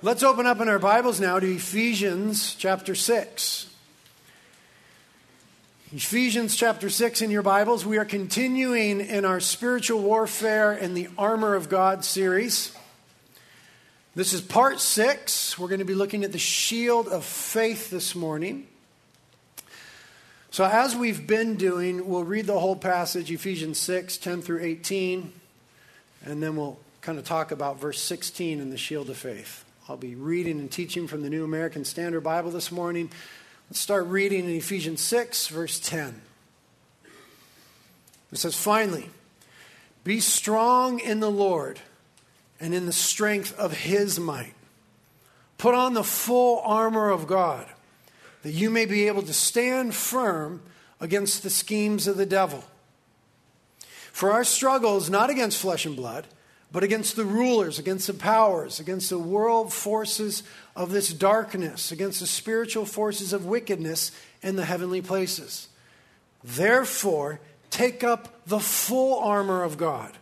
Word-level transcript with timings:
Let's 0.00 0.22
open 0.22 0.46
up 0.46 0.60
in 0.60 0.68
our 0.68 0.78
Bibles 0.78 1.20
now 1.20 1.40
to 1.40 1.54
Ephesians 1.56 2.54
chapter 2.54 2.94
6. 2.94 3.66
Ephesians 5.92 6.54
chapter 6.54 6.88
6 6.88 7.20
in 7.20 7.32
your 7.32 7.42
Bibles. 7.42 7.84
We 7.84 7.98
are 7.98 8.04
continuing 8.04 9.00
in 9.00 9.24
our 9.24 9.40
spiritual 9.40 10.00
warfare 10.00 10.70
and 10.70 10.96
the 10.96 11.08
armor 11.18 11.56
of 11.56 11.68
God 11.68 12.04
series. 12.04 12.72
This 14.14 14.32
is 14.32 14.40
part 14.40 14.78
6. 14.78 15.58
We're 15.58 15.66
going 15.66 15.80
to 15.80 15.84
be 15.84 15.96
looking 15.96 16.22
at 16.22 16.30
the 16.30 16.38
shield 16.38 17.08
of 17.08 17.24
faith 17.24 17.90
this 17.90 18.14
morning. 18.14 18.68
So, 20.52 20.64
as 20.64 20.94
we've 20.94 21.26
been 21.26 21.56
doing, 21.56 22.06
we'll 22.06 22.22
read 22.22 22.46
the 22.46 22.60
whole 22.60 22.76
passage, 22.76 23.32
Ephesians 23.32 23.80
6, 23.80 24.16
10 24.18 24.42
through 24.42 24.62
18, 24.62 25.32
and 26.24 26.40
then 26.40 26.54
we'll 26.54 26.78
kind 27.00 27.18
of 27.18 27.24
talk 27.24 27.50
about 27.50 27.80
verse 27.80 28.00
16 28.00 28.60
in 28.60 28.70
the 28.70 28.78
shield 28.78 29.10
of 29.10 29.16
faith. 29.16 29.64
I'll 29.90 29.96
be 29.96 30.16
reading 30.16 30.60
and 30.60 30.70
teaching 30.70 31.06
from 31.06 31.22
the 31.22 31.30
New 31.30 31.44
American 31.44 31.82
Standard 31.82 32.20
Bible 32.20 32.50
this 32.50 32.70
morning. 32.70 33.10
Let's 33.70 33.78
start 33.78 34.04
reading 34.04 34.44
in 34.44 34.50
Ephesians 34.50 35.00
6, 35.00 35.46
verse 35.46 35.80
10. 35.80 36.20
It 38.30 38.36
says, 38.36 38.54
Finally, 38.54 39.08
be 40.04 40.20
strong 40.20 41.00
in 41.00 41.20
the 41.20 41.30
Lord 41.30 41.80
and 42.60 42.74
in 42.74 42.84
the 42.84 42.92
strength 42.92 43.58
of 43.58 43.72
his 43.72 44.20
might. 44.20 44.52
Put 45.56 45.74
on 45.74 45.94
the 45.94 46.04
full 46.04 46.60
armor 46.66 47.08
of 47.08 47.26
God, 47.26 47.66
that 48.42 48.52
you 48.52 48.68
may 48.68 48.84
be 48.84 49.06
able 49.06 49.22
to 49.22 49.32
stand 49.32 49.94
firm 49.94 50.60
against 51.00 51.42
the 51.42 51.50
schemes 51.50 52.06
of 52.06 52.18
the 52.18 52.26
devil. 52.26 52.62
For 54.12 54.32
our 54.32 54.44
struggle 54.44 54.98
is 54.98 55.08
not 55.08 55.30
against 55.30 55.56
flesh 55.56 55.86
and 55.86 55.96
blood 55.96 56.26
but 56.70 56.84
against 56.84 57.16
the 57.16 57.24
rulers, 57.24 57.78
against 57.78 58.06
the 58.06 58.14
powers, 58.14 58.78
against 58.78 59.08
the 59.08 59.18
world 59.18 59.72
forces 59.72 60.42
of 60.76 60.90
this 60.90 61.12
darkness, 61.12 61.90
against 61.90 62.20
the 62.20 62.26
spiritual 62.26 62.84
forces 62.84 63.32
of 63.32 63.46
wickedness 63.46 64.12
in 64.42 64.56
the 64.56 64.66
heavenly 64.66 65.00
places. 65.00 65.68
Therefore, 66.44 67.40
take 67.70 68.04
up 68.04 68.46
the 68.46 68.60
full 68.60 69.18
armor 69.18 69.62
of 69.62 69.78
God, 69.78 70.12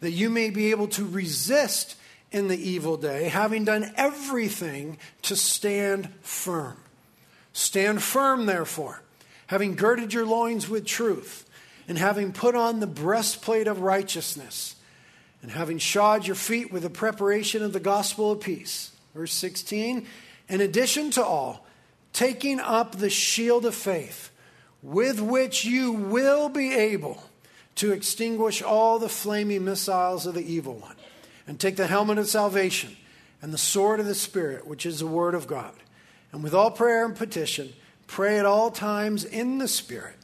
that 0.00 0.12
you 0.12 0.30
may 0.30 0.50
be 0.50 0.70
able 0.70 0.88
to 0.88 1.06
resist 1.06 1.96
in 2.30 2.48
the 2.48 2.70
evil 2.70 2.96
day, 2.96 3.28
having 3.28 3.64
done 3.64 3.92
everything 3.96 4.96
to 5.20 5.36
stand 5.36 6.08
firm. 6.22 6.78
Stand 7.52 8.02
firm, 8.02 8.46
therefore, 8.46 9.02
having 9.48 9.74
girded 9.74 10.14
your 10.14 10.24
loins 10.24 10.70
with 10.70 10.86
truth, 10.86 11.48
and 11.86 11.98
having 11.98 12.32
put 12.32 12.54
on 12.54 12.80
the 12.80 12.86
breastplate 12.86 13.66
of 13.66 13.80
righteousness 13.80 14.76
and 15.42 15.50
having 15.50 15.78
shod 15.78 16.26
your 16.26 16.36
feet 16.36 16.72
with 16.72 16.84
the 16.84 16.90
preparation 16.90 17.62
of 17.62 17.72
the 17.72 17.80
gospel 17.80 18.32
of 18.32 18.40
peace. 18.40 18.92
Verse 19.14 19.32
16, 19.34 20.06
in 20.48 20.60
addition 20.60 21.10
to 21.10 21.24
all, 21.24 21.66
taking 22.12 22.60
up 22.60 22.96
the 22.96 23.10
shield 23.10 23.66
of 23.66 23.74
faith, 23.74 24.30
with 24.82 25.20
which 25.20 25.64
you 25.64 25.92
will 25.92 26.48
be 26.48 26.72
able 26.74 27.22
to 27.74 27.92
extinguish 27.92 28.62
all 28.62 28.98
the 28.98 29.08
flaming 29.08 29.64
missiles 29.64 30.26
of 30.26 30.34
the 30.34 30.44
evil 30.44 30.74
one, 30.74 30.96
and 31.46 31.58
take 31.58 31.76
the 31.76 31.86
helmet 31.86 32.18
of 32.18 32.28
salvation 32.28 32.96
and 33.40 33.52
the 33.52 33.58
sword 33.58 33.98
of 33.98 34.06
the 34.06 34.14
Spirit, 34.14 34.66
which 34.66 34.86
is 34.86 35.00
the 35.00 35.06
word 35.06 35.34
of 35.34 35.46
God. 35.46 35.74
And 36.30 36.42
with 36.42 36.54
all 36.54 36.70
prayer 36.70 37.04
and 37.04 37.16
petition, 37.16 37.72
pray 38.06 38.38
at 38.38 38.46
all 38.46 38.70
times 38.70 39.24
in 39.24 39.58
the 39.58 39.68
Spirit. 39.68 40.16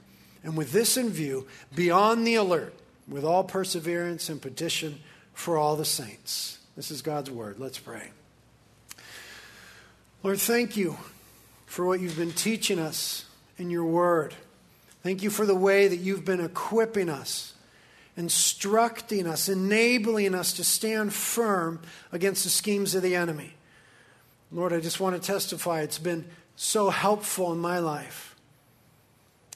And 0.45 0.57
with 0.57 0.73
this 0.73 0.97
in 0.97 1.11
view, 1.11 1.47
be 1.75 1.91
on 1.91 2.25
the 2.25 2.37
alert 2.37 2.75
with 3.09 3.25
all 3.25 3.45
perseverance 3.45 4.29
and 4.29 4.41
petition 4.41 5.01
for 5.39 5.57
all 5.57 5.77
the 5.77 5.85
saints. 5.85 6.59
This 6.75 6.91
is 6.91 7.01
God's 7.01 7.31
word. 7.31 7.61
Let's 7.61 7.79
pray. 7.79 8.11
Lord, 10.25 10.41
thank 10.41 10.77
you 10.77 10.97
for 11.65 11.87
what 11.87 12.01
you've 12.01 12.17
been 12.17 12.33
teaching 12.33 12.81
us 12.81 13.25
in 13.57 13.71
your 13.71 13.85
word. 13.85 14.35
Thank 15.05 15.23
you 15.23 15.31
for 15.31 15.47
the 15.47 15.55
way 15.55 15.87
that 15.87 15.99
you've 15.99 16.25
been 16.25 16.41
equipping 16.41 17.09
us, 17.09 17.55
instructing 18.17 19.29
us, 19.29 19.49
enabling 19.49 20.35
us 20.35 20.55
to 20.55 20.65
stand 20.65 21.15
firm 21.15 21.81
against 22.11 22.43
the 22.43 22.51
schemes 22.51 22.97
of 22.97 23.05
the 23.05 23.15
enemy. 23.15 23.55
Lord, 24.51 24.73
I 24.73 24.81
just 24.81 24.99
want 24.99 25.15
to 25.15 25.23
testify 25.25 25.83
it's 25.83 26.01
been 26.01 26.25
so 26.57 26.91
helpful 26.91 27.53
in 27.53 27.61
my 27.61 27.79
life. 27.79 28.35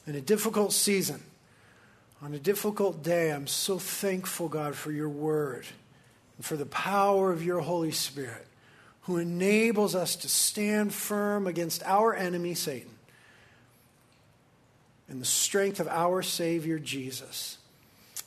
In 0.07 0.15
a 0.15 0.21
difficult 0.21 0.71
season, 0.71 1.21
on 2.23 2.33
a 2.33 2.39
difficult 2.39 3.03
day, 3.03 3.33
I'm 3.33 3.47
so 3.47 3.77
thankful, 3.77 4.47
God, 4.47 4.75
for 4.75 4.93
your 4.93 5.09
word 5.09 5.65
and 6.37 6.45
for 6.45 6.55
the 6.55 6.65
power 6.65 7.33
of 7.33 7.43
your 7.43 7.59
Holy 7.59 7.91
Spirit, 7.91 8.47
who 9.01 9.17
enables 9.17 9.93
us 9.93 10.15
to 10.15 10.29
stand 10.29 10.93
firm 10.93 11.47
against 11.47 11.83
our 11.83 12.15
enemy, 12.15 12.53
Satan, 12.53 12.93
and 15.09 15.19
the 15.19 15.25
strength 15.25 15.81
of 15.81 15.89
our 15.89 16.21
Savior, 16.21 16.79
Jesus. 16.79 17.57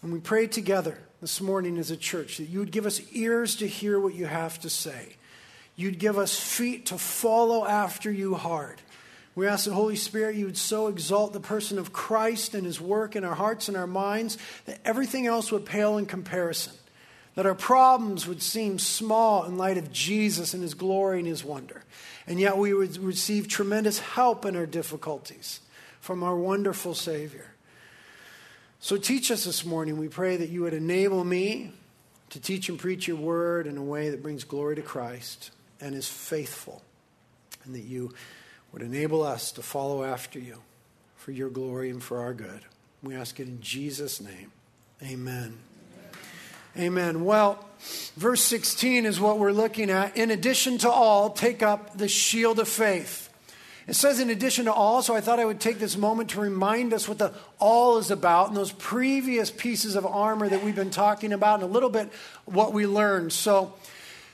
And 0.03 0.13
we 0.13 0.21
pray 0.21 0.47
together 0.47 0.99
this 1.23 1.41
morning 1.41 1.78
as 1.78 1.91
a 1.91 1.97
church 1.97 2.37
that 2.37 2.51
you 2.51 2.59
would 2.59 2.73
give 2.73 2.84
us 2.84 3.01
ears 3.13 3.57
to 3.57 3.67
hear 3.67 3.99
what 3.99 4.15
you 4.15 4.27
have 4.27 4.61
to 4.61 4.69
say. 4.69 5.17
You'd 5.75 5.99
give 5.99 6.19
us 6.19 6.39
feet 6.39 6.87
to 6.87 6.99
follow 6.99 7.65
after 7.65 8.13
you 8.13 8.34
hard. 8.34 8.77
We 9.36 9.47
ask 9.47 9.66
the 9.66 9.74
Holy 9.74 9.97
Spirit 9.97 10.36
you 10.36 10.47
would 10.47 10.56
so 10.56 10.86
exalt 10.86 11.34
the 11.34 11.41
person 11.41 11.78
of 11.78 11.92
Christ 11.92 12.54
and 12.54 12.64
his 12.64 12.80
work 12.80 13.14
in 13.14 13.22
our 13.22 13.34
hearts 13.34 13.69
and 13.69 13.76
our 13.76 13.86
minds 13.86 14.38
that 14.64 14.80
everything 14.82 15.26
else 15.26 15.52
would 15.52 15.66
pale 15.66 15.98
in 15.98 16.06
comparison. 16.06 16.72
That 17.34 17.44
our 17.44 17.54
problems 17.54 18.26
would 18.26 18.41
seem 18.41 18.78
small 18.78 19.44
in 19.44 19.58
light 19.58 19.76
of 19.76 19.92
Jesus 19.92 20.54
and 20.54 20.62
his 20.62 20.72
glory 20.72 21.19
and 21.19 21.28
his 21.28 21.44
wonder. 21.44 21.84
And 22.26 22.41
yet 22.41 22.56
we 22.56 22.72
would 22.72 22.97
receive 22.97 23.47
tremendous 23.47 23.98
help 23.98 24.47
in 24.47 24.56
our 24.56 24.64
difficulties 24.64 25.60
from 26.00 26.22
our 26.22 26.34
wonderful 26.34 26.94
Savior. 26.94 27.53
So 28.80 28.97
teach 28.97 29.30
us 29.30 29.44
this 29.44 29.66
morning. 29.66 29.98
We 29.98 30.08
pray 30.08 30.38
that 30.38 30.48
you 30.48 30.62
would 30.62 30.72
enable 30.72 31.24
me 31.24 31.72
to 32.30 32.41
teach 32.41 32.70
and 32.70 32.78
preach 32.78 33.06
your 33.06 33.18
word 33.18 33.66
in 33.66 33.76
a 33.76 33.84
way 33.84 34.08
that 34.08 34.22
brings 34.22 34.44
glory 34.44 34.76
to 34.76 34.82
Christ 34.82 35.50
and 35.78 35.94
is 35.94 36.08
faithful. 36.08 36.80
And 37.66 37.74
that 37.74 37.84
you 37.84 38.14
would 38.72 38.82
enable 38.82 39.22
us 39.22 39.53
to 39.53 39.62
follow 39.62 40.04
after 40.04 40.38
you 40.38 40.62
for 41.16 41.32
your 41.32 41.50
glory 41.50 41.91
and 41.91 42.03
for 42.03 42.21
our 42.21 42.34
good. 42.34 42.60
We 43.03 43.15
ask 43.15 43.38
it 43.41 43.49
in 43.49 43.60
Jesus' 43.60 44.21
name. 44.21 44.53
Amen. 45.03 45.59
Amen. 46.78 47.25
Well, 47.25 47.65
verse 48.16 48.43
16 48.43 49.06
is 49.06 49.19
what 49.19 49.38
we're 49.38 49.53
looking 49.53 49.91
at. 49.91 50.16
In 50.16 50.31
addition 50.31 50.78
to 50.78 50.91
all, 50.91 51.31
take 51.31 51.62
up 51.62 51.97
the 51.97 52.09
shield 52.09 52.59
of 52.59 52.69
faith. 52.69 53.27
It 53.87 53.94
says, 53.94 54.19
in 54.19 54.31
addition 54.31 54.65
to 54.65 54.72
all, 54.72 55.00
so 55.00 55.15
I 55.15 55.21
thought 55.21 55.38
I 55.38 55.44
would 55.44 55.60
take 55.60 55.78
this 55.78 55.97
moment 55.97 56.31
to 56.31 56.41
remind 56.41 56.93
us 56.93 57.09
what 57.09 57.19
the 57.19 57.33
all 57.59 57.98
is 57.98 58.10
about 58.10 58.48
and 58.48 58.56
those 58.56 58.72
previous 58.72 59.50
pieces 59.50 59.94
of 59.94 60.04
armor 60.04 60.48
that 60.48 60.65
we've 60.65 60.75
been 60.75 60.91
talking 60.91 61.33
about 61.33 61.60
and 61.60 61.71
a 61.71 61.72
little 61.72 61.88
bit 61.88 62.10
what 62.47 62.72
we 62.72 62.87
learned. 62.87 63.33
So, 63.33 63.75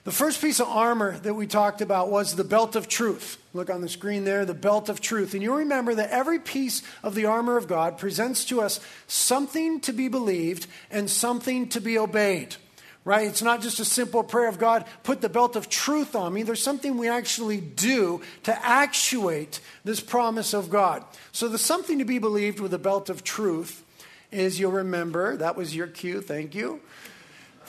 the 0.04 0.12
first 0.12 0.40
piece 0.40 0.58
of 0.58 0.66
armor 0.66 1.16
that 1.18 1.34
we 1.34 1.46
talked 1.46 1.80
about 1.80 2.10
was 2.10 2.34
the 2.34 2.42
belt 2.42 2.74
of 2.74 2.88
truth. 2.88 3.40
Look 3.54 3.70
on 3.70 3.82
the 3.82 3.88
screen 3.88 4.24
there, 4.24 4.44
the 4.44 4.52
belt 4.52 4.88
of 4.88 5.00
truth. 5.00 5.32
And 5.32 5.42
you 5.42 5.54
remember 5.54 5.94
that 5.94 6.10
every 6.10 6.40
piece 6.40 6.82
of 7.04 7.14
the 7.14 7.26
armor 7.26 7.56
of 7.56 7.68
God 7.68 7.98
presents 7.98 8.44
to 8.46 8.60
us 8.60 8.80
something 9.06 9.80
to 9.82 9.92
be 9.92 10.08
believed 10.08 10.66
and 10.90 11.08
something 11.08 11.68
to 11.68 11.80
be 11.80 11.98
obeyed. 11.98 12.56
Right? 13.04 13.28
It's 13.28 13.42
not 13.42 13.62
just 13.62 13.80
a 13.80 13.84
simple 13.84 14.24
prayer 14.24 14.48
of 14.48 14.58
God, 14.58 14.86
put 15.02 15.20
the 15.20 15.28
belt 15.28 15.54
of 15.54 15.68
truth 15.68 16.14
on 16.16 16.32
me. 16.32 16.42
There's 16.42 16.62
something 16.62 16.96
we 16.96 17.08
actually 17.08 17.60
do 17.60 18.22
to 18.44 18.66
actuate 18.66 19.60
this 19.84 20.00
promise 20.00 20.52
of 20.52 20.70
God. 20.70 21.04
So 21.30 21.48
the 21.48 21.58
something 21.58 21.98
to 21.98 22.04
be 22.04 22.18
believed 22.18 22.60
with 22.60 22.70
the 22.70 22.78
belt 22.78 23.08
of 23.08 23.24
truth 23.24 23.84
is 24.30 24.58
you'll 24.58 24.72
remember, 24.72 25.36
that 25.36 25.56
was 25.56 25.74
your 25.74 25.88
cue, 25.88 26.20
thank 26.20 26.54
you 26.54 26.80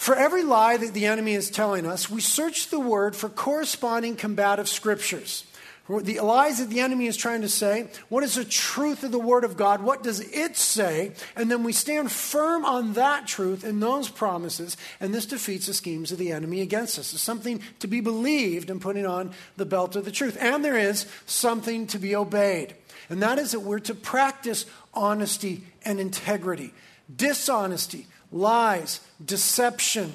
for 0.03 0.16
every 0.16 0.44
lie 0.44 0.75
that 0.75 0.94
the 0.94 1.06
enemy 1.06 1.34
is 1.34 1.50
telling 1.50 1.86
us, 1.86 2.09
we 2.09 2.19
search 2.19 2.68
the 2.68 2.80
word 2.80 3.16
for 3.16 3.30
corresponding 3.30 4.18
combative 4.18 4.68
scriptures. 4.68 5.45
The 5.88 6.19
lies 6.19 6.60
that 6.60 6.69
the 6.69 6.81
enemy 6.81 7.07
is 7.07 7.16
trying 7.16 7.39
to 7.39 7.48
say, 7.48 7.88
what 8.10 8.22
is 8.22 8.36
the 8.36 8.44
truth 8.44 9.06
of 9.06 9.13
the 9.13 9.19
Word 9.19 9.45
of 9.45 9.56
God? 9.56 9.81
What 9.81 10.04
does 10.04 10.19
it 10.19 10.57
say? 10.57 11.13
And 11.38 11.50
then 11.50 11.63
we 11.63 11.72
stand 11.72 12.12
firm 12.12 12.66
on 12.66 12.94
that 12.94 13.27
truth 13.27 13.63
and 13.63 13.81
those 13.81 14.10
promises, 14.10 14.75
and 15.00 15.13
this 15.13 15.25
defeats 15.25 15.68
the 15.68 15.74
schemes 15.74 16.12
of 16.12 16.18
the 16.18 16.33
enemy 16.33 16.60
against 16.60 17.00
us. 17.00 17.13
It's 17.13 17.22
something 17.22 17.62
to 17.80 17.88
be 17.88 18.01
believed 18.01 18.69
and 18.69 18.81
putting 18.81 19.06
on 19.06 19.31
the 19.56 19.66
belt 19.66 19.95
of 19.95 20.04
the 20.04 20.12
truth. 20.12 20.38
And 20.38 20.66
there 20.66 20.77
is 20.77 21.06
something 21.25 21.88
to 21.88 21.98
be 21.98 22.13
obeyed, 22.13 22.75
and 23.10 23.22
that 23.24 23.39
is 23.39 23.51
that 23.51 23.62
we're 23.62 23.80
to 23.80 23.95
practice 23.95 24.66
honesty 24.94 25.63
and 25.86 25.98
integrity. 25.98 26.74
Dishonesty, 27.13 28.07
lies, 28.33 29.00
deception, 29.24 30.13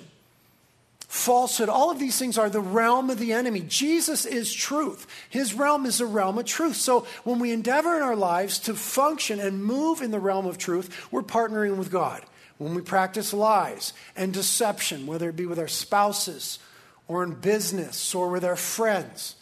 falsehood, 1.06 1.70
all 1.70 1.90
of 1.90 1.98
these 1.98 2.18
things 2.18 2.36
are 2.36 2.50
the 2.50 2.60
realm 2.60 3.08
of 3.08 3.18
the 3.18 3.32
enemy. 3.32 3.60
Jesus 3.60 4.26
is 4.26 4.52
truth. 4.52 5.06
His 5.30 5.54
realm 5.54 5.86
is 5.86 5.98
the 5.98 6.06
realm 6.06 6.36
of 6.36 6.44
truth. 6.44 6.76
So 6.76 7.06
when 7.24 7.38
we 7.38 7.50
endeavor 7.50 7.96
in 7.96 8.02
our 8.02 8.16
lives 8.16 8.58
to 8.60 8.74
function 8.74 9.40
and 9.40 9.64
move 9.64 10.02
in 10.02 10.10
the 10.10 10.20
realm 10.20 10.46
of 10.46 10.58
truth, 10.58 11.10
we're 11.10 11.22
partnering 11.22 11.76
with 11.76 11.90
God. 11.90 12.22
When 12.58 12.74
we 12.74 12.82
practice 12.82 13.32
lies 13.32 13.92
and 14.16 14.34
deception, 14.34 15.06
whether 15.06 15.28
it 15.28 15.36
be 15.36 15.46
with 15.46 15.60
our 15.60 15.68
spouses 15.68 16.58
or 17.06 17.22
in 17.22 17.34
business 17.34 18.14
or 18.14 18.28
with 18.28 18.44
our 18.44 18.56
friends, 18.56 19.36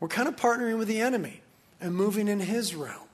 we're 0.00 0.08
kind 0.08 0.28
of 0.28 0.36
partnering 0.36 0.78
with 0.78 0.88
the 0.88 1.00
enemy 1.00 1.42
and 1.80 1.94
moving 1.94 2.26
in 2.26 2.40
his 2.40 2.74
realm. 2.74 3.07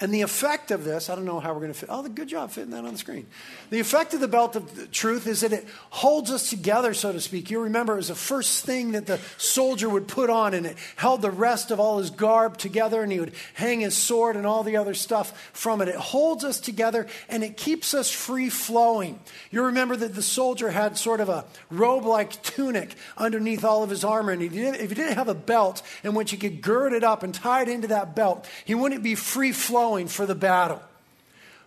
And 0.00 0.12
the 0.12 0.22
effect 0.22 0.72
of 0.72 0.82
this, 0.82 1.08
I 1.08 1.14
don't 1.14 1.24
know 1.24 1.38
how 1.38 1.52
we're 1.52 1.60
going 1.60 1.72
to 1.72 1.78
fit. 1.78 1.88
Oh, 1.88 2.02
good 2.02 2.26
job 2.26 2.50
fitting 2.50 2.72
that 2.72 2.84
on 2.84 2.92
the 2.92 2.98
screen. 2.98 3.28
The 3.70 3.78
effect 3.78 4.12
of 4.12 4.18
the 4.18 4.26
belt 4.26 4.56
of 4.56 4.90
truth 4.90 5.28
is 5.28 5.42
that 5.42 5.52
it 5.52 5.68
holds 5.90 6.32
us 6.32 6.50
together, 6.50 6.94
so 6.94 7.12
to 7.12 7.20
speak. 7.20 7.48
You 7.48 7.60
remember 7.60 7.92
it 7.92 7.98
was 7.98 8.08
the 8.08 8.16
first 8.16 8.66
thing 8.66 8.92
that 8.92 9.06
the 9.06 9.20
soldier 9.38 9.88
would 9.88 10.08
put 10.08 10.30
on, 10.30 10.52
and 10.52 10.66
it 10.66 10.76
held 10.96 11.22
the 11.22 11.30
rest 11.30 11.70
of 11.70 11.78
all 11.78 11.98
his 11.98 12.10
garb 12.10 12.58
together, 12.58 13.04
and 13.04 13.12
he 13.12 13.20
would 13.20 13.34
hang 13.54 13.80
his 13.80 13.96
sword 13.96 14.34
and 14.34 14.44
all 14.44 14.64
the 14.64 14.76
other 14.76 14.94
stuff 14.94 15.50
from 15.52 15.80
it. 15.80 15.86
It 15.86 15.94
holds 15.94 16.42
us 16.42 16.58
together, 16.58 17.06
and 17.28 17.44
it 17.44 17.56
keeps 17.56 17.94
us 17.94 18.10
free 18.10 18.50
flowing. 18.50 19.20
You 19.52 19.62
remember 19.62 19.94
that 19.94 20.16
the 20.16 20.22
soldier 20.22 20.70
had 20.70 20.98
sort 20.98 21.20
of 21.20 21.28
a 21.28 21.44
robe 21.70 22.04
like 22.04 22.42
tunic 22.42 22.96
underneath 23.16 23.64
all 23.64 23.84
of 23.84 23.90
his 23.90 24.02
armor, 24.02 24.32
and 24.32 24.42
he 24.42 24.48
didn't, 24.48 24.80
if 24.80 24.88
he 24.88 24.96
didn't 24.96 25.14
have 25.14 25.28
a 25.28 25.34
belt 25.34 25.82
in 26.02 26.14
which 26.14 26.32
he 26.32 26.36
could 26.36 26.62
gird 26.62 26.92
it 26.92 27.04
up 27.04 27.22
and 27.22 27.32
tie 27.32 27.62
it 27.62 27.68
into 27.68 27.86
that 27.86 28.16
belt, 28.16 28.48
he 28.64 28.74
wouldn't 28.74 29.04
be 29.04 29.14
free 29.14 29.52
flowing 29.52 29.83
flowing 29.84 30.08
for 30.08 30.24
the 30.24 30.34
battle. 30.34 30.80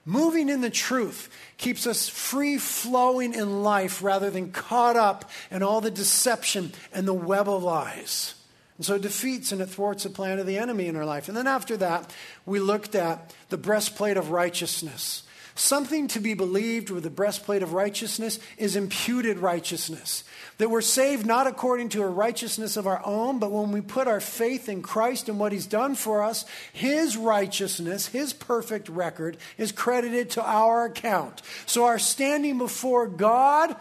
Moving 0.04 0.50
in 0.50 0.62
the 0.62 0.72
truth 0.72 1.30
keeps 1.58 1.86
us 1.86 2.10
free 2.10 2.58
flowing 2.58 3.36
in 3.36 3.62
life 3.62 4.02
rather 4.02 4.32
than 4.32 4.52
caught 4.52 4.96
up 4.96 5.30
in 5.52 5.62
all 5.62 5.82
the 5.82 5.92
deception 5.92 6.72
and 6.92 7.08
the 7.08 7.14
web 7.14 7.48
of 7.48 7.62
lies. 7.62 8.34
And 8.78 8.86
so 8.88 8.96
it 8.96 9.04
defeats 9.04 9.52
and 9.52 9.62
it 9.62 9.68
thwarts 9.68 10.02
the 10.02 10.10
plan 10.10 10.40
of 10.40 10.48
the 10.48 10.58
enemy 10.58 10.88
in 10.88 10.96
our 10.96 11.06
life. 11.06 11.28
And 11.28 11.38
then 11.38 11.46
after 11.46 11.78
that, 11.78 12.12
we 12.44 12.60
looked 12.60 12.96
at 12.96 13.36
the 13.50 13.58
breastplate 13.58 14.18
of 14.18 14.32
righteousness. 14.32 15.22
Something 15.58 16.08
to 16.10 16.20
be 16.20 16.36
believed 16.36 16.92
with 16.92 17.02
the 17.02 17.10
breastplate 17.10 17.64
of 17.64 17.74
righteousness 17.74 18.40
is 18.60 18.76
imputed 18.76 19.40
righteousness. 19.40 20.24
That 20.60 20.70
we're 20.70 20.82
saved 20.82 21.26
not 21.26 21.48
according 21.48 21.90
to 21.90 22.04
a 22.04 22.08
righteousness 22.08 22.78
of 22.78 22.86
our 22.86 23.02
own, 23.04 23.40
but 23.40 23.52
when 23.52 23.72
we 23.72 23.82
put 23.82 24.08
our 24.08 24.20
faith 24.20 24.70
in 24.70 24.84
Christ 24.84 25.30
and 25.30 25.40
what 25.40 25.52
He's 25.52 25.66
done 25.66 25.96
for 25.96 26.22
us, 26.22 26.46
His 26.74 27.18
righteousness, 27.18 28.06
His 28.06 28.34
perfect 28.34 28.88
record, 28.88 29.38
is 29.58 29.72
credited 29.72 30.30
to 30.32 30.48
our 30.48 30.86
account. 30.86 31.42
So 31.66 31.86
our 31.86 31.98
standing 31.98 32.60
before 32.60 33.08
God 33.08 33.76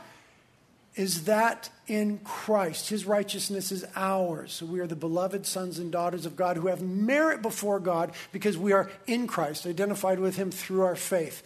is 0.95 1.25
that 1.25 1.69
in 1.87 2.21
Christ. 2.25 2.89
His 2.89 3.05
righteousness 3.05 3.71
is 3.71 3.85
ours. 3.95 4.55
So 4.55 4.65
we 4.65 4.81
are 4.81 4.87
the 4.87 4.97
beloved 4.97 5.45
sons 5.45 5.79
and 5.79 5.93
daughters 5.93 6.25
of 6.25 6.37
God 6.37 6.57
who 6.57 6.69
have 6.69 6.81
merit 6.81 7.43
before 7.43 7.81
God 7.81 8.13
because 8.33 8.57
we 8.57 8.73
are 8.73 8.91
in 9.07 9.27
Christ, 9.27 9.67
identified 9.67 10.19
with 10.19 10.37
Him 10.37 10.51
through 10.51 10.85
our 10.85 10.97
faith. 10.97 11.43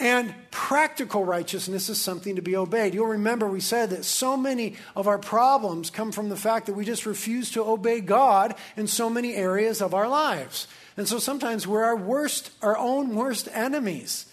And 0.00 0.34
practical 0.50 1.24
righteousness 1.24 1.88
is 1.88 2.00
something 2.00 2.36
to 2.36 2.42
be 2.42 2.56
obeyed. 2.56 2.94
You'll 2.94 3.06
remember 3.06 3.48
we 3.48 3.60
said 3.60 3.90
that 3.90 4.04
so 4.04 4.36
many 4.36 4.74
of 4.96 5.06
our 5.06 5.18
problems 5.18 5.90
come 5.90 6.10
from 6.10 6.28
the 6.28 6.36
fact 6.36 6.66
that 6.66 6.74
we 6.74 6.84
just 6.84 7.06
refuse 7.06 7.52
to 7.52 7.64
obey 7.64 8.00
God 8.00 8.56
in 8.76 8.88
so 8.88 9.08
many 9.08 9.34
areas 9.34 9.80
of 9.80 9.94
our 9.94 10.08
lives. 10.08 10.66
And 10.96 11.06
so 11.08 11.18
sometimes 11.18 11.66
we're 11.66 11.84
our 11.84 11.96
worst, 11.96 12.50
our 12.60 12.76
own 12.76 13.14
worst 13.14 13.48
enemies. 13.52 14.26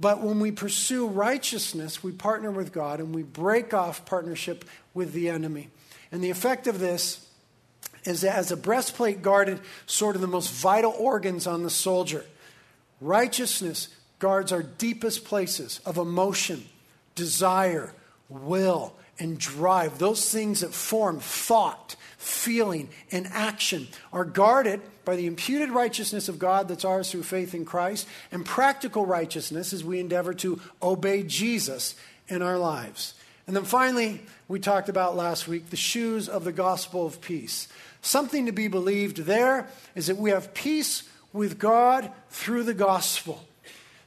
But 0.00 0.20
when 0.20 0.40
we 0.40 0.50
pursue 0.50 1.06
righteousness, 1.06 2.02
we 2.02 2.10
partner 2.10 2.50
with 2.50 2.72
God 2.72 2.98
and 2.98 3.14
we 3.14 3.22
break 3.22 3.72
off 3.72 4.04
partnership 4.04 4.64
with 4.92 5.12
the 5.12 5.28
enemy. 5.28 5.70
And 6.10 6.22
the 6.22 6.30
effect 6.30 6.66
of 6.66 6.80
this 6.80 7.26
is 8.04 8.22
that 8.22 8.36
as 8.36 8.50
a 8.50 8.56
breastplate 8.56 9.22
guarded 9.22 9.60
sort 9.86 10.16
of 10.16 10.20
the 10.20 10.28
most 10.28 10.52
vital 10.52 10.92
organs 10.98 11.46
on 11.46 11.62
the 11.62 11.70
soldier, 11.70 12.24
righteousness 13.00 13.88
guards 14.24 14.52
our 14.52 14.62
deepest 14.62 15.26
places 15.26 15.82
of 15.84 15.98
emotion, 15.98 16.64
desire, 17.14 17.92
will, 18.30 18.94
and 19.18 19.38
drive. 19.38 19.98
Those 19.98 20.32
things 20.32 20.60
that 20.60 20.72
form 20.72 21.20
thought, 21.20 21.94
feeling, 22.16 22.88
and 23.12 23.26
action 23.26 23.86
are 24.14 24.24
guarded 24.24 24.80
by 25.04 25.16
the 25.16 25.26
imputed 25.26 25.68
righteousness 25.68 26.30
of 26.30 26.38
God 26.38 26.68
that's 26.68 26.86
ours 26.86 27.10
through 27.10 27.24
faith 27.24 27.54
in 27.54 27.66
Christ, 27.66 28.08
and 28.32 28.46
practical 28.46 29.04
righteousness 29.04 29.74
as 29.74 29.84
we 29.84 30.00
endeavor 30.00 30.32
to 30.32 30.58
obey 30.82 31.22
Jesus 31.22 31.94
in 32.26 32.40
our 32.40 32.56
lives. 32.56 33.12
And 33.46 33.54
then 33.54 33.64
finally, 33.64 34.22
we 34.48 34.58
talked 34.58 34.88
about 34.88 35.16
last 35.16 35.46
week 35.46 35.68
the 35.68 35.76
shoes 35.76 36.30
of 36.30 36.44
the 36.44 36.52
gospel 36.52 37.04
of 37.04 37.20
peace. 37.20 37.68
Something 38.00 38.46
to 38.46 38.52
be 38.52 38.68
believed 38.68 39.18
there 39.18 39.68
is 39.94 40.06
that 40.06 40.16
we 40.16 40.30
have 40.30 40.54
peace 40.54 41.02
with 41.34 41.58
God 41.58 42.10
through 42.30 42.62
the 42.62 42.72
gospel. 42.72 43.44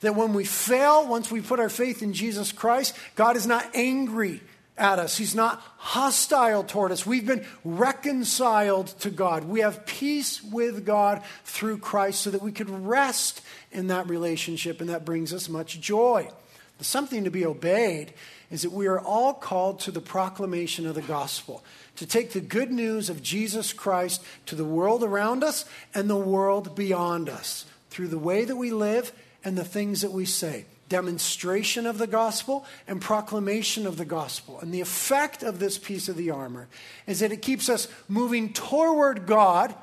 That 0.01 0.15
when 0.15 0.33
we 0.33 0.45
fail, 0.45 1.07
once 1.07 1.31
we 1.31 1.41
put 1.41 1.59
our 1.59 1.69
faith 1.69 2.03
in 2.03 2.13
Jesus 2.13 2.51
Christ, 2.51 2.95
God 3.15 3.35
is 3.35 3.47
not 3.47 3.67
angry 3.73 4.41
at 4.77 4.99
us. 4.99 5.17
He's 5.17 5.33
not 5.33 5.61
hostile 5.77 6.63
toward 6.63 6.91
us. 6.91 7.05
We've 7.05 7.25
been 7.25 7.45
reconciled 7.63 8.87
to 8.99 9.09
God. 9.09 9.45
We 9.45 9.61
have 9.61 9.85
peace 9.85 10.43
with 10.43 10.85
God 10.85 11.23
through 11.43 11.79
Christ 11.79 12.21
so 12.21 12.29
that 12.29 12.43
we 12.43 12.51
could 12.51 12.69
rest 12.69 13.41
in 13.71 13.87
that 13.87 14.07
relationship, 14.07 14.79
and 14.79 14.89
that 14.89 15.05
brings 15.05 15.33
us 15.33 15.49
much 15.49 15.81
joy. 15.81 16.29
But 16.77 16.85
something 16.85 17.23
to 17.23 17.31
be 17.31 17.45
obeyed 17.45 18.13
is 18.51 18.61
that 18.61 18.71
we 18.71 18.87
are 18.87 18.99
all 18.99 19.33
called 19.33 19.79
to 19.81 19.91
the 19.91 19.99
proclamation 19.99 20.85
of 20.85 20.95
the 20.95 21.01
gospel, 21.01 21.63
to 21.95 22.05
take 22.05 22.31
the 22.31 22.39
good 22.39 22.71
news 22.71 23.09
of 23.09 23.23
Jesus 23.23 23.73
Christ 23.73 24.23
to 24.45 24.55
the 24.55 24.63
world 24.63 25.03
around 25.03 25.43
us 25.43 25.65
and 25.95 26.07
the 26.07 26.15
world 26.15 26.75
beyond 26.75 27.29
us 27.29 27.65
through 27.89 28.09
the 28.09 28.19
way 28.19 28.45
that 28.45 28.55
we 28.55 28.71
live 28.71 29.11
and 29.47 29.57
the 29.57 29.63
things 29.63 30.01
that 30.01 30.11
we 30.11 30.25
say 30.25 30.65
demonstration 30.89 31.85
of 31.85 31.97
the 31.97 32.07
gospel 32.07 32.65
and 32.85 33.01
proclamation 33.01 33.87
of 33.87 33.95
the 33.95 34.03
gospel. 34.03 34.59
And 34.59 34.73
the 34.73 34.81
effect 34.81 35.41
of 35.41 35.57
this 35.57 35.77
piece 35.77 36.09
of 36.09 36.17
the 36.17 36.31
armor 36.31 36.67
is 37.07 37.21
that 37.21 37.31
it 37.31 37.41
keeps 37.41 37.69
us 37.69 37.87
moving 38.09 38.51
toward 38.51 39.25
God 39.25 39.73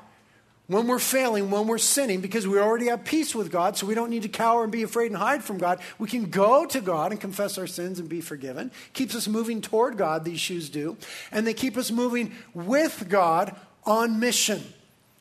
when 0.67 0.87
we're 0.87 0.99
failing, 0.99 1.49
when 1.49 1.65
we're 1.65 1.79
sinning, 1.79 2.21
because 2.21 2.47
we 2.47 2.59
already 2.59 2.87
have 2.87 3.05
peace 3.05 3.33
with 3.33 3.51
God, 3.51 3.75
so 3.75 3.87
we 3.87 3.95
don't 3.95 4.11
need 4.11 4.21
to 4.21 4.29
cower 4.29 4.61
and 4.61 4.71
be 4.71 4.83
afraid 4.83 5.11
and 5.11 5.17
hide 5.17 5.43
from 5.43 5.57
God. 5.57 5.79
We 5.97 6.07
can 6.07 6.29
go 6.29 6.67
to 6.67 6.79
God 6.79 7.11
and 7.11 7.19
confess 7.19 7.57
our 7.57 7.67
sins 7.67 7.99
and 7.99 8.07
be 8.07 8.21
forgiven. 8.21 8.71
Keeps 8.93 9.15
us 9.15 9.27
moving 9.27 9.61
toward 9.61 9.97
God, 9.97 10.25
these 10.25 10.39
shoes 10.39 10.69
do. 10.69 10.95
And 11.31 11.45
they 11.45 11.55
keep 11.55 11.75
us 11.75 11.89
moving 11.89 12.33
with 12.53 13.07
God 13.09 13.55
on 13.83 14.19
mission 14.19 14.63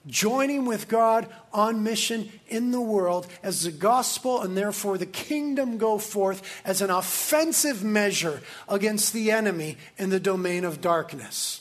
joining 0.07 0.67
with 0.67 0.89
God 0.89 1.27
on 1.53 1.83
mission 1.83 2.31
in 2.49 2.71
the 2.71 2.81
world 2.81 3.27
as 3.43 3.63
the 3.63 3.71
gospel 3.71 4.43
and 4.43 4.57
therefore 4.57 4.99
the 4.99 5.07
kingdom 5.07 5.79
go 5.79 5.99
forth 5.99 6.63
as 6.65 6.83
an 6.83 6.91
offensive 6.91 7.83
measure 7.83 8.41
against 8.69 9.13
the 9.13 9.31
enemy 9.31 9.77
in 9.97 10.11
the 10.11 10.21
domain 10.21 10.65
of 10.65 10.81
darkness. 10.81 11.61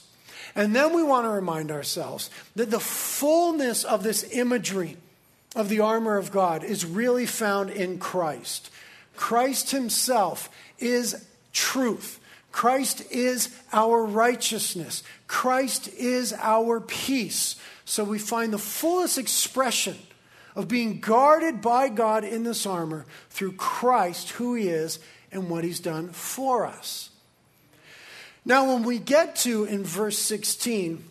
And 0.56 0.76
then 0.76 0.94
we 0.94 1.04
want 1.04 1.26
to 1.26 1.30
remind 1.30 1.72
ourselves 1.72 2.30
that 2.56 2.70
the 2.70 2.80
fullness 2.80 3.84
of 3.84 4.04
this 4.04 4.24
imagery 4.34 4.98
of 5.56 5.70
the 5.70 5.80
armor 5.80 6.18
of 6.18 6.32
God 6.32 6.64
is 6.64 6.86
really 6.86 7.26
found 7.26 7.70
in 7.70 7.98
Christ. 7.98 8.70
Christ 9.16 9.72
Himself 9.72 10.50
is 10.80 11.26
truth. 11.54 12.20
Christ 12.52 13.04
is 13.12 13.50
our 13.72 14.06
righteousness. 14.06 15.04
Christ 15.28 15.88
is 15.98 16.34
our 16.34 16.80
peace. 16.80 17.56
So 17.86 18.04
we 18.04 18.20
find 18.20 18.54
the 18.54 18.58
fullest 18.58 19.18
expression 19.18 19.98
of 20.56 20.68
being 20.68 21.00
guarded 21.00 21.62
by 21.62 21.90
God 21.90 22.24
in 22.24 22.44
this 22.44 22.66
armor 22.66 23.06
through 23.30 23.54
Christ, 23.54 24.32
who 24.32 24.56
He 24.56 24.70
is, 24.70 25.00
and 25.32 25.50
what 25.50 25.64
He's 25.64 25.80
done 25.80 26.10
for 26.10 26.66
us. 26.66 27.10
Now, 28.46 28.74
when 28.74 28.84
we 28.84 29.00
get 29.00 29.38
to 29.38 29.64
in 29.66 29.84
verse 29.84 30.20
16, 30.20 31.04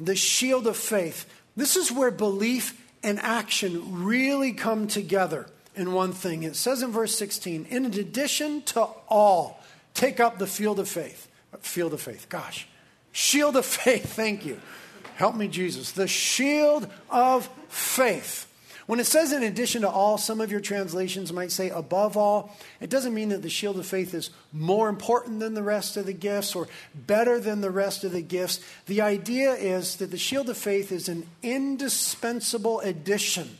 the 0.00 0.16
shield 0.16 0.66
of 0.66 0.76
faith, 0.76 1.26
this 1.56 1.76
is 1.76 1.92
where 1.92 2.10
belief 2.10 2.80
and 3.02 3.20
action 3.20 4.04
really 4.04 4.52
come 4.52 4.86
together 4.86 5.46
in 5.76 5.92
one 5.92 6.12
thing. 6.12 6.42
It 6.42 6.56
says 6.56 6.82
in 6.82 6.90
verse 6.90 7.14
16, 7.16 7.66
in 7.68 7.84
addition 7.86 8.62
to 8.62 8.88
all, 9.08 9.62
take 9.92 10.20
up 10.20 10.38
the 10.38 10.46
field 10.46 10.80
of 10.80 10.88
faith. 10.88 11.28
Field 11.60 11.92
of 11.92 12.00
faith, 12.00 12.28
gosh. 12.28 12.66
Shield 13.12 13.56
of 13.56 13.64
faith, 13.66 14.14
thank 14.14 14.44
you. 14.44 14.60
Help 15.14 15.36
me, 15.36 15.48
Jesus. 15.48 15.92
The 15.92 16.08
shield 16.08 16.88
of 17.10 17.48
faith. 17.68 18.50
When 18.86 19.00
it 19.00 19.06
says 19.06 19.32
in 19.32 19.42
addition 19.42 19.82
to 19.82 19.88
all, 19.88 20.18
some 20.18 20.40
of 20.42 20.50
your 20.50 20.60
translations 20.60 21.32
might 21.32 21.50
say 21.50 21.70
above 21.70 22.16
all. 22.16 22.54
It 22.80 22.90
doesn't 22.90 23.14
mean 23.14 23.30
that 23.30 23.40
the 23.40 23.48
shield 23.48 23.78
of 23.78 23.86
faith 23.86 24.12
is 24.12 24.28
more 24.52 24.90
important 24.90 25.40
than 25.40 25.54
the 25.54 25.62
rest 25.62 25.96
of 25.96 26.04
the 26.04 26.12
gifts 26.12 26.54
or 26.54 26.68
better 26.94 27.40
than 27.40 27.62
the 27.62 27.70
rest 27.70 28.04
of 28.04 28.12
the 28.12 28.20
gifts. 28.20 28.60
The 28.86 29.00
idea 29.00 29.52
is 29.52 29.96
that 29.96 30.10
the 30.10 30.18
shield 30.18 30.50
of 30.50 30.58
faith 30.58 30.92
is 30.92 31.08
an 31.08 31.26
indispensable 31.42 32.80
addition. 32.80 33.58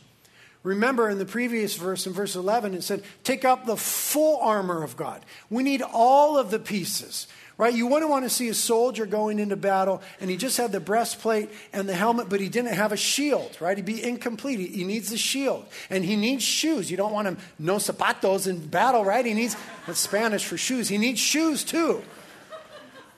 Remember 0.61 1.09
in 1.09 1.19
the 1.19 1.25
previous 1.25 1.75
verse, 1.75 2.05
in 2.05 2.13
verse 2.13 2.35
11, 2.35 2.73
it 2.73 2.83
said, 2.83 3.03
Take 3.23 3.45
up 3.45 3.65
the 3.65 3.77
full 3.77 4.39
armor 4.41 4.83
of 4.83 4.97
God. 4.97 5.23
We 5.49 5.63
need 5.63 5.81
all 5.81 6.37
of 6.37 6.51
the 6.51 6.59
pieces 6.59 7.27
right? 7.57 7.73
You 7.73 7.87
wouldn't 7.87 8.11
want 8.11 8.25
to 8.25 8.29
see 8.29 8.49
a 8.49 8.53
soldier 8.53 9.05
going 9.05 9.39
into 9.39 9.55
battle 9.55 10.01
and 10.19 10.29
he 10.29 10.37
just 10.37 10.57
had 10.57 10.71
the 10.71 10.79
breastplate 10.79 11.49
and 11.71 11.87
the 11.87 11.93
helmet, 11.93 12.29
but 12.29 12.39
he 12.39 12.49
didn't 12.49 12.73
have 12.73 12.91
a 12.91 12.97
shield, 12.97 13.57
right? 13.59 13.77
He'd 13.77 13.85
be 13.85 14.03
incomplete. 14.03 14.59
He, 14.59 14.67
he 14.67 14.83
needs 14.83 15.11
a 15.11 15.17
shield 15.17 15.65
and 15.89 16.03
he 16.03 16.15
needs 16.15 16.43
shoes. 16.43 16.91
You 16.91 16.97
don't 16.97 17.13
want 17.13 17.27
him 17.27 17.37
no 17.57 17.75
zapatos 17.75 18.47
in 18.47 18.67
battle, 18.67 19.05
right? 19.05 19.25
He 19.25 19.33
needs 19.33 19.55
that's 19.87 19.99
Spanish 19.99 20.45
for 20.45 20.57
shoes. 20.57 20.89
He 20.89 20.97
needs 20.97 21.19
shoes 21.19 21.63
too. 21.63 22.03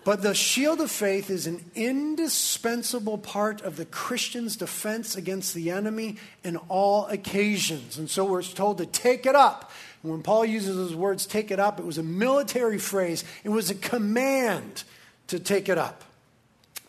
But 0.07 0.21
the 0.21 0.33
shield 0.33 0.79
of 0.79 0.89
faith 0.89 1.29
is 1.29 1.47
an 1.47 1.69
indispensable 1.75 3.17
part 3.17 3.61
of 3.61 3.75
the 3.75 3.83
Christian's 3.83 4.55
defense 4.55 5.17
against 5.17 5.53
the 5.53 5.69
enemy 5.69 6.15
in 6.45 6.55
all 6.69 7.07
occasions. 7.07 7.97
And 7.97 8.09
so 8.09 8.23
we're 8.23 8.41
told 8.41 8.77
to 8.77 8.85
take 8.85 9.25
it 9.25 9.35
up. 9.35 9.69
And 10.03 10.11
when 10.11 10.21
Paul 10.21 10.45
uses 10.45 10.75
those 10.75 10.95
words, 10.95 11.25
take 11.25 11.51
it 11.51 11.59
up, 11.59 11.79
it 11.79 11.85
was 11.85 11.97
a 11.97 12.03
military 12.03 12.77
phrase, 12.77 13.23
it 13.43 13.49
was 13.49 13.69
a 13.69 13.75
command 13.75 14.83
to 15.27 15.39
take 15.39 15.69
it 15.69 15.77
up. 15.77 16.03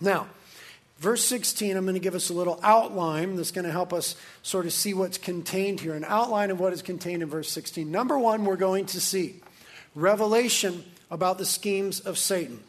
Now, 0.01 0.29
verse 0.99 1.25
16, 1.25 1.77
I'm 1.77 1.85
going 1.85 1.95
to 1.95 2.01
give 2.01 2.15
us 2.15 2.31
a 2.31 2.35
little 2.35 2.61
outline 2.63 3.37
that's 3.37 3.51
going 3.51 3.65
to 3.65 3.73
help 3.73 3.93
us 3.93 4.17
sort 4.43 4.67
of 4.67 4.73
see 4.73 4.95
what's 4.95 5.19
contained 5.19 5.81
here. 5.81 5.95
An 5.95 6.05
outline 6.05 6.51
of 6.51 6.61
what 6.61 6.73
is 6.73 6.83
contained 6.83 7.23
in 7.23 7.29
verse 7.29 7.51
16. 7.51 7.91
Number 7.91 8.19
one, 8.19 8.45
we're 8.45 8.57
going 8.57 8.87
to 8.87 9.01
see 9.01 9.41
revelation 9.95 10.85
about 11.11 11.39
the 11.39 11.47
schemes 11.47 12.01
of 12.01 12.19
Satan. 12.19 12.63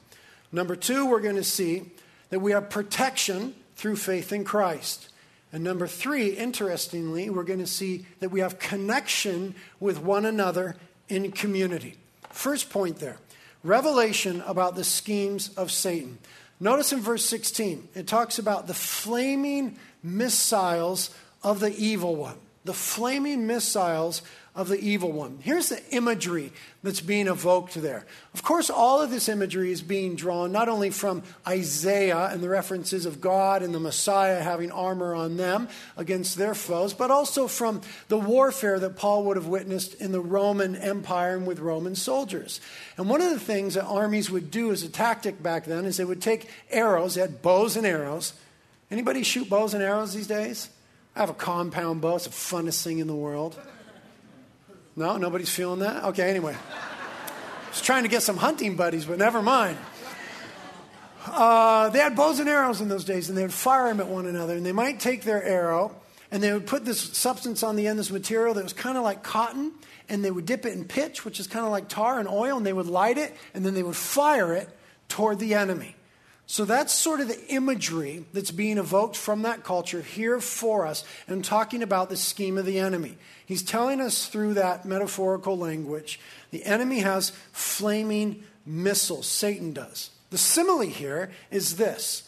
Number 0.52 0.76
two, 0.76 1.06
we're 1.06 1.20
going 1.20 1.36
to 1.36 1.44
see 1.44 1.92
that 2.30 2.40
we 2.40 2.52
have 2.52 2.70
protection 2.70 3.54
through 3.76 3.98
faith 3.98 4.32
in 4.32 4.44
Christ. 4.44 5.10
And 5.52 5.64
number 5.64 5.88
three, 5.88 6.30
interestingly, 6.30 7.30
we're 7.30 7.44
going 7.44 7.60
to 7.60 7.68
see 7.68 8.06
that 8.20 8.30
we 8.30 8.40
have 8.42 8.60
connection 8.60 9.56
with 9.80 10.00
one 10.00 10.26
another 10.26 10.76
in 11.08 11.32
community. 11.32 11.96
First 12.30 12.70
point 12.70 13.00
there 13.00 13.18
revelation 13.64 14.42
about 14.46 14.76
the 14.76 14.84
schemes 14.84 15.50
of 15.58 15.72
Satan. 15.72 16.18
Notice 16.62 16.94
in 16.94 17.02
verse 17.02 17.26
16, 17.26 17.90
it 17.96 18.08
talks 18.08 18.40
about 18.40 18.68
the 18.68 18.74
flaming 18.74 19.78
missiles 20.04 21.10
of 21.44 21.60
the 21.60 21.76
evil 21.76 22.16
one. 22.16 22.38
The 22.66 22.74
flaming 22.74 23.48
missiles 23.48 24.22
of 24.60 24.68
the 24.68 24.80
evil 24.80 25.12
one. 25.12 25.40
Here's 25.42 25.70
the 25.70 25.82
imagery 25.92 26.52
that's 26.84 27.00
being 27.00 27.28
evoked 27.28 27.76
there. 27.76 28.06
Of 28.34 28.44
course, 28.44 28.70
all 28.70 29.00
of 29.00 29.10
this 29.10 29.30
imagery 29.30 29.72
is 29.72 29.82
being 29.82 30.18
drawn 30.18 30.52
not 30.52 30.68
only 30.68 30.90
from 30.90 31.24
Isaiah 31.48 32.26
and 32.26 32.42
the 32.42 32.50
references 32.50 33.06
of 33.06 33.22
God 33.22 33.64
and 33.64 33.74
the 33.74 33.80
Messiah 33.80 34.42
having 34.42 34.70
armor 34.70 35.16
on 35.16 35.38
them 35.38 35.70
against 35.96 36.38
their 36.38 36.54
foes, 36.54 36.94
but 36.94 37.10
also 37.10 37.48
from 37.48 37.80
the 38.10 38.18
warfare 38.18 38.80
that 38.80 38.98
Paul 38.98 39.24
would 39.26 39.38
have 39.38 39.48
witnessed 39.48 39.94
in 39.96 40.12
the 40.12 40.20
Roman 40.20 40.76
Empire 40.76 41.38
and 41.38 41.48
with 41.48 41.60
Roman 41.60 41.96
soldiers. 41.96 42.60
And 42.98 43.08
one 43.08 43.22
of 43.22 43.30
the 43.30 43.40
things 43.40 43.76
that 43.76 43.86
armies 43.86 44.30
would 44.30 44.52
do 44.52 44.74
as 44.74 44.84
a 44.84 44.90
tactic 44.90 45.42
back 45.42 45.66
then 45.66 45.86
is 45.86 45.96
they 45.96 46.04
would 46.04 46.22
take 46.22 46.50
arrows, 46.70 47.16
they 47.16 47.22
had 47.22 47.42
bows 47.42 47.78
and 47.78 47.88
arrows. 47.88 48.34
Anybody 48.92 49.24
shoot 49.24 49.50
bows 49.50 49.74
and 49.74 49.84
arrows 49.84 50.14
these 50.14 50.28
days? 50.28 50.70
I 51.20 51.24
have 51.24 51.30
a 51.30 51.34
compound 51.34 52.00
bow, 52.00 52.16
it's 52.16 52.24
the 52.24 52.30
funnest 52.30 52.82
thing 52.82 53.00
in 53.00 53.08
the 53.08 53.16
world. 53.16 53.60
No, 54.96 55.18
nobody's 55.18 55.50
feeling 55.50 55.82
that? 55.82 56.06
Okay, 56.06 56.30
anyway. 56.30 56.56
I 56.56 57.70
was 57.70 57.82
trying 57.82 58.04
to 58.04 58.10
get 58.10 58.24
some 58.24 58.38
hunting 58.38 58.78
buddies, 58.78 59.04
but 59.04 59.18
never 59.20 59.42
mind. 59.42 59.78
Uh, 61.26 61.90
they 61.90 62.00
had 62.00 62.16
bows 62.16 62.40
and 62.40 62.48
arrows 62.48 62.80
in 62.80 62.88
those 62.88 63.04
days, 63.04 63.28
and 63.28 63.38
they 63.38 63.42
would 63.42 63.52
fire 63.52 63.90
them 63.90 64.00
at 64.00 64.08
one 64.08 64.28
another. 64.28 64.56
And 64.56 64.66
they 64.66 64.72
might 64.72 65.02
take 65.02 65.24
their 65.24 65.44
arrow, 65.44 65.94
and 66.32 66.42
they 66.42 66.54
would 66.54 66.66
put 66.66 66.86
this 66.86 67.02
substance 67.02 67.64
on 67.64 67.76
the 67.76 67.88
end, 67.88 68.00
this 68.00 68.12
material 68.12 68.54
that 68.54 68.64
was 68.64 68.72
kind 68.72 68.98
of 68.98 69.04
like 69.04 69.22
cotton, 69.22 69.74
and 70.08 70.24
they 70.24 70.32
would 70.32 70.46
dip 70.46 70.66
it 70.66 70.72
in 70.72 70.86
pitch, 70.86 71.26
which 71.26 71.42
is 71.42 71.48
kind 71.48 71.66
of 71.66 71.72
like 71.74 71.90
tar 71.90 72.20
and 72.20 72.30
oil, 72.30 72.56
and 72.56 72.66
they 72.66 72.72
would 72.72 72.88
light 72.88 73.18
it, 73.18 73.36
and 73.54 73.66
then 73.66 73.74
they 73.74 73.84
would 73.84 73.98
fire 73.98 74.54
it 74.54 74.70
toward 75.10 75.40
the 75.40 75.56
enemy. 75.56 75.98
So 76.52 76.66
that's 76.66 76.92
sort 76.92 77.20
of 77.20 77.28
the 77.28 77.46
imagery 77.54 78.26
that's 78.34 78.50
being 78.50 78.80
evoked 78.80 79.16
from 79.16 79.44
that 79.44 79.64
culture 79.64 80.02
here 80.02 80.40
for 80.40 80.88
us 80.88 81.04
and 81.28 81.46
talking 81.46 81.84
about 81.84 82.10
the 82.10 82.18
scheme 82.18 82.58
of 82.58 82.66
the 82.66 82.80
enemy. 82.80 83.20
He's 83.46 83.62
telling 83.62 84.02
us 84.02 84.26
through 84.26 84.56
that 84.56 84.84
metaphorical 84.84 85.56
language 85.56 86.20
the 86.50 86.66
enemy 86.66 87.02
has 87.02 87.34
flaming 87.52 88.44
missiles, 88.66 89.28
Satan 89.28 89.74
does. 89.74 90.10
The 90.32 90.40
simile 90.40 90.90
here 90.90 91.30
is 91.52 91.76
this 91.76 92.28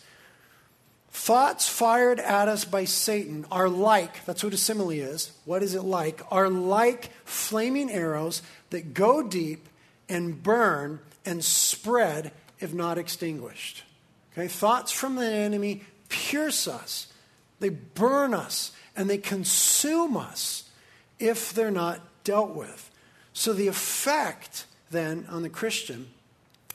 thoughts 1.10 1.68
fired 1.68 2.20
at 2.20 2.48
us 2.48 2.64
by 2.64 2.86
Satan 2.86 3.48
are 3.52 3.70
like, 3.70 4.24
that's 4.26 4.44
what 4.44 4.54
a 4.54 4.58
simile 4.58 4.92
is. 4.92 5.32
What 5.46 5.64
is 5.64 5.74
it 5.74 5.82
like? 5.82 6.22
Are 6.30 6.48
like 6.48 7.10
flaming 7.26 7.90
arrows 7.90 8.44
that 8.70 8.94
go 8.94 9.24
deep 9.24 9.68
and 10.08 10.44
burn 10.44 11.00
and 11.26 11.44
spread 11.44 12.32
if 12.60 12.72
not 12.72 13.00
extinguished. 13.00 13.84
Okay, 14.34 14.48
thoughts 14.48 14.92
from 14.92 15.16
the 15.16 15.26
enemy 15.26 15.84
pierce 16.10 16.68
us, 16.68 17.08
they 17.60 17.70
burn 17.70 18.34
us, 18.34 18.72
and 18.96 19.10
they 19.10 19.18
consume 19.18 20.16
us 20.18 20.70
if 21.20 21.54
they're 21.54 21.72
not 21.72 22.02
dealt 22.24 22.56
with. 22.56 22.90
So 23.34 23.54
the 23.54 23.68
effect 23.68 24.66
then 24.90 25.26
on 25.30 25.42
the 25.42 25.50
Christian 25.50 26.08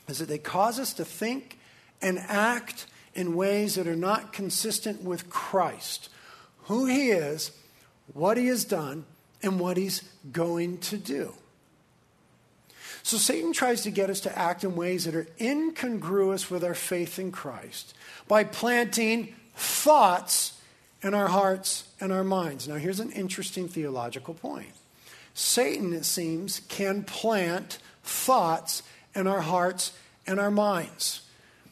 is 0.07 0.19
that 0.19 0.27
they 0.27 0.37
cause 0.37 0.79
us 0.79 0.93
to 0.93 1.05
think 1.05 1.59
and 2.01 2.19
act 2.19 2.87
in 3.13 3.35
ways 3.35 3.75
that 3.75 3.87
are 3.87 3.95
not 3.95 4.31
consistent 4.31 5.03
with 5.03 5.29
Christ, 5.29 6.09
who 6.63 6.85
he 6.85 7.09
is, 7.09 7.51
what 8.13 8.37
he 8.37 8.47
has 8.47 8.63
done, 8.65 9.05
and 9.41 9.59
what 9.59 9.77
he's 9.77 10.03
going 10.31 10.77
to 10.79 10.97
do. 10.97 11.33
So 13.07 13.15
Satan 13.15 13.53
tries 13.53 13.83
to 13.83 13.89
get 13.89 14.09
us 14.09 14.19
to 14.19 14.37
act 14.37 14.65
in 14.65 14.75
ways 14.75 15.05
that 15.05 15.15
are 15.15 15.27
incongruous 15.39 16.51
with 16.51 16.61
our 16.65 16.73
faith 16.73 17.19
in 17.19 17.31
Christ 17.31 17.95
by 18.27 18.43
planting 18.43 19.33
thoughts 19.55 20.59
in 21.01 21.13
our 21.13 21.29
hearts 21.29 21.87
and 22.01 22.11
our 22.11 22.25
minds. 22.25 22.67
Now, 22.67 22.75
here's 22.75 22.99
an 22.99 23.13
interesting 23.13 23.69
theological 23.69 24.33
point 24.33 24.73
Satan, 25.33 25.93
it 25.93 26.03
seems, 26.03 26.59
can 26.67 27.03
plant 27.03 27.77
thoughts 28.03 28.83
in 29.15 29.25
our 29.25 29.39
hearts 29.39 29.93
and 30.27 30.37
our 30.37 30.51
minds. 30.51 31.21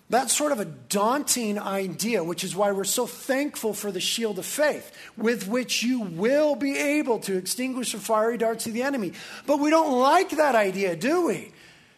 That's 0.10 0.38
sort 0.38 0.52
of 0.52 0.60
a 0.60 0.66
daunting 0.66 1.58
idea, 1.58 2.24
which 2.24 2.44
is 2.44 2.56
why 2.56 2.72
we're 2.72 2.84
so 2.84 3.08
thankful 3.08 3.74
for 3.74 3.92
the 3.92 4.00
shield 4.00 4.38
of 4.38 4.46
faith, 4.46 4.92
with 5.18 5.48
which 5.48 5.82
you 5.82 6.02
will 6.02 6.56
be 6.56 6.78
able 6.78 7.20
to 7.22 7.36
extinguish 7.36 7.94
the 7.94 7.98
fiery 7.98 8.38
darts 8.38 8.68
of 8.68 8.74
the 8.74 8.84
enemy. 8.84 9.14
But 9.48 9.60
we 9.60 9.72
don't 9.72 10.00
like 10.00 10.30
that 10.32 10.54
idea, 10.54 10.96
do 10.96 11.26
we? 11.26 11.52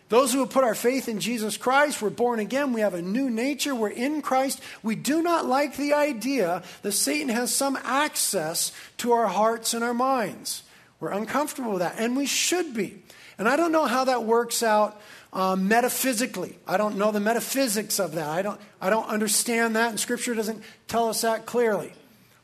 Those 0.09 0.31
who 0.31 0.39
have 0.39 0.51
put 0.51 0.63
our 0.63 0.75
faith 0.75 1.09
in 1.09 1.19
Jesus 1.19 1.57
Christ, 1.57 2.01
we're 2.01 2.09
born 2.09 2.39
again, 2.39 2.71
we 2.71 2.79
have 2.79 2.93
a 2.93 3.01
new 3.01 3.29
nature, 3.29 3.75
we're 3.75 3.89
in 3.89 4.21
Christ. 4.21 4.61
We 4.81 4.95
do 4.95 5.21
not 5.21 5.45
like 5.45 5.75
the 5.75 5.93
idea 5.93 6.63
that 6.81 6.93
Satan 6.93 7.27
has 7.27 7.53
some 7.53 7.77
access 7.83 8.71
to 8.99 9.11
our 9.11 9.27
hearts 9.27 9.73
and 9.73 9.83
our 9.83 9.93
minds. 9.93 10.63
We're 11.01 11.11
uncomfortable 11.11 11.71
with 11.71 11.81
that, 11.81 11.95
and 11.97 12.15
we 12.15 12.25
should 12.25 12.73
be. 12.73 13.03
And 13.37 13.47
I 13.47 13.55
don't 13.55 13.71
know 13.71 13.85
how 13.85 14.05
that 14.05 14.23
works 14.23 14.63
out 14.63 14.99
um, 15.33 15.67
metaphysically. 15.67 16.57
I 16.67 16.77
don't 16.77 16.97
know 16.97 17.11
the 17.11 17.19
metaphysics 17.19 17.99
of 17.99 18.13
that. 18.13 18.27
I 18.27 18.41
don't, 18.41 18.59
I 18.81 18.89
don't 18.89 19.07
understand 19.07 19.75
that, 19.75 19.89
and 19.89 19.99
Scripture 19.99 20.33
doesn't 20.33 20.63
tell 20.87 21.09
us 21.09 21.21
that 21.21 21.45
clearly. 21.45 21.93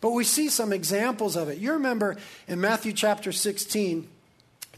But 0.01 0.11
we 0.11 0.23
see 0.23 0.49
some 0.49 0.73
examples 0.73 1.35
of 1.35 1.49
it. 1.49 1.57
You 1.57 1.73
remember 1.73 2.17
in 2.47 2.59
Matthew 2.59 2.93
chapter 2.93 3.31
16, 3.31 4.07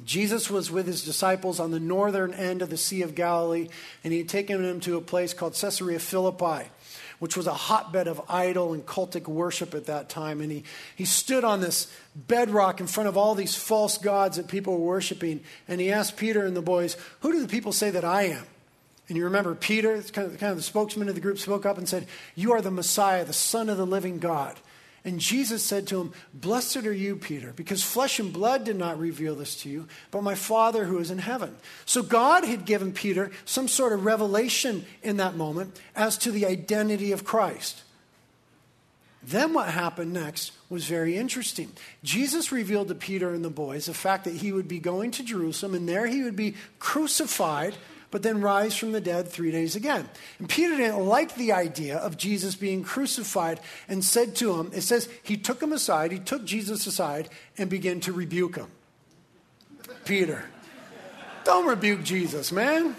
Jesus 0.03 0.49
was 0.49 0.69
with 0.69 0.87
his 0.87 1.03
disciples 1.03 1.59
on 1.59 1.71
the 1.71 1.79
northern 1.79 2.33
end 2.33 2.61
of 2.61 2.69
the 2.69 2.77
Sea 2.77 3.01
of 3.01 3.15
Galilee, 3.15 3.69
and 4.03 4.13
he 4.13 4.19
had 4.19 4.29
taken 4.29 4.61
them 4.61 4.79
to 4.81 4.97
a 4.97 5.01
place 5.01 5.33
called 5.33 5.53
Caesarea 5.53 5.99
Philippi 5.99 6.69
which 7.19 7.37
was 7.37 7.47
a 7.47 7.53
hotbed 7.53 8.07
of 8.07 8.21
idol 8.29 8.73
and 8.73 8.85
cultic 8.85 9.27
worship 9.27 9.73
at 9.73 9.85
that 9.85 10.09
time. 10.09 10.41
And 10.41 10.51
he, 10.51 10.63
he 10.95 11.05
stood 11.05 11.43
on 11.43 11.61
this 11.61 11.91
bedrock 12.15 12.79
in 12.79 12.87
front 12.87 13.09
of 13.09 13.17
all 13.17 13.35
these 13.35 13.55
false 13.55 13.97
gods 13.97 14.37
that 14.37 14.47
people 14.47 14.73
were 14.73 14.85
worshiping. 14.85 15.41
And 15.67 15.79
he 15.79 15.91
asked 15.91 16.17
Peter 16.17 16.45
and 16.45 16.55
the 16.55 16.61
boys, 16.61 16.97
Who 17.21 17.31
do 17.31 17.41
the 17.41 17.47
people 17.47 17.71
say 17.71 17.89
that 17.89 18.03
I 18.05 18.23
am? 18.23 18.45
And 19.07 19.17
you 19.17 19.25
remember 19.25 19.53
Peter, 19.53 20.01
kind 20.01 20.31
of, 20.31 20.39
kind 20.39 20.51
of 20.51 20.57
the 20.57 20.63
spokesman 20.63 21.09
of 21.09 21.15
the 21.15 21.21
group, 21.21 21.37
spoke 21.37 21.65
up 21.65 21.77
and 21.77 21.87
said, 21.87 22.07
You 22.33 22.53
are 22.53 22.61
the 22.61 22.71
Messiah, 22.71 23.23
the 23.23 23.33
Son 23.33 23.69
of 23.69 23.77
the 23.77 23.85
living 23.85 24.19
God. 24.19 24.59
And 25.05 25.19
Jesus 25.19 25.63
said 25.63 25.85
to 25.87 26.01
him, 26.01 26.13
Blessed 26.33 26.77
are 26.77 26.91
you, 26.91 27.15
Peter, 27.15 27.53
because 27.55 27.83
flesh 27.83 28.19
and 28.19 28.33
blood 28.33 28.63
did 28.63 28.75
not 28.75 28.99
reveal 28.99 29.35
this 29.35 29.55
to 29.57 29.69
you, 29.69 29.87
but 30.09 30.23
my 30.23 30.33
Father 30.33 30.85
who 30.85 30.97
is 30.97 31.11
in 31.11 31.19
heaven. 31.19 31.55
So 31.85 32.01
God 32.01 32.43
had 32.43 32.65
given 32.65 32.91
Peter 32.91 33.29
some 33.45 33.67
sort 33.67 33.93
of 33.93 34.03
revelation 34.03 34.83
in 35.03 35.17
that 35.17 35.35
moment 35.35 35.79
as 35.95 36.17
to 36.17 36.31
the 36.31 36.47
identity 36.47 37.11
of 37.11 37.23
Christ. 37.23 37.83
Then 39.21 39.53
what 39.53 39.69
happened 39.69 40.11
next 40.11 40.51
was 40.69 40.85
very 40.85 41.17
interesting. 41.17 41.71
Jesus 42.03 42.51
revealed 42.51 42.87
to 42.87 42.95
Peter 42.95 43.31
and 43.31 43.45
the 43.45 43.49
boys 43.51 43.85
the 43.85 43.93
fact 43.93 44.23
that 44.23 44.35
he 44.35 44.51
would 44.51 44.67
be 44.67 44.79
going 44.79 45.11
to 45.11 45.23
Jerusalem 45.23 45.75
and 45.75 45.87
there 45.87 46.07
he 46.07 46.23
would 46.23 46.35
be 46.35 46.55
crucified 46.79 47.75
but 48.15 48.23
then 48.23 48.39
rise 48.39 48.73
from 48.77 48.93
the 48.93 49.01
dead 49.01 49.27
three 49.27 49.51
days 49.51 49.75
again. 49.75 50.07
And 50.39 50.47
Peter 50.47 50.77
didn't 50.77 51.05
like 51.05 51.35
the 51.35 51.51
idea 51.51 51.97
of 51.97 52.15
Jesus 52.15 52.55
being 52.55 52.81
crucified 52.81 53.59
and 53.89 54.05
said 54.05 54.37
to 54.37 54.57
him, 54.57 54.71
it 54.73 54.83
says, 54.83 55.09
he 55.21 55.35
took 55.35 55.61
him 55.61 55.73
aside, 55.73 56.13
he 56.13 56.19
took 56.19 56.45
Jesus 56.45 56.87
aside 56.87 57.27
and 57.57 57.69
began 57.69 57.99
to 57.99 58.13
rebuke 58.13 58.55
him. 58.55 58.67
Peter, 60.05 60.45
don't 61.43 61.67
rebuke 61.67 62.05
Jesus, 62.05 62.53
man. 62.53 62.95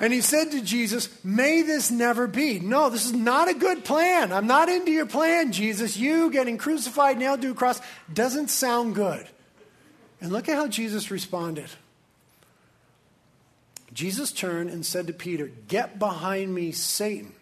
And 0.00 0.12
he 0.12 0.20
said 0.20 0.50
to 0.50 0.60
Jesus, 0.60 1.08
May 1.24 1.62
this 1.62 1.90
never 1.90 2.26
be. 2.26 2.60
No, 2.60 2.90
this 2.90 3.06
is 3.06 3.14
not 3.14 3.48
a 3.48 3.54
good 3.54 3.86
plan. 3.86 4.34
I'm 4.34 4.46
not 4.46 4.68
into 4.68 4.90
your 4.90 5.06
plan, 5.06 5.50
Jesus. 5.50 5.96
You 5.96 6.30
getting 6.30 6.58
crucified, 6.58 7.16
nailed 7.16 7.40
to 7.40 7.52
a 7.52 7.54
cross 7.54 7.80
doesn't 8.12 8.48
sound 8.48 8.94
good. 8.94 9.26
And 10.20 10.30
look 10.30 10.50
at 10.50 10.56
how 10.56 10.68
Jesus 10.68 11.10
responded. 11.10 11.70
Jesus 13.92 14.32
turned 14.32 14.70
and 14.70 14.84
said 14.84 15.06
to 15.06 15.12
Peter, 15.12 15.50
Get 15.68 15.98
behind 15.98 16.54
me, 16.54 16.72
Satan. 16.72 17.32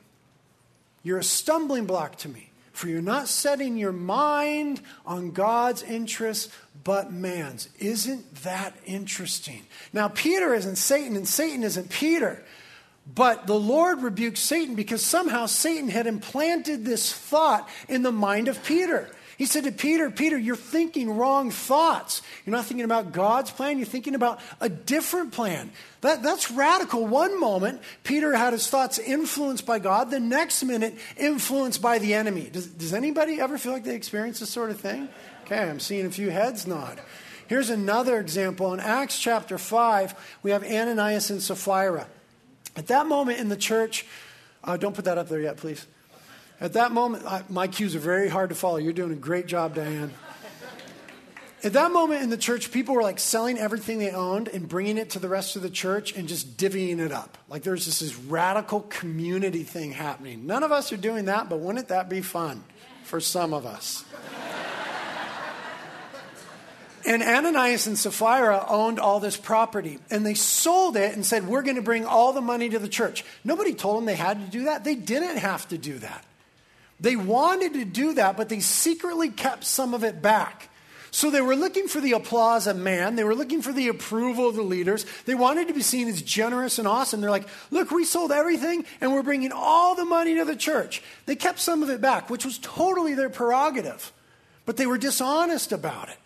You're 1.03 1.19
a 1.19 1.25
stumbling 1.25 1.87
block 1.87 2.17
to 2.17 2.29
me, 2.29 2.51
for 2.73 2.89
you're 2.89 3.01
not 3.01 3.29
setting 3.29 3.77
your 3.77 3.93
mind 3.93 4.81
on 5.07 5.31
God's 5.31 5.83
interests, 5.83 6.53
but 6.85 7.13
man's. 7.13 7.69
Isn't 7.79 8.35
that 8.43 8.75
interesting? 8.85 9.63
Now, 9.93 10.09
Peter 10.09 10.53
isn't 10.55 10.77
Satan, 10.77 11.17
and 11.17 11.29
Satan 11.29 11.63
isn't 11.63 11.91
Peter. 11.91 12.43
But 13.13 13.47
the 13.47 13.59
Lord 13.59 14.03
rebuked 14.03 14.39
Satan 14.39 14.75
because 14.75 15.05
somehow 15.05 15.47
Satan 15.47 15.89
had 15.89 16.07
implanted 16.07 16.85
this 16.85 17.13
thought 17.13 17.69
in 17.89 18.03
the 18.03 18.13
mind 18.13 18.49
of 18.49 18.63
Peter. 18.65 19.11
He 19.41 19.47
said 19.47 19.65
to 19.65 19.73
Peter, 19.73 20.11
Peter, 20.11 20.37
you're 20.37 20.55
thinking 20.55 21.17
wrong 21.17 21.51
thoughts. 21.51 22.21
You're 22.45 22.55
not 22.55 22.67
thinking 22.67 22.85
about 22.85 23.13
God's 23.13 23.51
plan, 23.51 23.79
you're 23.79 23.87
thinking 23.87 24.15
about 24.15 24.39
a 24.61 24.69
different 24.69 25.33
plan. 25.33 25.71
That, 26.03 26.23
that's 26.23 26.51
radical. 26.51 27.07
One 27.07 27.41
moment, 27.41 27.81
Peter 28.05 28.35
had 28.35 28.53
his 28.53 28.69
thoughts 28.69 28.99
influenced 28.99 29.65
by 29.65 29.79
God, 29.79 30.11
the 30.11 30.21
next 30.21 30.63
minute, 30.63 30.95
influenced 31.17 31.81
by 31.81 31.99
the 31.99 32.13
enemy. 32.13 32.51
Does, 32.53 32.67
does 32.67 32.93
anybody 32.93 33.41
ever 33.41 33.57
feel 33.57 33.73
like 33.73 33.85
they 33.85 33.95
experience 33.95 34.41
this 34.41 34.51
sort 34.51 34.69
of 34.69 34.79
thing? 34.79 35.09
Okay, 35.47 35.59
I'm 35.59 35.81
seeing 35.81 36.05
a 36.05 36.11
few 36.11 36.29
heads 36.29 36.67
nod. 36.67 37.01
Here's 37.47 37.71
another 37.71 38.21
example. 38.21 38.75
In 38.75 38.81
Acts 38.81 39.19
chapter 39.19 39.57
5, 39.57 40.37
we 40.43 40.51
have 40.51 40.65
Ananias 40.65 41.31
and 41.31 41.41
Sapphira. 41.41 42.09
At 42.77 42.89
that 42.89 43.07
moment 43.07 43.39
in 43.39 43.49
the 43.49 43.57
church, 43.57 44.05
uh, 44.65 44.77
don't 44.77 44.95
put 44.95 45.07
that 45.07 45.17
up 45.17 45.31
there 45.31 45.41
yet, 45.41 45.57
please. 45.57 45.87
At 46.61 46.75
that 46.75 46.93
moment, 46.93 47.25
I, 47.25 47.43
my 47.49 47.69
cues 47.69 47.97
are 47.97 48.01
very 48.01 48.29
hard 48.29 48.51
to 48.51 48.55
follow. 48.55 48.77
You're 48.77 48.93
doing 48.93 49.13
a 49.13 49.17
great 49.17 49.47
job, 49.47 49.75
Diane. 49.75 50.13
At 51.63 51.75
that 51.75 51.91
moment 51.93 52.23
in 52.23 52.31
the 52.31 52.39
church, 52.39 52.71
people 52.71 52.95
were 52.95 53.03
like 53.03 53.19
selling 53.19 53.59
everything 53.59 53.99
they 53.99 54.11
owned 54.11 54.49
and 54.49 54.67
bringing 54.67 54.97
it 54.97 55.11
to 55.11 55.19
the 55.19 55.29
rest 55.29 55.57
of 55.57 55.63
the 55.63 55.69
church 55.69 56.15
and 56.17 56.27
just 56.27 56.57
divvying 56.57 56.99
it 57.01 57.13
up. 57.13 57.37
Like 57.49 57.63
there's 57.63 57.85
this 57.85 58.17
radical 58.17 58.81
community 58.83 59.63
thing 59.63 59.93
happening. 59.93 60.47
None 60.47 60.63
of 60.63 60.73
us 60.73 60.91
are 60.93 60.97
doing 60.97 61.27
that, 61.27 61.51
but 61.51 61.61
wouldn't 61.61 61.89
that 61.89 62.09
be 62.09 62.23
fun 62.23 62.65
for 63.05 63.21
some 63.21 63.53
of 63.53 63.67
us? 63.67 64.05
And 67.07 67.23
Ananias 67.23 67.87
and 67.87 67.99
Sapphira 67.99 68.67
owned 68.69 69.01
all 69.01 69.21
this 69.21 69.37
property, 69.37 69.99
and 70.11 70.25
they 70.25 70.35
sold 70.35 70.97
it 70.97 71.15
and 71.15 71.25
said, 71.25 71.47
We're 71.47 71.63
going 71.63 71.77
to 71.77 71.83
bring 71.83 72.05
all 72.05 72.33
the 72.35 72.43
money 72.43 72.69
to 72.69 72.79
the 72.79 72.89
church. 72.89 73.25
Nobody 73.43 73.73
told 73.73 73.97
them 73.97 74.05
they 74.05 74.15
had 74.15 74.39
to 74.45 74.51
do 74.51 74.65
that. 74.65 74.85
They 74.85 74.95
didn't 74.95 75.39
have 75.39 75.67
to 75.69 75.79
do 75.79 75.99
that. 75.99 76.25
They 77.01 77.17
wanted 77.17 77.75
to 77.75 77.85
do 77.85 78.15
that, 78.15 78.37
but 78.37 78.49
they 78.49 78.61
secretly 78.61 79.31
kept 79.31 79.65
some 79.65 79.95
of 79.95 80.05
it 80.05 80.21
back. 80.21 80.69
So 81.13 81.31
they 81.31 81.41
were 81.41 81.57
looking 81.57 81.89
for 81.89 82.01
the 82.01 82.13
applause 82.13 82.67
of 82.67 82.77
man. 82.77 83.17
They 83.17 83.25
were 83.25 83.35
looking 83.35 83.63
for 83.63 83.73
the 83.73 83.89
approval 83.89 84.49
of 84.49 84.55
the 84.55 84.63
leaders. 84.63 85.05
They 85.25 85.35
wanted 85.35 85.69
to 85.69 85.75
be 85.75 85.83
seen 85.83 86.07
as 86.07 86.23
generous 86.23 86.79
and 86.79 86.87
awesome. 86.87 87.21
They're 87.21 87.31
like, 87.31 87.49
look, 87.71 87.91
we 87.91 88.05
sold 88.05 88.31
everything 88.31 88.85
and 89.01 89.13
we're 89.13 89.25
bringing 89.25 89.51
all 89.53 89.97
the 89.97 90.05
money 90.05 90.37
to 90.37 90.45
the 90.45 90.55
church. 90.55 91.03
They 91.27 91.35
kept 91.35 91.59
some 91.59 91.83
of 91.83 91.91
it 91.91 92.01
back, 92.01 92.31
which 92.31 92.45
was 92.45 92.59
totally 92.59 93.15
their 93.15 93.31
prerogative, 93.31 94.13
but 94.67 94.77
they 94.77 94.87
were 94.87 94.99
dishonest 94.99 95.73
about 95.73 96.11
it. 96.11 96.19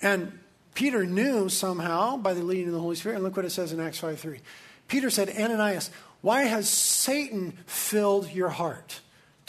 And 0.00 0.38
Peter 0.74 1.04
knew 1.04 1.50
somehow 1.50 2.16
by 2.16 2.32
the 2.32 2.42
leading 2.42 2.68
of 2.68 2.72
the 2.72 2.80
Holy 2.80 2.96
Spirit. 2.96 3.16
And 3.16 3.24
look 3.24 3.36
what 3.36 3.44
it 3.44 3.50
says 3.50 3.72
in 3.72 3.80
Acts 3.80 3.98
5 3.98 4.18
3. 4.18 4.40
Peter 4.88 5.10
said, 5.10 5.28
Ananias, 5.28 5.90
why 6.22 6.42
has 6.42 6.68
Satan 6.68 7.58
filled 7.66 8.30
your 8.30 8.48
heart 8.48 9.00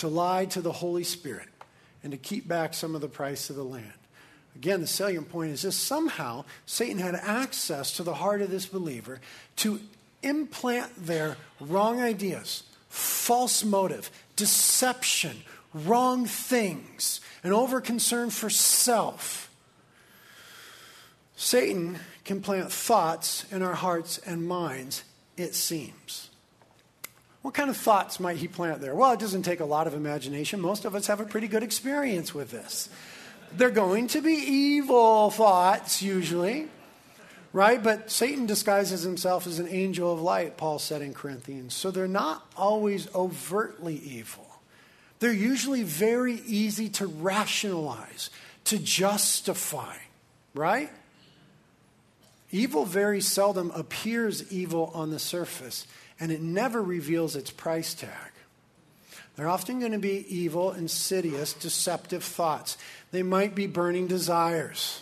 to 0.03 0.07
lie 0.09 0.45
to 0.45 0.61
the 0.61 0.71
Holy 0.71 1.03
Spirit 1.03 1.47
and 2.03 2.11
to 2.11 2.17
keep 2.17 2.47
back 2.47 2.73
some 2.73 2.93
of 2.93 3.01
the 3.01 3.07
price 3.07 3.49
of 3.49 3.55
the 3.55 3.63
land? 3.63 3.93
Again, 4.55 4.81
the 4.81 4.87
salient 4.87 5.29
point 5.29 5.51
is 5.51 5.61
this 5.61 5.75
somehow 5.75 6.45
Satan 6.65 6.99
had 6.99 7.15
access 7.15 7.93
to 7.93 8.03
the 8.03 8.15
heart 8.15 8.41
of 8.41 8.51
this 8.51 8.65
believer 8.65 9.19
to 9.57 9.79
implant 10.21 11.07
their 11.07 11.37
wrong 11.59 12.01
ideas, 12.01 12.63
false 12.89 13.63
motive, 13.63 14.11
deception, 14.35 15.41
wrong 15.73 16.25
things, 16.25 17.19
an 17.43 17.51
over 17.51 17.81
concern 17.81 18.29
for 18.29 18.49
self 18.49 19.49
Satan 21.35 21.99
can 22.23 22.41
plant 22.41 22.71
thoughts 22.71 23.45
in 23.51 23.61
our 23.61 23.73
hearts 23.73 24.17
and 24.19 24.47
minds, 24.47 25.03
it 25.35 25.55
seems. 25.55 26.29
What 27.43 27.53
kind 27.53 27.69
of 27.69 27.75
thoughts 27.75 28.21
might 28.21 28.37
he 28.37 28.47
plant 28.47 28.79
there? 28.79 28.95
Well, 28.95 29.11
it 29.11 29.19
doesn't 29.19 29.43
take 29.43 29.59
a 29.59 29.65
lot 29.65 29.85
of 29.85 29.93
imagination. 29.93 30.61
Most 30.61 30.85
of 30.85 30.95
us 30.95 31.07
have 31.07 31.19
a 31.19 31.25
pretty 31.25 31.49
good 31.49 31.61
experience 31.61 32.33
with 32.33 32.51
this. 32.51 32.89
They're 33.55 33.69
going 33.69 34.07
to 34.07 34.21
be 34.21 34.31
evil 34.31 35.29
thoughts, 35.29 36.01
usually, 36.01 36.69
right? 37.51 37.83
But 37.83 38.09
Satan 38.09 38.45
disguises 38.45 39.03
himself 39.03 39.45
as 39.45 39.59
an 39.59 39.67
angel 39.67 40.11
of 40.11 40.21
light, 40.21 40.55
Paul 40.55 40.79
said 40.79 41.01
in 41.01 41.13
Corinthians. 41.13 41.73
So 41.73 41.91
they're 41.91 42.07
not 42.07 42.47
always 42.55 43.13
overtly 43.13 43.97
evil. 43.97 44.47
They're 45.19 45.33
usually 45.33 45.83
very 45.83 46.41
easy 46.45 46.87
to 46.89 47.07
rationalize, 47.07 48.29
to 48.65 48.79
justify, 48.79 49.95
right? 50.53 50.89
Evil 52.51 52.85
very 52.85 53.19
seldom 53.19 53.69
appears 53.71 54.49
evil 54.51 54.91
on 54.93 55.11
the 55.11 55.19
surface, 55.19 55.85
and 56.19 56.31
it 56.31 56.41
never 56.41 56.81
reveals 56.81 57.35
its 57.35 57.51
price 57.51 57.93
tag. 57.93 58.31
They're 59.35 59.49
often 59.49 59.79
going 59.79 59.93
to 59.93 59.99
be 59.99 60.25
evil, 60.27 60.71
insidious, 60.71 61.53
deceptive 61.53 62.23
thoughts. 62.23 62.77
They 63.11 63.23
might 63.23 63.55
be 63.55 63.67
burning 63.67 64.07
desires. 64.07 65.01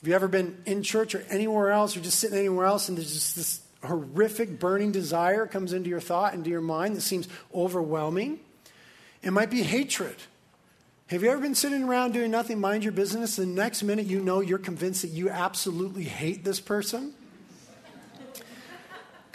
Have 0.00 0.08
you 0.08 0.14
ever 0.14 0.28
been 0.28 0.60
in 0.66 0.82
church 0.82 1.14
or 1.14 1.24
anywhere 1.30 1.70
else 1.70 1.96
or 1.96 2.00
just 2.00 2.18
sitting 2.18 2.38
anywhere 2.38 2.66
else 2.66 2.88
and 2.88 2.98
there's 2.98 3.12
just 3.12 3.36
this 3.36 3.60
horrific 3.84 4.58
burning 4.58 4.92
desire 4.92 5.46
comes 5.46 5.72
into 5.72 5.88
your 5.88 6.00
thought, 6.00 6.34
into 6.34 6.50
your 6.50 6.60
mind 6.60 6.96
that 6.96 7.02
seems 7.02 7.28
overwhelming? 7.54 8.40
It 9.22 9.30
might 9.30 9.50
be 9.50 9.62
hatred. 9.62 10.16
Have 11.08 11.22
you 11.22 11.30
ever 11.30 11.40
been 11.40 11.54
sitting 11.54 11.84
around 11.84 12.12
doing 12.12 12.32
nothing, 12.32 12.60
mind 12.60 12.82
your 12.82 12.92
business, 12.92 13.38
and 13.38 13.56
the 13.56 13.60
next 13.60 13.84
minute 13.84 14.06
you 14.06 14.20
know 14.20 14.40
you're 14.40 14.58
convinced 14.58 15.02
that 15.02 15.08
you 15.08 15.30
absolutely 15.30 16.04
hate 16.04 16.42
this 16.42 16.58
person? 16.58 17.14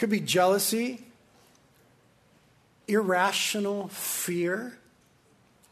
Could 0.02 0.10
be 0.10 0.18
jealousy, 0.18 0.98
irrational 2.88 3.86
fear, 3.86 4.76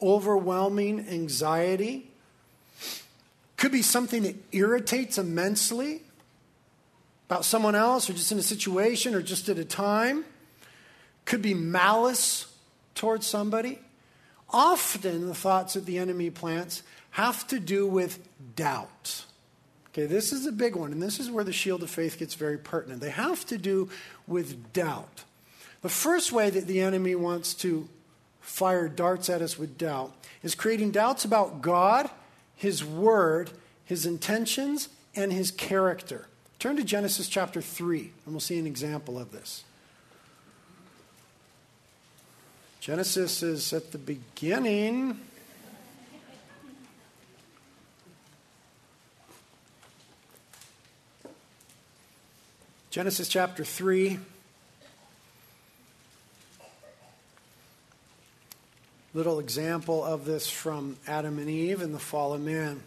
overwhelming 0.00 1.08
anxiety. 1.08 2.12
Could 3.56 3.72
be 3.72 3.82
something 3.82 4.22
that 4.22 4.36
irritates 4.52 5.18
immensely 5.18 6.02
about 7.28 7.44
someone 7.44 7.74
else 7.74 8.08
or 8.08 8.12
just 8.12 8.30
in 8.30 8.38
a 8.38 8.42
situation 8.42 9.16
or 9.16 9.20
just 9.20 9.48
at 9.48 9.58
a 9.58 9.64
time. 9.64 10.24
Could 11.24 11.42
be 11.42 11.52
malice 11.52 12.46
towards 12.94 13.26
somebody. 13.26 13.80
Often, 14.50 15.26
the 15.26 15.34
thoughts 15.34 15.74
that 15.74 15.86
the 15.86 15.98
enemy 15.98 16.30
plants 16.30 16.84
have 17.10 17.48
to 17.48 17.58
do 17.58 17.84
with 17.84 18.20
doubt. 18.54 19.24
Okay, 19.92 20.06
this 20.06 20.32
is 20.32 20.46
a 20.46 20.52
big 20.52 20.76
one, 20.76 20.92
and 20.92 21.02
this 21.02 21.18
is 21.18 21.30
where 21.30 21.42
the 21.42 21.52
shield 21.52 21.82
of 21.82 21.90
faith 21.90 22.18
gets 22.18 22.34
very 22.34 22.58
pertinent. 22.58 23.00
They 23.00 23.10
have 23.10 23.44
to 23.46 23.58
do 23.58 23.90
with 24.26 24.72
doubt. 24.72 25.24
The 25.82 25.88
first 25.88 26.30
way 26.30 26.48
that 26.50 26.66
the 26.66 26.80
enemy 26.80 27.14
wants 27.16 27.54
to 27.54 27.88
fire 28.40 28.88
darts 28.88 29.28
at 29.28 29.42
us 29.42 29.58
with 29.58 29.78
doubt 29.78 30.14
is 30.42 30.54
creating 30.54 30.92
doubts 30.92 31.24
about 31.24 31.60
God, 31.60 32.08
His 32.54 32.84
Word, 32.84 33.50
His 33.84 34.06
intentions, 34.06 34.88
and 35.16 35.32
His 35.32 35.50
character. 35.50 36.28
Turn 36.60 36.76
to 36.76 36.84
Genesis 36.84 37.28
chapter 37.28 37.60
3, 37.60 38.12
and 38.24 38.34
we'll 38.34 38.40
see 38.40 38.58
an 38.58 38.66
example 38.66 39.18
of 39.18 39.32
this. 39.32 39.64
Genesis 42.80 43.42
is 43.42 43.72
at 43.72 43.92
the 43.92 43.98
beginning. 43.98 45.20
Genesis 52.90 53.28
chapter 53.28 53.62
3. 53.62 54.18
Little 59.14 59.38
example 59.38 60.04
of 60.04 60.24
this 60.24 60.50
from 60.50 60.96
Adam 61.06 61.38
and 61.38 61.48
Eve 61.48 61.82
and 61.82 61.94
the 61.94 62.00
fall 62.00 62.34
of 62.34 62.40
man. 62.40 62.82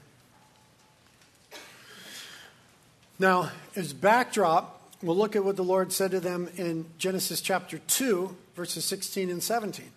Now, 3.18 3.52
as 3.78 3.94
backdrop, 3.94 4.82
we'll 5.02 5.16
look 5.16 5.38
at 5.38 5.46
what 5.46 5.56
the 5.56 5.64
Lord 5.64 5.94
said 5.94 6.12
to 6.12 6.20
them 6.20 6.50
in 6.58 6.86
Genesis 6.98 7.40
chapter 7.40 7.78
2, 7.78 8.36
verses 8.58 8.84
16 8.84 9.30
and 9.30 9.42
17. 9.42 9.90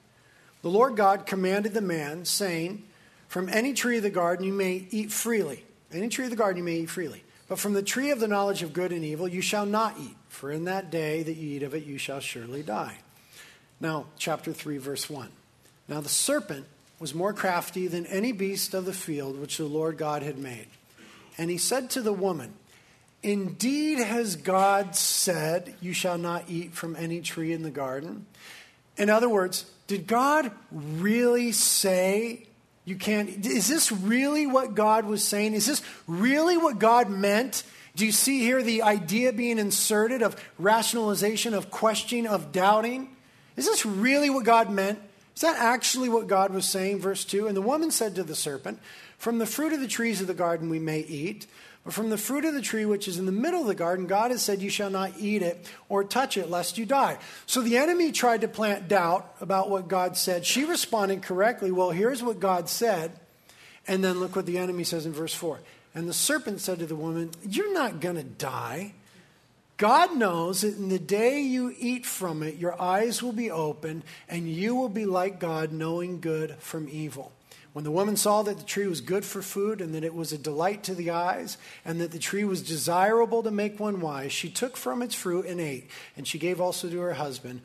The 0.63 0.71
Lord 0.71 0.95
God 0.95 1.27
commanded 1.27 1.75
the 1.75 1.81
man, 1.81 2.25
saying, 2.27 2.85
From 3.27 3.49
any 3.49 3.73
tree 3.73 3.97
of 3.97 4.05
the 4.05 4.11
garden 4.11 4.47
you 4.47 4.53
may 4.53 4.87
eat 4.93 5.11
freely. 5.11 5.65
Any 5.91 6.09
tree 6.09 6.27
of 6.27 6.31
the 6.31 6.37
garden 6.37 6.59
you 6.59 6.65
may 6.65 6.77
eat 6.77 6.91
freely. 6.91 7.25
But 7.49 7.59
from 7.59 7.75
the 7.75 7.83
tree 7.83 8.11
of 8.11 8.21
the 8.21 8.29
knowledge 8.29 8.63
of 8.63 8.73
good 8.73 8.93
and 8.93 9.05
evil 9.05 9.29
you 9.29 9.41
shall 9.41 9.67
not 9.67 9.97
eat, 10.01 10.17
for 10.29 10.51
in 10.51 10.65
that 10.65 10.91
day 10.91 11.23
that 11.23 11.37
you 11.37 11.57
eat 11.57 11.63
of 11.63 11.75
it 11.75 11.85
you 11.85 11.99
shall 11.99 12.21
surely 12.21 12.63
die. 12.63 12.99
Now, 13.81 14.07
chapter 14.19 14.53
3, 14.53 14.79
verse 14.79 15.09
1. 15.09 15.29
Now 15.89 16.01
the 16.01 16.09
serpent 16.09 16.67
was 16.99 17.15
more 17.15 17.33
crafty 17.33 17.87
than 17.87 18.07
any 18.07 18.33
beast 18.33 18.75
of 18.75 18.85
the 18.85 18.93
field 18.93 19.39
which 19.39 19.59
the 19.59 19.67
Lord 19.67 19.99
God 19.99 20.23
had 20.23 20.39
made. 20.39 20.67
And 21.39 21.51
he 21.51 21.59
said 21.59 21.91
to 21.91 22.01
the 22.01 22.13
woman, 22.13 22.55
Indeed, 23.23 23.99
has 23.99 24.37
God 24.37 24.97
said, 24.97 25.75
You 25.81 25.93
shall 25.93 26.19
not 26.19 26.45
eat 26.49 26.73
from 26.75 26.97
any 26.97 27.21
tree 27.21 27.53
in 27.53 27.63
the 27.63 27.71
garden? 27.71 28.27
In 28.97 29.11
other 29.11 29.29
words, 29.29 29.71
did 29.87 30.07
God 30.07 30.51
really 30.71 31.53
say 31.53 32.47
you 32.87 32.95
can't? 32.95 33.45
Is 33.45 33.67
this 33.67 33.91
really 33.91 34.47
what 34.47 34.75
God 34.75 35.05
was 35.05 35.23
saying? 35.23 35.55
Is 35.55 35.67
this 35.67 35.83
really 36.07 36.57
what 36.57 36.79
God 36.79 37.11
meant? 37.11 37.65
Do 37.97 38.07
you 38.07 38.13
see 38.13 38.39
here 38.39 38.63
the 38.63 38.83
idea 38.83 39.33
being 39.33 39.59
inserted 39.59 40.23
of 40.23 40.37
rationalization, 40.57 41.53
of 41.53 41.71
questioning, 41.71 42.29
of 42.29 42.53
doubting? 42.53 43.15
Is 43.57 43.67
this 43.67 43.85
really 43.85 44.31
what 44.31 44.45
God 44.45 44.71
meant? 44.71 45.01
Is 45.35 45.43
that 45.43 45.59
actually 45.59 46.09
what 46.09 46.29
God 46.29 46.55
was 46.55 46.65
saying? 46.65 47.01
Verse 47.01 47.25
2 47.25 47.49
And 47.49 47.57
the 47.57 47.63
woman 47.63 47.91
said 47.91 48.15
to 48.15 48.23
the 48.23 48.37
serpent, 48.37 48.79
From 49.19 49.39
the 49.39 49.47
fruit 49.47 49.73
of 49.73 49.81
the 49.81 49.89
trees 49.89 50.21
of 50.21 50.29
the 50.29 50.35
garden 50.35 50.71
we 50.71 50.79
may 50.79 51.01
eat. 51.01 51.47
But 51.87 51.95
from 51.95 52.11
the 52.11 52.19
fruit 52.19 52.45
of 52.45 52.53
the 52.53 52.61
tree 52.61 52.85
which 52.85 53.07
is 53.07 53.17
in 53.17 53.27
the 53.27 53.33
middle 53.33 53.61
of 53.61 53.69
the 53.69 53.75
garden, 53.77 54.09
God 54.09 54.33
has 54.33 54.43
said, 54.43 54.61
You 54.61 54.71
shall 54.71 54.91
not 54.91 55.13
eat 55.21 55.41
it 55.41 55.65
or 55.89 56.03
touch 56.03 56.37
it, 56.37 56.51
lest 56.51 56.79
you 56.79 56.85
die. 56.85 57.17
So 57.47 57.63
the 57.63 57.77
enemy 57.77 58.11
tried 58.11 58.41
to 58.41 58.49
plant 58.49 58.89
doubt 58.89 59.37
about 59.41 59.71
what 59.71 59.87
God 59.87 60.17
said. 60.17 60.45
She 60.45 60.65
responded 60.65 61.23
correctly, 61.23 61.71
Well, 61.71 61.93
here's 61.93 62.25
what 62.25 62.41
God 62.41 62.69
said. 62.69 63.13
And 63.87 64.03
then 64.03 64.19
look 64.19 64.35
what 64.35 64.47
the 64.47 64.59
enemy 64.59 64.83
says 64.83 65.07
in 65.07 65.13
verse 65.13 65.33
4. 65.33 65.61
And 65.95 66.09
the 66.09 66.13
serpent 66.13 66.61
said 66.61 66.81
to 66.81 66.87
the 66.87 66.97
woman, 66.97 67.31
You're 67.49 67.73
not 67.73 68.01
going 68.01 68.17
to 68.17 68.25
die. 68.25 68.95
God 69.77 70.17
knows 70.17 70.63
that 70.63 70.77
in 70.77 70.89
the 70.89 70.99
day 70.99 71.41
you 71.41 71.73
eat 71.79 72.05
from 72.05 72.43
it, 72.43 72.57
your 72.57 72.83
eyes 72.83 73.23
will 73.23 73.33
be 73.33 73.53
opened, 73.53 74.03
and 74.29 74.49
you 74.49 74.75
will 74.75 74.89
be 74.89 75.07
like 75.07 75.39
God, 75.39 75.71
knowing 75.71 76.19
good 76.21 76.57
from 76.57 76.89
evil. 76.89 77.31
When 77.77 77.85
the 77.85 77.91
woman 77.91 78.17
saw 78.17 78.41
that 78.41 78.57
the 78.57 78.65
tree 78.65 78.87
was 78.87 79.03
good 79.03 79.23
for 79.23 79.43
food 79.43 79.83
and 79.83 79.95
that 79.95 80.03
it 80.03 80.15
was 80.15 80.33
a 80.33 80.39
delight 80.39 80.83
to 80.85 80.95
the 80.95 81.11
eyes 81.11 81.59
and 81.85 82.01
that 82.01 82.11
the 82.11 82.19
tree 82.19 82.43
was 82.43 82.63
desirable 82.63 83.43
to 83.43 83.51
make 83.51 83.79
one 83.79 84.01
wise, 84.01 84.33
she 84.33 84.49
took 84.49 84.79
from 84.79 85.03
its 85.03 85.15
fruit 85.15 85.45
and 85.45 85.61
ate. 85.61 85.91
And 86.17 86.27
she 86.27 86.39
gave 86.39 86.59
also 86.59 86.89
to 86.89 86.99
her 87.01 87.13
husband 87.13 87.61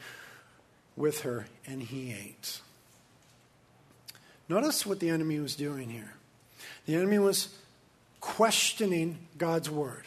with 0.97 1.21
her, 1.21 1.45
and 1.65 1.81
he 1.81 2.11
ate. 2.11 2.59
Notice 4.49 4.85
what 4.85 4.99
the 4.99 5.07
enemy 5.07 5.39
was 5.39 5.55
doing 5.55 5.89
here. 5.89 6.11
The 6.87 6.95
enemy 6.95 7.19
was 7.19 7.47
questioning 8.19 9.17
God's 9.37 9.69
word. 9.69 10.03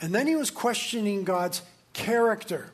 And 0.00 0.14
then 0.14 0.28
he 0.28 0.36
was 0.36 0.52
questioning 0.52 1.24
God's 1.24 1.62
character 1.94 2.70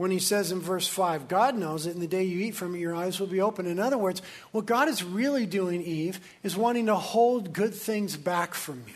when 0.00 0.10
he 0.10 0.18
says 0.18 0.50
in 0.50 0.62
verse 0.62 0.88
5, 0.88 1.28
God 1.28 1.58
knows 1.58 1.84
that 1.84 1.90
in 1.90 2.00
the 2.00 2.06
day 2.06 2.24
you 2.24 2.38
eat 2.38 2.54
from 2.54 2.74
it, 2.74 2.78
your 2.78 2.94
eyes 2.94 3.20
will 3.20 3.26
be 3.26 3.42
open. 3.42 3.66
In 3.66 3.78
other 3.78 3.98
words, 3.98 4.22
what 4.50 4.64
God 4.64 4.88
is 4.88 5.04
really 5.04 5.44
doing, 5.44 5.82
Eve, 5.82 6.20
is 6.42 6.56
wanting 6.56 6.86
to 6.86 6.94
hold 6.94 7.52
good 7.52 7.74
things 7.74 8.16
back 8.16 8.54
from 8.54 8.82
you. 8.86 8.94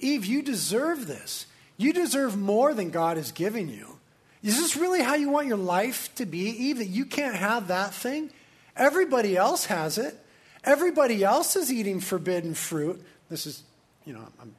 Eve, 0.00 0.24
you 0.24 0.42
deserve 0.42 1.06
this. 1.06 1.46
You 1.76 1.92
deserve 1.92 2.36
more 2.36 2.74
than 2.74 2.90
God 2.90 3.18
is 3.18 3.30
giving 3.30 3.68
you. 3.68 4.00
Is 4.42 4.56
this 4.56 4.76
really 4.76 5.00
how 5.00 5.14
you 5.14 5.30
want 5.30 5.46
your 5.46 5.58
life 5.58 6.12
to 6.16 6.26
be, 6.26 6.40
Eve, 6.40 6.78
that 6.78 6.88
you 6.88 7.06
can't 7.06 7.36
have 7.36 7.68
that 7.68 7.94
thing? 7.94 8.30
Everybody 8.76 9.36
else 9.36 9.66
has 9.66 9.96
it. 9.96 10.18
Everybody 10.64 11.22
else 11.22 11.54
is 11.54 11.72
eating 11.72 12.00
forbidden 12.00 12.54
fruit. 12.54 13.00
This 13.30 13.46
is, 13.46 13.62
you 14.04 14.12
know, 14.12 14.26
I'm 14.42 14.56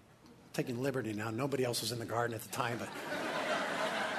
taking 0.54 0.82
liberty 0.82 1.12
now. 1.12 1.30
Nobody 1.30 1.66
else 1.66 1.82
was 1.82 1.92
in 1.92 2.00
the 2.00 2.06
garden 2.06 2.34
at 2.34 2.42
the 2.42 2.56
time, 2.56 2.78
but. 2.80 2.88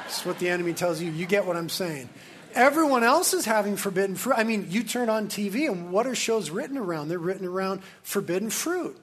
That's 0.07 0.25
what 0.25 0.39
the 0.39 0.49
enemy 0.49 0.73
tells 0.73 1.03
you. 1.03 1.11
You 1.11 1.27
get 1.27 1.47
what 1.47 1.57
I'm 1.57 1.69
saying. 1.69 2.09
Everyone 2.55 3.03
else 3.03 3.35
is 3.35 3.45
having 3.45 3.77
forbidden 3.77 4.15
fruit. 4.15 4.37
I 4.37 4.45
mean, 4.45 4.69
you 4.71 4.85
turn 4.85 5.11
on 5.11 5.27
TV 5.27 5.69
and 5.69 5.91
what 5.91 6.07
are 6.07 6.15
shows 6.15 6.49
written 6.49 6.79
around? 6.79 7.09
They're 7.09 7.19
written 7.19 7.45
around 7.45 7.83
forbidden 8.05 8.51
fruit. 8.51 8.97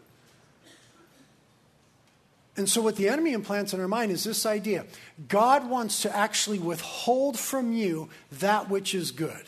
And 2.55 2.69
so, 2.69 2.81
what 2.81 2.95
the 2.95 3.09
enemy 3.09 3.33
implants 3.33 3.73
in 3.73 3.81
our 3.81 3.87
mind 3.89 4.13
is 4.13 4.23
this 4.23 4.45
idea 4.45 4.85
God 5.27 5.69
wants 5.69 6.03
to 6.03 6.15
actually 6.15 6.59
withhold 6.59 7.37
from 7.37 7.73
you 7.73 8.07
that 8.31 8.69
which 8.69 8.95
is 8.95 9.11
good. 9.11 9.43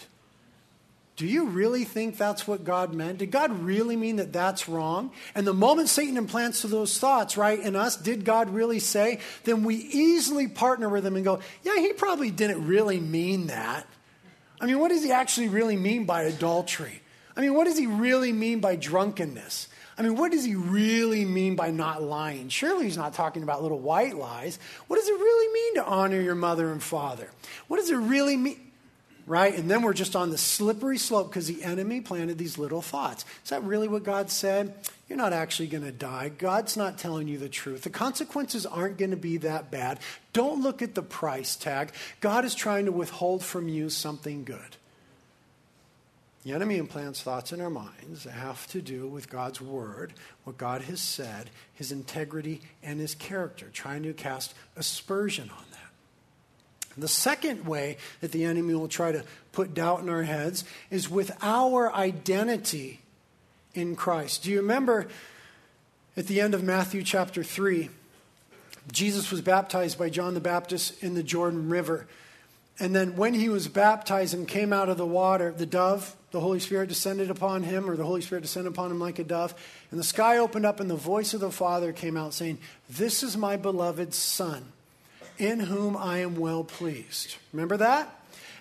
Do 1.15 1.25
you 1.25 1.45
really 1.45 1.86
think 1.86 2.17
that's 2.17 2.45
what 2.45 2.65
God 2.65 2.93
meant? 2.93 3.19
Did 3.19 3.32
God 3.32 3.60
really 3.62 3.95
mean 3.95 4.17
that 4.17 4.34
that's 4.34 4.67
wrong? 4.67 5.12
And 5.34 5.47
the 5.47 5.54
moment 5.54 5.88
Satan 5.88 6.17
implants 6.17 6.62
those 6.62 6.99
thoughts, 6.99 7.38
right, 7.38 7.58
in 7.58 7.75
us, 7.75 7.95
did 7.95 8.25
God 8.25 8.49
really 8.49 8.80
say? 8.80 9.19
Then 9.45 9.63
we 9.63 9.75
easily 9.75 10.49
partner 10.49 10.89
with 10.89 11.06
him 11.06 11.15
and 11.15 11.23
go, 11.23 11.39
yeah, 11.63 11.78
he 11.78 11.93
probably 11.93 12.32
didn't 12.32 12.67
really 12.67 12.99
mean 12.99 13.47
that. 13.47 13.88
I 14.60 14.65
mean, 14.65 14.80
what 14.80 14.89
does 14.89 15.04
he 15.04 15.12
actually 15.12 15.47
really 15.47 15.78
mean 15.78 16.04
by 16.04 16.23
adultery? 16.23 17.01
I 17.38 17.41
mean, 17.41 17.54
what 17.54 17.65
does 17.65 17.78
he 17.78 17.88
really 17.88 18.34
mean 18.34 18.60
by 18.60 18.75
drunkenness? 18.75 19.69
I 19.97 20.01
mean, 20.01 20.15
what 20.17 20.34
does 20.34 20.43
he 20.43 20.56
really 20.56 21.23
mean 21.23 21.56
by 21.56 21.71
not 21.71 22.04
lying? 22.04 22.49
Surely 22.49 22.86
he's 22.86 22.97
not 22.97 23.13
talking 23.13 23.43
about 23.43 23.62
little 23.62 23.80
white 23.80 24.17
lies. 24.17 24.60
What 24.88 24.97
does 24.97 25.08
it 25.08 25.13
really 25.13 25.54
mean 25.54 25.75
to 25.75 25.86
honor 25.86 26.19
your 26.19 26.36
mother 26.36 26.71
and 26.71 26.84
father? 26.84 27.30
What 27.67 27.78
does 27.78 27.89
it 27.89 27.95
really 27.95 28.36
mean? 28.36 28.60
Right? 29.26 29.58
And 29.58 29.70
then 29.70 29.82
we're 29.82 29.94
just 29.94 30.16
on 30.16 30.30
the 30.30 30.38
slippery 30.38 30.98
slope 30.98 31.30
because 31.30 31.48
the 31.48 31.64
enemy 31.64 32.02
planted 32.02 32.38
these 32.38 32.58
little 32.58 32.82
thoughts. 32.82 33.26
Is 33.44 33.50
that 33.50 33.64
really 33.64 33.88
what 33.88 34.04
God 34.04 34.30
said? 34.30 34.74
You're 35.10 35.18
not 35.18 35.34
actually 35.34 35.68
going 35.68 35.84
to 35.84 35.92
die. 35.92 36.30
God's 36.30 36.78
not 36.78 36.98
telling 36.98 37.28
you 37.28 37.38
the 37.38 37.50
truth. 37.50 37.84
The 37.84 37.90
consequences 37.90 38.66
aren't 38.66 38.98
going 38.98 39.12
to 39.12 39.18
be 39.18 39.38
that 39.38 39.72
bad. 39.72 40.00
Don't 40.34 40.62
look 40.62 40.82
at 40.82 40.96
the 40.96 41.04
price 41.04 41.56
tag. 41.56 41.92
God 42.22 42.46
is 42.46 42.56
trying 42.56 42.86
to 42.86 42.92
withhold 42.92 43.44
from 43.44 43.68
you 43.68 43.90
something 43.90 44.44
good. 44.44 44.78
The 46.44 46.54
enemy 46.54 46.78
implants 46.78 47.24
thoughts 47.24 47.52
in 47.52 47.60
our 47.60 47.72
minds 47.72 48.24
that 48.24 48.34
have 48.34 48.68
to 48.68 48.80
do 48.80 49.08
with 49.08 49.32
God's 49.32 49.60
word, 49.60 50.14
what 50.44 50.60
God 50.60 50.84
has 50.84 51.02
said, 51.02 51.50
his 51.74 51.92
integrity, 51.92 52.62
and 52.84 53.00
his 53.00 53.16
character, 53.16 53.68
trying 53.74 54.04
to 54.04 54.14
cast 54.14 54.54
aspersion 54.76 55.50
on 55.50 55.66
that. 55.72 55.75
The 56.98 57.08
second 57.08 57.66
way 57.66 57.98
that 58.22 58.32
the 58.32 58.46
enemy 58.46 58.74
will 58.74 58.88
try 58.88 59.12
to 59.12 59.24
put 59.52 59.74
doubt 59.74 60.02
in 60.02 60.10
our 60.10 60.24
heads 60.24 60.64
is 60.90 61.10
with 61.10 61.36
our 61.42 61.94
identity 61.94 63.02
in 63.74 63.96
Christ. 63.96 64.44
Do 64.44 64.52
you 64.52 64.58
remember 64.58 65.08
at 66.16 66.28
the 66.28 66.40
end 66.40 66.54
of 66.54 66.64
Matthew 66.64 67.04
chapter 67.04 67.44
3, 67.44 67.90
Jesus 68.92 69.32
was 69.32 69.42
baptized 69.42 70.00
by 70.00 70.10
John 70.10 70.34
the 70.34 70.40
Baptist 70.40 71.04
in 71.04 71.14
the 71.14 71.24
Jordan 71.24 71.70
River. 71.70 72.08
And 72.80 72.96
then 72.96 73.16
when 73.16 73.34
he 73.34 73.50
was 73.50 73.68
baptized 73.68 74.34
and 74.34 74.48
came 74.48 74.72
out 74.72 74.90
of 74.90 74.98
the 74.98 75.06
water, 75.06 75.52
the 75.52 75.66
dove, 75.66 76.16
the 76.32 76.40
Holy 76.40 76.60
Spirit 76.60 76.88
descended 76.88 77.30
upon 77.30 77.64
him, 77.64 77.90
or 77.90 77.96
the 77.96 78.06
Holy 78.06 78.22
Spirit 78.22 78.42
descended 78.42 78.72
upon 78.72 78.92
him 78.92 79.00
like 79.00 79.20
a 79.20 79.24
dove. 79.24 79.54
And 79.92 80.00
the 80.00 80.04
sky 80.04 80.38
opened 80.38 80.66
up, 80.66 80.80
and 80.80 80.90
the 80.90 80.96
voice 80.96 81.34
of 81.34 81.42
the 81.42 81.52
Father 81.52 81.92
came 81.92 82.16
out 82.16 82.34
saying, 82.34 82.60
This 82.90 83.24
is 83.24 83.36
my 83.36 83.56
beloved 83.58 84.14
Son 84.14 84.72
in 85.38 85.60
whom 85.60 85.95
I 85.98 86.19
am 86.19 86.36
well 86.36 86.63
pleased. 86.63 87.36
Remember 87.54 87.78
that? 87.78 88.10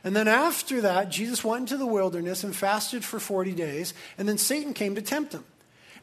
And 0.05 0.15
then 0.15 0.29
after 0.29 0.83
that, 0.83 1.09
Jesus 1.09 1.43
went 1.43 1.63
into 1.63 1.79
the 1.79 1.87
wilderness 1.87 2.45
and 2.45 2.55
fasted 2.55 3.05
for 3.05 3.19
40 3.19 3.53
days, 3.53 3.95
and 4.19 4.29
then 4.29 4.37
Satan 4.37 4.75
came 4.75 4.95
to 4.97 5.03
tempt 5.03 5.33
him. 5.33 5.45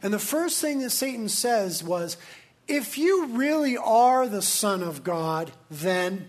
And 0.02 0.12
the 0.12 0.18
first 0.18 0.60
thing 0.60 0.80
that 0.80 0.90
Satan 0.90 1.28
says 1.28 1.84
was, 1.84 2.16
If 2.66 2.98
you 2.98 3.26
really 3.26 3.76
are 3.76 4.26
the 4.26 4.42
Son 4.42 4.82
of 4.82 5.04
God, 5.04 5.52
then, 5.70 6.28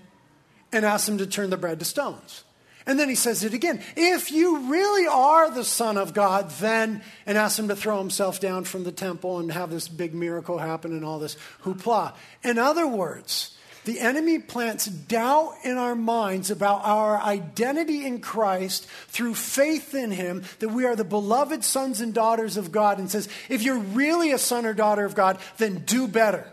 and 0.72 0.86
asked 0.86 1.10
him 1.10 1.18
to 1.18 1.26
turn 1.26 1.50
the 1.50 1.58
bread 1.58 1.80
to 1.80 1.86
stones. 1.86 2.44
And 2.86 3.00
then 3.00 3.10
he 3.10 3.16
says 3.16 3.44
it 3.44 3.54
again. 3.54 3.82
If 3.96 4.32
you 4.32 4.70
really 4.70 5.08
are 5.08 5.50
the 5.50 5.64
Son 5.64 5.98
of 5.98 6.14
God, 6.14 6.50
then, 6.60 7.02
and 7.26 7.38
ask 7.38 7.58
him 7.58 7.70
to 7.70 7.76
throw 7.76 7.98
himself 7.98 8.40
down 8.40 8.66
from 8.66 8.84
the 8.84 8.92
temple 8.92 9.40
and 9.40 9.52
have 9.52 9.72
this 9.72 9.88
big 9.88 10.14
miracle 10.14 10.58
happen 10.58 10.92
and 10.92 11.06
all 11.06 11.18
this 11.18 11.38
hoopla. 11.64 12.14
In 12.44 12.58
other 12.58 12.86
words, 12.86 13.53
the 13.86 14.00
enemy 14.00 14.40
plants 14.40 14.86
doubt 14.86 15.56
in 15.64 15.78
our 15.78 15.96
minds 15.96 16.50
about 16.52 16.82
our 16.86 17.22
identity 17.22 18.06
in 18.06 18.20
Christ 18.20 18.86
through 19.08 19.36
faith 19.36 19.94
in 19.94 20.12
Him, 20.12 20.44
that 20.60 20.70
we 20.70 20.86
are 20.86 20.96
the 20.96 21.04
beloved 21.04 21.64
sons 21.64 22.00
and 22.00 22.14
daughters 22.14 22.58
of 22.58 22.72
God, 22.72 23.00
and 23.00 23.12
says, 23.12 23.28
if 23.50 23.62
you're 23.62 23.80
really 23.80 24.32
a 24.32 24.38
son 24.38 24.66
or 24.66 24.74
daughter 24.74 25.06
of 25.06 25.16
God, 25.16 25.38
then 25.58 25.84
do 25.86 26.08
better. 26.08 26.52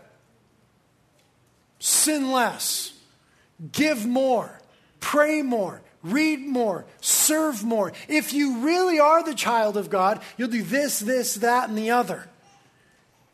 Sin 1.79 2.31
less. 2.31 2.93
Give 3.71 4.05
more. 4.05 4.59
Pray 4.99 5.41
more. 5.41 5.81
Read 6.03 6.39
more. 6.39 6.85
Serve 6.99 7.63
more. 7.63 7.93
If 8.07 8.33
you 8.33 8.59
really 8.59 8.99
are 8.99 9.23
the 9.23 9.35
child 9.35 9.77
of 9.77 9.89
God, 9.89 10.21
you'll 10.37 10.49
do 10.49 10.63
this, 10.63 10.99
this, 10.99 11.35
that, 11.35 11.69
and 11.69 11.77
the 11.77 11.91
other. 11.91 12.27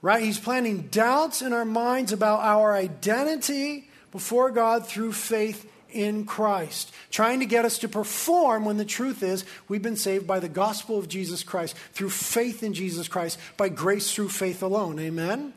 Right? 0.02 0.24
He's 0.24 0.40
planting 0.40 0.84
doubts 0.84 1.42
in 1.42 1.54
our 1.54 1.66
minds 1.66 2.12
about 2.12 2.42
our 2.42 2.76
identity 2.76 3.87
before 4.12 4.52
God 4.52 4.88
through 4.88 5.14
faith 5.14 5.70
in 5.92 6.26
Christ, 6.26 6.94
trying 7.12 7.40
to 7.40 7.46
get 7.46 7.66
us 7.66 7.80
to 7.80 7.88
perform 7.88 8.66
when 8.66 8.78
the 8.78 8.86
truth 8.86 9.24
is 9.24 9.46
we've 9.68 9.82
been 9.82 9.96
saved 9.96 10.28
by 10.28 10.40
the 10.40 10.50
gospel 10.50 10.98
of 10.98 11.08
Jesus 11.08 11.44
Christ, 11.44 11.76
through 11.94 12.10
faith 12.10 12.64
in 12.64 12.74
Jesus 12.74 13.08
Christ, 13.08 13.40
by 13.56 13.70
grace 13.70 14.14
through 14.14 14.30
faith 14.30 14.62
alone. 14.62 15.00
Amen? 15.00 15.54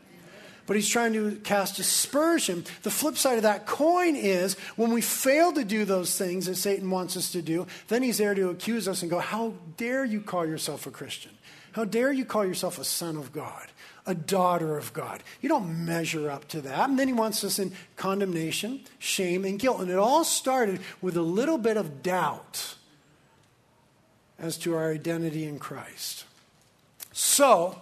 But 0.67 0.75
he's 0.75 0.87
trying 0.87 1.13
to 1.13 1.35
cast 1.43 1.79
aspersion. 1.79 2.63
The 2.83 2.91
flip 2.91 3.17
side 3.17 3.37
of 3.37 3.43
that 3.43 3.65
coin 3.65 4.15
is 4.15 4.53
when 4.75 4.93
we 4.93 5.01
fail 5.01 5.51
to 5.53 5.65
do 5.65 5.85
those 5.85 6.17
things 6.17 6.45
that 6.45 6.55
Satan 6.55 6.89
wants 6.89 7.17
us 7.17 7.31
to 7.33 7.41
do, 7.41 7.67
then 7.87 8.03
he's 8.03 8.19
there 8.19 8.35
to 8.35 8.49
accuse 8.49 8.87
us 8.87 9.01
and 9.01 9.11
go, 9.11 9.19
How 9.19 9.53
dare 9.77 10.05
you 10.05 10.21
call 10.21 10.45
yourself 10.45 10.87
a 10.87 10.91
Christian? 10.91 11.31
How 11.73 11.83
dare 11.83 12.11
you 12.11 12.25
call 12.25 12.45
yourself 12.45 12.79
a 12.79 12.83
son 12.83 13.17
of 13.17 13.33
God? 13.33 13.67
A 14.05 14.15
daughter 14.15 14.77
of 14.77 14.93
God. 14.93 15.23
You 15.41 15.49
don't 15.49 15.85
measure 15.85 16.29
up 16.29 16.47
to 16.49 16.61
that. 16.61 16.89
And 16.89 16.97
then 16.97 17.07
he 17.07 17.13
wants 17.13 17.43
us 17.43 17.59
in 17.59 17.71
condemnation, 17.95 18.81
shame, 18.99 19.45
and 19.45 19.59
guilt. 19.59 19.81
And 19.81 19.91
it 19.91 19.97
all 19.97 20.23
started 20.23 20.79
with 21.01 21.15
a 21.17 21.21
little 21.21 21.57
bit 21.57 21.77
of 21.77 22.01
doubt 22.01 22.75
as 24.39 24.57
to 24.57 24.75
our 24.75 24.91
identity 24.91 25.45
in 25.45 25.59
Christ. 25.59 26.25
So, 27.13 27.81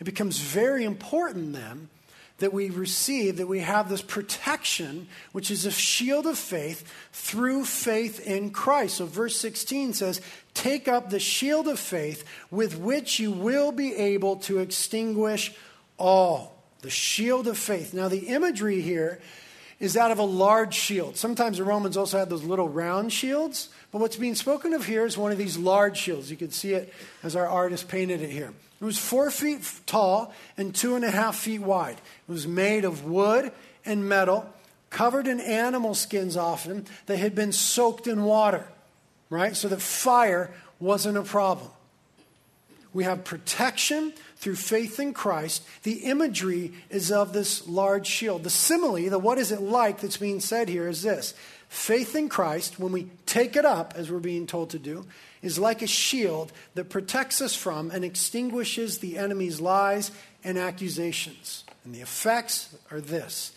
it 0.00 0.04
becomes 0.04 0.38
very 0.38 0.84
important 0.84 1.52
then 1.52 1.90
that 2.38 2.52
we 2.52 2.70
receive, 2.70 3.36
that 3.36 3.48
we 3.48 3.60
have 3.60 3.88
this 3.88 4.02
protection, 4.02 5.08
which 5.32 5.50
is 5.50 5.66
a 5.66 5.70
shield 5.70 6.26
of 6.26 6.38
faith 6.38 6.90
through 7.12 7.64
faith 7.64 8.24
in 8.26 8.50
Christ. 8.50 8.96
So, 8.96 9.06
verse 9.06 9.36
16 9.36 9.92
says, 9.92 10.20
Take 10.54 10.88
up 10.88 11.10
the 11.10 11.20
shield 11.20 11.68
of 11.68 11.78
faith 11.78 12.24
with 12.50 12.78
which 12.78 13.18
you 13.18 13.32
will 13.32 13.72
be 13.72 13.94
able 13.94 14.36
to 14.36 14.58
extinguish 14.58 15.52
all. 15.98 16.62
The 16.82 16.90
shield 16.90 17.48
of 17.48 17.58
faith. 17.58 17.92
Now, 17.92 18.08
the 18.08 18.28
imagery 18.28 18.80
here 18.80 19.20
is 19.80 19.94
that 19.94 20.12
of 20.12 20.18
a 20.18 20.24
large 20.24 20.74
shield. 20.74 21.16
Sometimes 21.16 21.58
the 21.58 21.64
Romans 21.64 21.96
also 21.96 22.18
had 22.18 22.30
those 22.30 22.44
little 22.44 22.68
round 22.68 23.12
shields, 23.12 23.68
but 23.90 24.00
what's 24.00 24.16
being 24.16 24.36
spoken 24.36 24.74
of 24.74 24.86
here 24.86 25.04
is 25.04 25.18
one 25.18 25.32
of 25.32 25.38
these 25.38 25.58
large 25.58 25.96
shields. 25.96 26.30
You 26.30 26.36
can 26.36 26.50
see 26.50 26.72
it 26.72 26.92
as 27.24 27.34
our 27.34 27.46
artist 27.46 27.88
painted 27.88 28.20
it 28.20 28.30
here. 28.30 28.52
It 28.80 28.84
was 28.84 28.98
four 28.98 29.30
feet 29.30 29.68
tall 29.86 30.32
and 30.56 30.74
two 30.74 30.94
and 30.94 31.04
a 31.04 31.10
half 31.10 31.36
feet 31.36 31.60
wide. 31.60 31.96
It 32.28 32.32
was 32.32 32.46
made 32.46 32.84
of 32.84 33.04
wood 33.04 33.50
and 33.84 34.08
metal, 34.08 34.52
covered 34.90 35.26
in 35.26 35.40
animal 35.40 35.94
skins 35.94 36.36
often 36.36 36.86
that 37.06 37.18
had 37.18 37.34
been 37.34 37.52
soaked 37.52 38.06
in 38.06 38.22
water, 38.24 38.66
right? 39.30 39.56
So 39.56 39.68
that 39.68 39.82
fire 39.82 40.50
wasn't 40.78 41.18
a 41.18 41.22
problem. 41.22 41.70
We 42.94 43.04
have 43.04 43.24
protection 43.24 44.12
through 44.36 44.56
faith 44.56 44.98
in 44.98 45.12
Christ. 45.12 45.62
The 45.82 46.04
imagery 46.04 46.72
is 46.88 47.12
of 47.12 47.32
this 47.32 47.66
large 47.66 48.06
shield. 48.06 48.44
The 48.44 48.50
simile, 48.50 49.10
the 49.10 49.18
what 49.18 49.38
is 49.38 49.52
it 49.52 49.60
like 49.60 50.00
that's 50.00 50.16
being 50.16 50.40
said 50.40 50.68
here 50.68 50.88
is 50.88 51.02
this 51.02 51.34
faith 51.68 52.16
in 52.16 52.28
Christ, 52.28 52.78
when 52.78 52.92
we 52.92 53.08
take 53.26 53.56
it 53.56 53.64
up, 53.64 53.92
as 53.94 54.10
we're 54.10 54.20
being 54.20 54.46
told 54.46 54.70
to 54.70 54.78
do, 54.78 55.04
is 55.42 55.58
like 55.58 55.82
a 55.82 55.86
shield 55.86 56.52
that 56.74 56.88
protects 56.88 57.40
us 57.40 57.54
from 57.54 57.90
and 57.90 58.04
extinguishes 58.04 58.98
the 58.98 59.18
enemy's 59.18 59.60
lies 59.60 60.10
and 60.44 60.58
accusations. 60.58 61.64
And 61.84 61.94
the 61.94 62.00
effects 62.00 62.76
are 62.90 63.00
this 63.00 63.52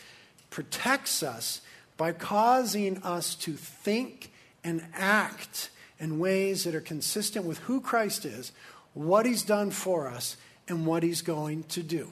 protects 0.50 1.24
us 1.24 1.62
by 1.98 2.12
causing 2.12 2.98
us 3.04 3.36
to 3.36 3.54
think 3.54 4.32
and 4.64 4.86
act 4.94 5.70
in 6.00 6.20
ways 6.20 6.64
that 6.64 6.76
are 6.76 6.82
consistent 6.82 7.46
with 7.46 7.60
who 7.60 7.80
Christ 7.80 8.26
is, 8.26 8.52
what 8.94 9.26
he's 9.26 9.44
done 9.44 9.72
for 9.72 10.08
us, 10.08 10.36
and 10.68 10.86
what 10.86 11.04
he's 11.04 11.22
going 11.22 11.64
to 11.64 11.84
do. 11.84 12.12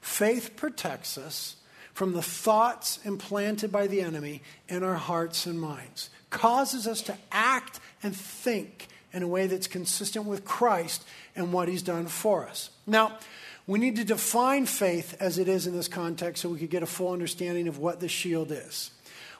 Faith 0.00 0.56
protects 0.56 1.18
us 1.18 1.56
from 1.98 2.12
the 2.12 2.22
thoughts 2.22 3.00
implanted 3.04 3.72
by 3.72 3.88
the 3.88 4.00
enemy 4.02 4.40
in 4.68 4.84
our 4.84 4.94
hearts 4.94 5.46
and 5.46 5.60
minds, 5.60 6.10
causes 6.30 6.86
us 6.86 7.02
to 7.02 7.16
act 7.32 7.80
and 8.04 8.14
think 8.14 8.86
in 9.12 9.24
a 9.24 9.26
way 9.26 9.48
that's 9.48 9.66
consistent 9.66 10.24
with 10.24 10.44
Christ 10.44 11.04
and 11.34 11.52
what 11.52 11.66
he's 11.66 11.82
done 11.82 12.06
for 12.06 12.46
us. 12.46 12.70
Now, 12.86 13.18
we 13.66 13.80
need 13.80 13.96
to 13.96 14.04
define 14.04 14.66
faith 14.66 15.16
as 15.18 15.38
it 15.38 15.48
is 15.48 15.66
in 15.66 15.74
this 15.74 15.88
context 15.88 16.40
so 16.40 16.48
we 16.48 16.60
could 16.60 16.70
get 16.70 16.84
a 16.84 16.86
full 16.86 17.12
understanding 17.12 17.66
of 17.66 17.78
what 17.80 17.98
the 17.98 18.06
shield 18.06 18.52
is. 18.52 18.92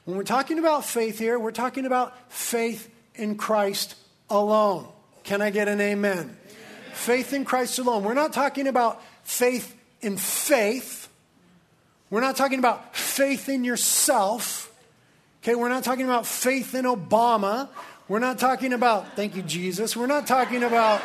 When 0.05 0.17
we're 0.17 0.25
talking 0.25 0.59
about 0.59 0.85
faith 0.85 1.17
here, 1.17 1.39
we're 1.39 1.53
talking 1.53 1.87
about 1.87 2.13
faith 2.33 2.93
in 3.15 3.37
Christ 3.37 3.95
alone. 4.29 4.89
Can 5.23 5.41
I 5.43 5.51
get 5.51 5.69
an 5.69 5.81
amen? 5.81 6.19
amen? 6.19 6.37
Faith 6.93 7.33
in 7.33 7.45
Christ 7.45 7.79
alone. 7.79 8.03
We're 8.03 8.15
not 8.15 8.33
talking 8.33 8.67
about 8.67 9.01
faith 9.23 9.77
in 10.01 10.17
faith. 10.17 10.98
We're 12.11 12.21
not 12.21 12.37
talking 12.37 12.59
about 12.59 12.97
faith 12.97 13.49
in 13.49 13.65
yourself. 13.65 14.73
Okay, 15.43 15.55
we're 15.55 15.69
not 15.69 15.85
talking 15.85 16.05
about 16.05 16.27
faith 16.27 16.75
in 16.75 16.85
Obama. 16.85 17.69
We're 18.09 18.19
not 18.19 18.39
talking 18.39 18.73
about, 18.73 19.15
thank 19.15 19.37
you, 19.37 19.43
Jesus. 19.43 19.97
We're 19.97 20.07
not 20.07 20.27
talking 20.27 20.63
about 20.63 21.03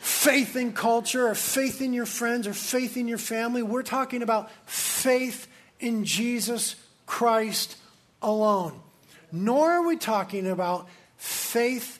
faith 0.00 0.56
in 0.56 0.72
culture 0.72 1.28
or 1.28 1.34
faith 1.34 1.82
in 1.82 1.92
your 1.92 2.06
friends 2.06 2.46
or 2.46 2.54
faith 2.54 2.96
in 2.96 3.06
your 3.06 3.18
family. 3.18 3.62
We're 3.62 3.82
talking 3.82 4.22
about 4.22 4.50
faith 4.66 5.46
in 5.78 6.04
Jesus 6.04 6.76
Christ 7.04 7.76
alone. 8.22 8.80
Nor 9.30 9.72
are 9.72 9.86
we 9.86 9.96
talking 9.96 10.46
about 10.46 10.88
faith 11.18 11.98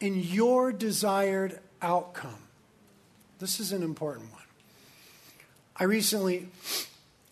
in 0.00 0.20
your 0.20 0.72
desired 0.72 1.58
outcome. 1.80 2.36
This 3.38 3.60
is 3.60 3.72
an 3.72 3.82
important 3.82 4.32
one. 4.32 4.35
I 5.78 5.84
recently 5.84 6.48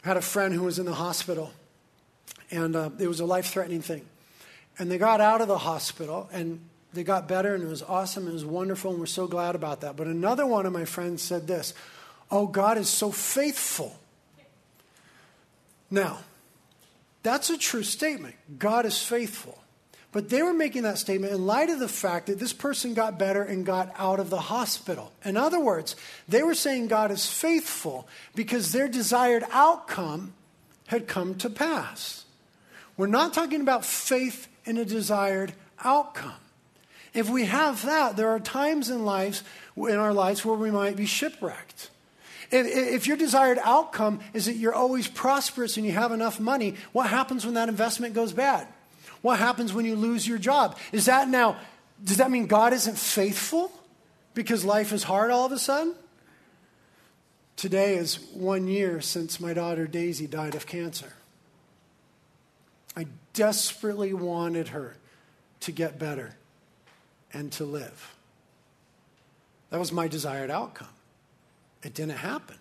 had 0.02 0.16
a 0.16 0.22
friend 0.22 0.52
who 0.52 0.62
was 0.62 0.78
in 0.78 0.86
the 0.86 0.94
hospital, 0.94 1.52
and 2.50 2.76
uh, 2.76 2.90
it 2.98 3.08
was 3.08 3.20
a 3.20 3.24
life 3.24 3.46
threatening 3.46 3.80
thing. 3.80 4.04
And 4.78 4.90
they 4.90 4.98
got 4.98 5.20
out 5.20 5.40
of 5.40 5.48
the 5.48 5.58
hospital 5.58 6.28
and 6.32 6.60
they 6.92 7.04
got 7.04 7.26
better, 7.26 7.54
and 7.54 7.64
it 7.64 7.68
was 7.68 7.82
awesome. 7.82 8.28
It 8.28 8.32
was 8.32 8.44
wonderful, 8.44 8.92
and 8.92 9.00
we're 9.00 9.06
so 9.06 9.26
glad 9.26 9.54
about 9.56 9.80
that. 9.80 9.96
But 9.96 10.06
another 10.06 10.46
one 10.46 10.64
of 10.64 10.72
my 10.72 10.84
friends 10.84 11.22
said 11.22 11.46
this 11.46 11.74
Oh, 12.30 12.46
God 12.46 12.78
is 12.78 12.88
so 12.88 13.10
faithful. 13.10 13.98
Now, 15.90 16.18
that's 17.22 17.50
a 17.50 17.58
true 17.58 17.82
statement. 17.82 18.34
God 18.58 18.86
is 18.86 19.02
faithful. 19.02 19.58
But 20.14 20.28
they 20.28 20.42
were 20.42 20.54
making 20.54 20.84
that 20.84 20.98
statement 20.98 21.32
in 21.32 21.44
light 21.44 21.70
of 21.70 21.80
the 21.80 21.88
fact 21.88 22.26
that 22.26 22.38
this 22.38 22.52
person 22.52 22.94
got 22.94 23.18
better 23.18 23.42
and 23.42 23.66
got 23.66 23.92
out 23.98 24.20
of 24.20 24.30
the 24.30 24.38
hospital. 24.38 25.10
In 25.24 25.36
other 25.36 25.58
words, 25.58 25.96
they 26.28 26.44
were 26.44 26.54
saying 26.54 26.86
God 26.86 27.10
is 27.10 27.26
faithful 27.28 28.06
because 28.32 28.70
their 28.70 28.86
desired 28.86 29.42
outcome 29.50 30.32
had 30.86 31.08
come 31.08 31.34
to 31.38 31.50
pass. 31.50 32.26
We're 32.96 33.08
not 33.08 33.34
talking 33.34 33.60
about 33.60 33.84
faith 33.84 34.46
in 34.64 34.78
a 34.78 34.84
desired 34.84 35.52
outcome. 35.82 36.32
If 37.12 37.28
we 37.28 37.46
have 37.46 37.84
that, 37.84 38.16
there 38.16 38.28
are 38.28 38.38
times 38.38 38.90
in 38.90 39.04
lives 39.04 39.42
in 39.76 39.96
our 39.96 40.14
lives 40.14 40.44
where 40.44 40.56
we 40.56 40.70
might 40.70 40.94
be 40.94 41.06
shipwrecked. 41.06 41.90
If, 42.52 42.66
if, 42.68 43.06
your 43.08 43.16
desired 43.16 43.58
outcome 43.64 44.20
is 44.32 44.46
that 44.46 44.54
you're 44.54 44.74
always 44.74 45.08
prosperous 45.08 45.76
and 45.76 45.84
you 45.84 45.90
have 45.90 46.12
enough 46.12 46.38
money, 46.38 46.76
what 46.92 47.10
happens 47.10 47.44
when 47.44 47.54
that 47.54 47.68
investment 47.68 48.14
goes 48.14 48.32
bad? 48.32 48.68
What 49.24 49.38
happens 49.38 49.72
when 49.72 49.86
you 49.86 49.96
lose 49.96 50.28
your 50.28 50.36
job? 50.36 50.76
Is 50.92 51.06
that 51.06 51.30
now, 51.30 51.56
does 52.04 52.18
that 52.18 52.30
mean 52.30 52.46
God 52.46 52.74
isn't 52.74 52.98
faithful 52.98 53.72
because 54.34 54.66
life 54.66 54.92
is 54.92 55.04
hard 55.04 55.30
all 55.30 55.46
of 55.46 55.52
a 55.52 55.58
sudden? 55.58 55.94
Today 57.56 57.96
is 57.96 58.18
one 58.34 58.68
year 58.68 59.00
since 59.00 59.40
my 59.40 59.54
daughter 59.54 59.86
Daisy 59.86 60.26
died 60.26 60.54
of 60.54 60.66
cancer. 60.66 61.14
I 62.94 63.06
desperately 63.32 64.12
wanted 64.12 64.68
her 64.68 64.98
to 65.60 65.72
get 65.72 65.98
better 65.98 66.36
and 67.32 67.50
to 67.52 67.64
live. 67.64 68.14
That 69.70 69.80
was 69.80 69.90
my 69.90 70.06
desired 70.06 70.50
outcome. 70.50 70.88
It 71.82 71.94
didn't 71.94 72.18
happen. 72.18 72.58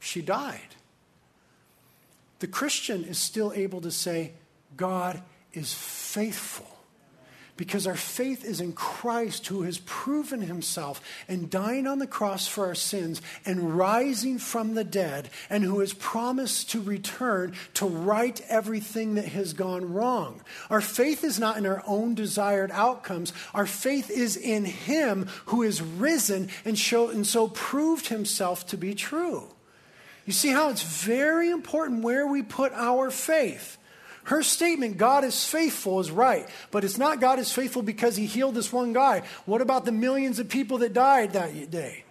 She 0.00 0.22
died. 0.22 0.74
The 2.40 2.48
Christian 2.48 3.04
is 3.04 3.16
still 3.16 3.52
able 3.54 3.80
to 3.80 3.92
say, 3.92 4.32
God 4.76 5.22
is 5.52 5.72
faithful 5.72 6.66
because 7.56 7.86
our 7.86 7.96
faith 7.96 8.44
is 8.44 8.60
in 8.60 8.72
Christ 8.72 9.46
who 9.46 9.62
has 9.62 9.78
proven 9.78 10.40
himself 10.40 11.00
and 11.28 11.48
dying 11.48 11.86
on 11.86 11.98
the 11.98 12.06
cross 12.06 12.48
for 12.48 12.66
our 12.66 12.74
sins 12.74 13.22
and 13.46 13.76
rising 13.76 14.38
from 14.38 14.74
the 14.74 14.84
dead 14.84 15.30
and 15.48 15.62
who 15.62 15.78
has 15.80 15.92
promised 15.92 16.70
to 16.70 16.80
return 16.80 17.54
to 17.74 17.86
right 17.86 18.40
everything 18.48 19.14
that 19.14 19.26
has 19.26 19.52
gone 19.52 19.92
wrong. 19.92 20.42
Our 20.68 20.80
faith 20.80 21.22
is 21.22 21.38
not 21.38 21.56
in 21.56 21.66
our 21.66 21.82
own 21.86 22.14
desired 22.14 22.72
outcomes. 22.72 23.32
Our 23.52 23.66
faith 23.66 24.10
is 24.10 24.36
in 24.36 24.64
him 24.64 25.28
who 25.46 25.62
is 25.62 25.80
risen 25.80 26.48
and, 26.64 26.76
show, 26.76 27.08
and 27.08 27.26
so 27.26 27.48
proved 27.48 28.08
himself 28.08 28.66
to 28.68 28.76
be 28.76 28.94
true. 28.94 29.48
You 30.26 30.32
see 30.32 30.48
how 30.48 30.70
it's 30.70 30.82
very 30.82 31.50
important 31.50 32.02
where 32.02 32.26
we 32.26 32.42
put 32.42 32.72
our 32.72 33.10
faith. 33.10 33.78
Her 34.24 34.42
statement, 34.42 34.96
God 34.96 35.22
is 35.24 35.44
faithful, 35.44 36.00
is 36.00 36.10
right. 36.10 36.48
But 36.70 36.84
it's 36.84 36.98
not 36.98 37.20
God 37.20 37.38
is 37.38 37.52
faithful 37.52 37.82
because 37.82 38.16
he 38.16 38.26
healed 38.26 38.54
this 38.54 38.72
one 38.72 38.92
guy. 38.92 39.22
What 39.44 39.60
about 39.60 39.84
the 39.84 39.92
millions 39.92 40.38
of 40.38 40.48
people 40.48 40.78
that 40.78 40.92
died 40.92 41.34
that 41.34 41.70
day? 41.70 42.04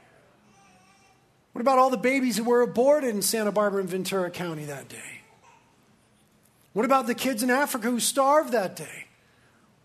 What 1.54 1.62
about 1.62 1.80
all 1.80 1.90
the 1.90 1.98
babies 1.98 2.38
that 2.38 2.44
were 2.44 2.62
aborted 2.62 3.10
in 3.10 3.22
Santa 3.22 3.52
Barbara 3.52 3.82
and 3.82 3.90
Ventura 3.90 4.30
County 4.32 4.66
that 4.66 4.90
day? 4.90 5.22
What 6.74 6.86
about 6.86 7.06
the 7.06 7.16
kids 7.16 7.44
in 7.44 7.52
Africa 7.52 7.90
who 7.90 8.00
starved 8.00 8.52
that 8.54 8.76
day? 8.76 9.06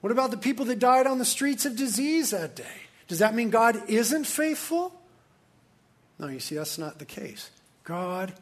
What 0.00 0.10
about 0.10 0.30
the 0.30 0.38
people 0.38 0.64
that 0.66 0.78
died 0.78 1.06
on 1.06 1.18
the 1.18 1.24
streets 1.24 1.66
of 1.66 1.76
disease 1.76 2.30
that 2.30 2.56
day? 2.56 2.64
Does 3.08 3.18
that 3.18 3.34
mean 3.34 3.50
God 3.50 3.88
isn't 3.88 4.24
faithful? 4.24 4.94
No, 6.18 6.28
you 6.28 6.40
see, 6.40 6.54
that's 6.54 6.78
not 6.78 6.98
the 6.98 7.04
case. 7.04 7.50
God 7.84 8.32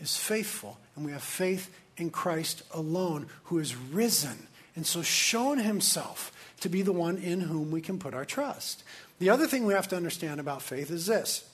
is 0.00 0.16
faithful, 0.16 0.78
and 0.94 1.04
we 1.04 1.12
have 1.12 1.22
faith 1.22 1.70
in 1.96 2.10
Christ 2.10 2.62
alone, 2.72 3.26
who 3.44 3.58
is 3.58 3.76
risen 3.76 4.46
and 4.74 4.86
so 4.86 5.02
shown 5.02 5.58
himself 5.58 6.32
to 6.60 6.68
be 6.68 6.82
the 6.82 6.92
one 6.92 7.16
in 7.16 7.40
whom 7.40 7.70
we 7.70 7.80
can 7.80 7.98
put 7.98 8.14
our 8.14 8.24
trust. 8.24 8.82
The 9.18 9.30
other 9.30 9.46
thing 9.46 9.64
we 9.64 9.74
have 9.74 9.88
to 9.88 9.96
understand 9.96 10.40
about 10.40 10.62
faith 10.62 10.90
is 10.90 11.06
this 11.06 11.48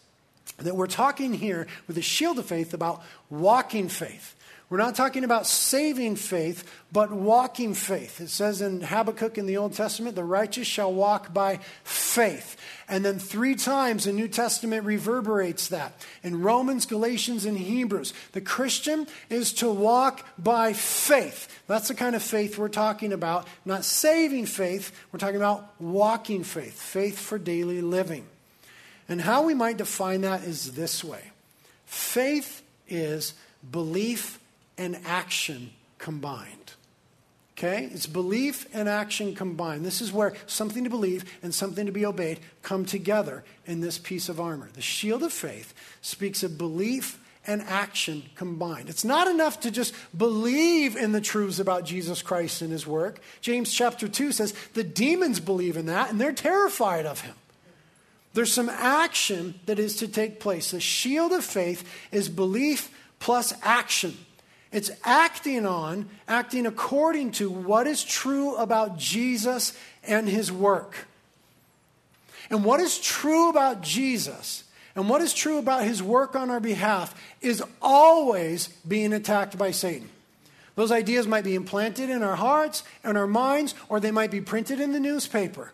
that 0.59 0.74
we're 0.74 0.88
talking 0.88 1.33
here 1.33 1.66
with 1.87 1.96
the 1.96 2.02
shield 2.02 2.38
of 2.38 2.46
faith 2.46 2.74
about 2.74 3.02
walking 3.31 3.88
faith. 3.88 4.35
We're 4.73 4.79
not 4.79 4.95
talking 4.95 5.23
about 5.23 5.47
saving 5.47 6.17
faith, 6.17 6.65
but 6.91 7.13
walking 7.13 7.75
faith. 7.75 8.23
It 8.23 8.31
says 8.31 8.63
in 8.63 8.81
Habakkuk 8.81 9.37
in 9.37 9.45
the 9.45 9.59
Old 9.59 9.75
Testament, 9.75 10.17
the 10.17 10.25
righteous 10.25 10.67
shall 10.67 10.91
walk 10.91 11.35
by 11.35 11.59
faith. 11.85 12.57
And 12.89 13.05
then 13.05 13.19
three 13.19 13.55
times 13.55 14.05
the 14.05 14.15
New 14.15 14.29
Testament 14.29 14.87
reverberates 14.87 15.69
that. 15.69 15.93
In 16.23 16.41
Romans, 16.41 16.87
Galatians, 16.87 17.45
and 17.45 17.59
Hebrews, 17.59 18.15
the 18.33 18.41
Christian 18.41 19.07
is 19.29 19.53
to 19.53 19.71
walk 19.71 20.27
by 20.39 20.73
faith. 20.73 21.55
That's 21.67 21.89
the 21.89 21.95
kind 21.95 22.17
of 22.17 22.23
faith 22.23 22.57
we're 22.57 22.69
talking 22.69 23.13
about. 23.13 23.47
Not 23.67 23.85
saving 23.85 24.47
faith, 24.47 24.91
we're 25.13 25.19
talking 25.19 25.37
about 25.37 25.69
walking 25.81 26.45
faith, 26.45 26.81
faith 26.81 27.19
for 27.19 27.37
daily 27.37 27.83
living. 27.83 28.25
And 29.07 29.21
how 29.21 29.43
we 29.43 29.53
might 29.53 29.77
define 29.77 30.23
that 30.23 30.45
is 30.45 30.73
this 30.73 31.05
way 31.05 31.33
faith 31.85 32.63
is 32.89 33.35
belief 33.71 34.39
and 34.79 34.99
action 35.05 35.71
combined. 35.99 36.73
Okay? 37.57 37.89
It's 37.93 38.07
belief 38.07 38.67
and 38.73 38.89
action 38.89 39.35
combined. 39.35 39.85
This 39.85 40.01
is 40.01 40.13
where 40.13 40.35
something 40.47 40.85
to 40.85 40.91
believe 40.91 41.25
and 41.43 41.55
something 41.55 41.87
to 41.87 41.93
be 41.93 42.05
obeyed 42.05 42.41
come 42.63 42.85
together 42.85 43.45
in 43.67 43.81
this 43.81 43.99
piece 43.99 44.29
of 44.29 44.41
armor. 44.41 44.69
The 44.73 44.83
shield 44.83 45.23
of 45.23 45.33
faith 45.33 45.75
speaks 46.01 46.43
of 46.43 46.59
belief 46.59 47.19
and 47.47 47.63
action 47.63 48.23
combined. 48.37 48.89
It's 48.89 49.05
not 49.05 49.29
enough 49.29 49.61
to 49.61 49.71
just 49.71 49.95
believe 50.17 50.97
in 50.97 51.13
the 51.13 51.21
truths 51.21 51.59
about 51.59 51.85
Jesus 51.85 52.23
Christ 52.23 52.63
and 52.63 52.71
his 52.71 52.87
work. 52.87 53.21
James 53.41 53.73
chapter 53.73 54.09
2 54.09 54.33
says 54.33 54.55
the 54.75 54.85
demons 54.85 55.41
believe 55.41 55.77
in 55.77 55.87
that 55.87 56.11
and 56.11 56.21
they're 56.21 56.33
terrified 56.33 57.07
of 57.07 57.21
him. 57.21 57.35
There's 58.35 58.53
some 58.53 58.71
action 58.71 59.61
that 59.67 59.79
is 59.79 59.97
to 59.97 60.09
take 60.09 60.41
place. 60.41 60.71
The 60.71 60.81
shield 60.81 61.33
of 61.33 61.45
faith 61.45 61.89
is 62.11 62.29
belief 62.29 62.91
plus 63.19 63.53
action. 63.63 64.17
It's 64.73 64.91
acting 65.05 65.67
on, 65.67 66.09
acting 66.27 66.67
according 66.67 67.33
to 67.33 67.51
what 67.51 67.87
is 67.87 68.03
true 68.03 68.57
about 68.57 68.99
Jesus 68.99 69.77
and 70.03 70.29
his 70.29 70.51
work. 70.51 71.07
And 72.51 72.65
what 72.65 72.81
is 72.81 72.99
true 72.99 73.51
about 73.51 73.83
Jesus 73.83 74.65
and 74.95 75.09
what 75.09 75.23
is 75.23 75.33
true 75.33 75.59
about 75.59 75.85
his 75.85 76.03
work 76.03 76.35
on 76.35 76.51
our 76.51 76.61
behalf 76.61 77.15
is 77.41 77.63
always 77.81 78.69
being 78.87 79.13
attacked 79.13 79.57
by 79.57 79.71
Satan. 79.71 80.09
Those 80.75 80.93
ideas 80.93 81.27
might 81.27 81.45
be 81.45 81.55
implanted 81.55 82.09
in 82.09 82.23
our 82.23 82.37
hearts 82.37 82.83
and 83.05 83.19
our 83.19 83.27
minds, 83.27 83.75
or 83.89 84.01
they 84.01 84.11
might 84.11 84.31
be 84.31 84.41
printed 84.41 84.81
in 84.81 84.93
the 84.93 85.01
newspaper, 85.01 85.73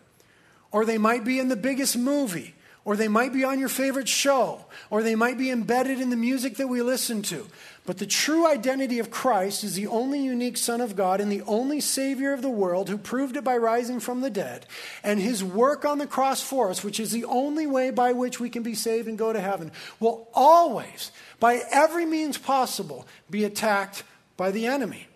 or 0.72 0.84
they 0.84 0.98
might 0.98 1.24
be 1.24 1.38
in 1.38 1.48
the 1.48 1.56
biggest 1.56 1.96
movie, 1.96 2.54
or 2.88 2.96
they 2.96 3.06
might 3.06 3.34
be 3.34 3.44
on 3.44 3.58
your 3.58 3.68
favorite 3.68 4.08
show, 4.08 4.64
or 4.88 5.02
they 5.02 5.14
might 5.14 5.36
be 5.36 5.50
embedded 5.50 6.00
in 6.00 6.08
the 6.08 6.16
music 6.16 6.56
that 6.56 6.68
we 6.68 6.80
listen 6.80 7.20
to. 7.20 7.46
But 7.84 7.98
the 7.98 8.06
true 8.06 8.46
identity 8.46 8.98
of 8.98 9.10
Christ 9.10 9.62
is 9.62 9.74
the 9.74 9.88
only 9.88 10.24
unique 10.24 10.56
Son 10.56 10.80
of 10.80 10.96
God 10.96 11.20
and 11.20 11.30
the 11.30 11.42
only 11.42 11.82
Savior 11.82 12.32
of 12.32 12.40
the 12.40 12.48
world 12.48 12.88
who 12.88 12.96
proved 12.96 13.36
it 13.36 13.44
by 13.44 13.58
rising 13.58 14.00
from 14.00 14.22
the 14.22 14.30
dead. 14.30 14.64
And 15.04 15.20
his 15.20 15.44
work 15.44 15.84
on 15.84 15.98
the 15.98 16.06
cross 16.06 16.40
for 16.40 16.70
us, 16.70 16.82
which 16.82 16.98
is 16.98 17.12
the 17.12 17.26
only 17.26 17.66
way 17.66 17.90
by 17.90 18.12
which 18.12 18.40
we 18.40 18.48
can 18.48 18.62
be 18.62 18.74
saved 18.74 19.06
and 19.06 19.18
go 19.18 19.34
to 19.34 19.40
heaven, 19.40 19.70
will 20.00 20.26
always, 20.32 21.12
by 21.40 21.60
every 21.70 22.06
means 22.06 22.38
possible, 22.38 23.06
be 23.28 23.44
attacked 23.44 24.02
by 24.38 24.50
the 24.50 24.64
enemy. 24.64 25.08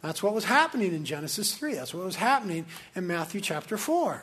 That's 0.00 0.22
what 0.22 0.32
was 0.32 0.44
happening 0.44 0.94
in 0.94 1.04
Genesis 1.04 1.56
3. 1.56 1.74
That's 1.74 1.92
what 1.92 2.04
was 2.04 2.14
happening 2.14 2.66
in 2.94 3.08
Matthew 3.08 3.40
chapter 3.40 3.76
4. 3.76 4.22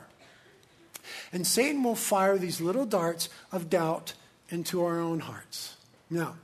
And 1.32 1.46
Satan 1.46 1.84
will 1.84 1.96
fire 1.96 2.38
these 2.38 2.62
little 2.62 2.86
darts 2.86 3.30
of 3.52 3.70
doubt 3.70 4.14
into 4.50 4.84
our 4.84 5.00
own 5.00 5.20
hearts. 5.20 5.76
Now, 6.10 6.36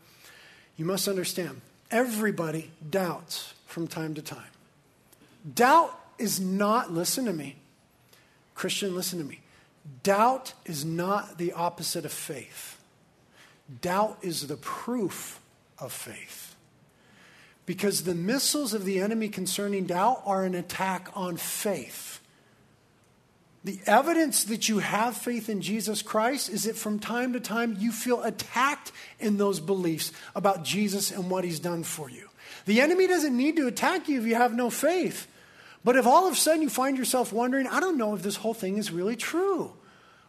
you 0.76 0.86
must 0.86 1.08
understand, 1.08 1.62
everybody 1.92 2.72
doubts 2.90 3.54
from 3.66 3.88
time 3.88 4.14
to 4.16 4.22
time. 4.22 4.52
Doubt 5.56 5.98
is 6.18 6.40
not, 6.40 6.92
listen 6.92 7.26
to 7.26 7.34
me, 7.34 7.56
Christian, 8.56 8.96
listen 8.96 9.20
to 9.20 9.26
me. 9.26 9.40
Doubt 10.04 10.54
is 10.66 10.84
not 10.84 11.38
the 11.38 11.54
opposite 11.54 12.06
of 12.06 12.12
faith. 12.12 12.78
Doubt 13.82 14.18
is 14.22 14.48
the 14.48 14.58
proof 14.58 15.40
of 15.78 15.92
faith. 15.92 16.56
Because 17.66 18.04
the 18.04 18.16
missiles 18.16 18.74
of 18.74 18.84
the 18.84 19.00
enemy 19.00 19.30
concerning 19.30 19.86
doubt 19.86 20.24
are 20.26 20.44
an 20.44 20.56
attack 20.56 21.10
on 21.14 21.38
faith. 21.38 22.19
The 23.64 23.80
evidence 23.86 24.46
that 24.46 24.70
you 24.70 24.80
have 24.80 25.18
faith 25.18 25.50
in 25.50 25.62
Jesus 25.62 26.02
Christ 26.02 26.50
is 26.50 26.64
that 26.64 26.78
from 26.78 27.00
time 27.00 27.34
to 27.34 27.40
time 27.40 27.76
you 27.78 27.92
feel 27.92 28.24
attacked 28.24 28.92
in 29.20 29.38
those 29.38 29.60
beliefs 29.60 30.14
about 30.34 30.64
Jesus 30.64 31.12
and 31.12 31.30
what 31.30 31.44
he's 31.44 31.60
done 31.60 31.84
for 31.84 32.10
you. 32.10 32.30
The 32.66 32.80
enemy 32.80 33.08
doesn't 33.08 33.36
need 33.36 33.58
to 33.58 33.68
attack 33.68 34.08
you 34.08 34.20
if 34.20 34.26
you 34.26 34.36
have 34.36 34.56
no 34.56 34.70
faith. 34.70 35.28
But 35.84 35.98
if 35.98 36.06
all 36.06 36.28
of 36.28 36.34
a 36.34 36.38
sudden 36.38 36.62
you 36.62 36.70
find 36.70 36.98
yourself 36.98 37.34
wondering, 37.34 37.68
I 37.68 37.80
don't 37.80 37.98
know 37.98 38.16
if 38.16 38.22
this 38.22 38.38
whole 38.38 38.54
thing 38.54 38.78
is 38.78 38.92
really 38.92 39.16
true. 39.16 39.74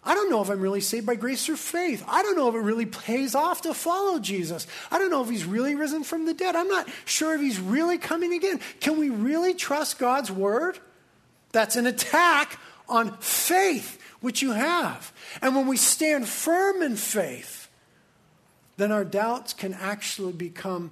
I 0.03 0.15
don't 0.15 0.31
know 0.31 0.41
if 0.41 0.49
I'm 0.49 0.61
really 0.61 0.81
saved 0.81 1.07
by 1.07 1.15
grace 1.15 1.45
through 1.45 1.57
faith. 1.57 2.03
I 2.09 2.23
don't 2.23 2.37
know 2.37 2.49
if 2.49 2.55
it 2.55 2.61
really 2.61 2.87
pays 2.87 3.35
off 3.35 3.63
to 3.63 3.75
follow 3.75 4.19
Jesus. 4.19 4.67
I 4.91 4.99
don't 4.99 5.11
know 5.11 5.23
if 5.23 5.29
he's 5.29 5.45
really 5.45 5.75
risen 5.75 6.05
from 6.05 6.25
the 6.25 6.33
dead. 6.33 6.57
I'm 6.57 6.69
not 6.69 6.89
sure 7.05 7.35
if 7.35 7.41
he's 7.41 7.61
really 7.61 7.99
coming 7.99 8.33
again. 8.33 8.61
Can 8.81 8.99
we 8.99 9.11
really 9.11 9.53
trust 9.55 9.99
God's 9.99 10.33
word? 10.33 10.79
That's 11.53 11.77
an 11.77 11.87
attack 11.87 12.59
on 12.91 13.17
faith, 13.19 14.01
which 14.21 14.43
you 14.43 14.53
have. 14.53 15.13
And 15.41 15.57
when 15.57 15.67
we 15.67 15.77
stand 15.77 16.29
firm 16.29 16.83
in 16.83 16.97
faith, 16.97 17.69
then 18.77 18.93
our 18.93 19.05
doubts 19.05 19.53
can 19.55 19.75
actually 19.75 20.33
become 20.33 20.91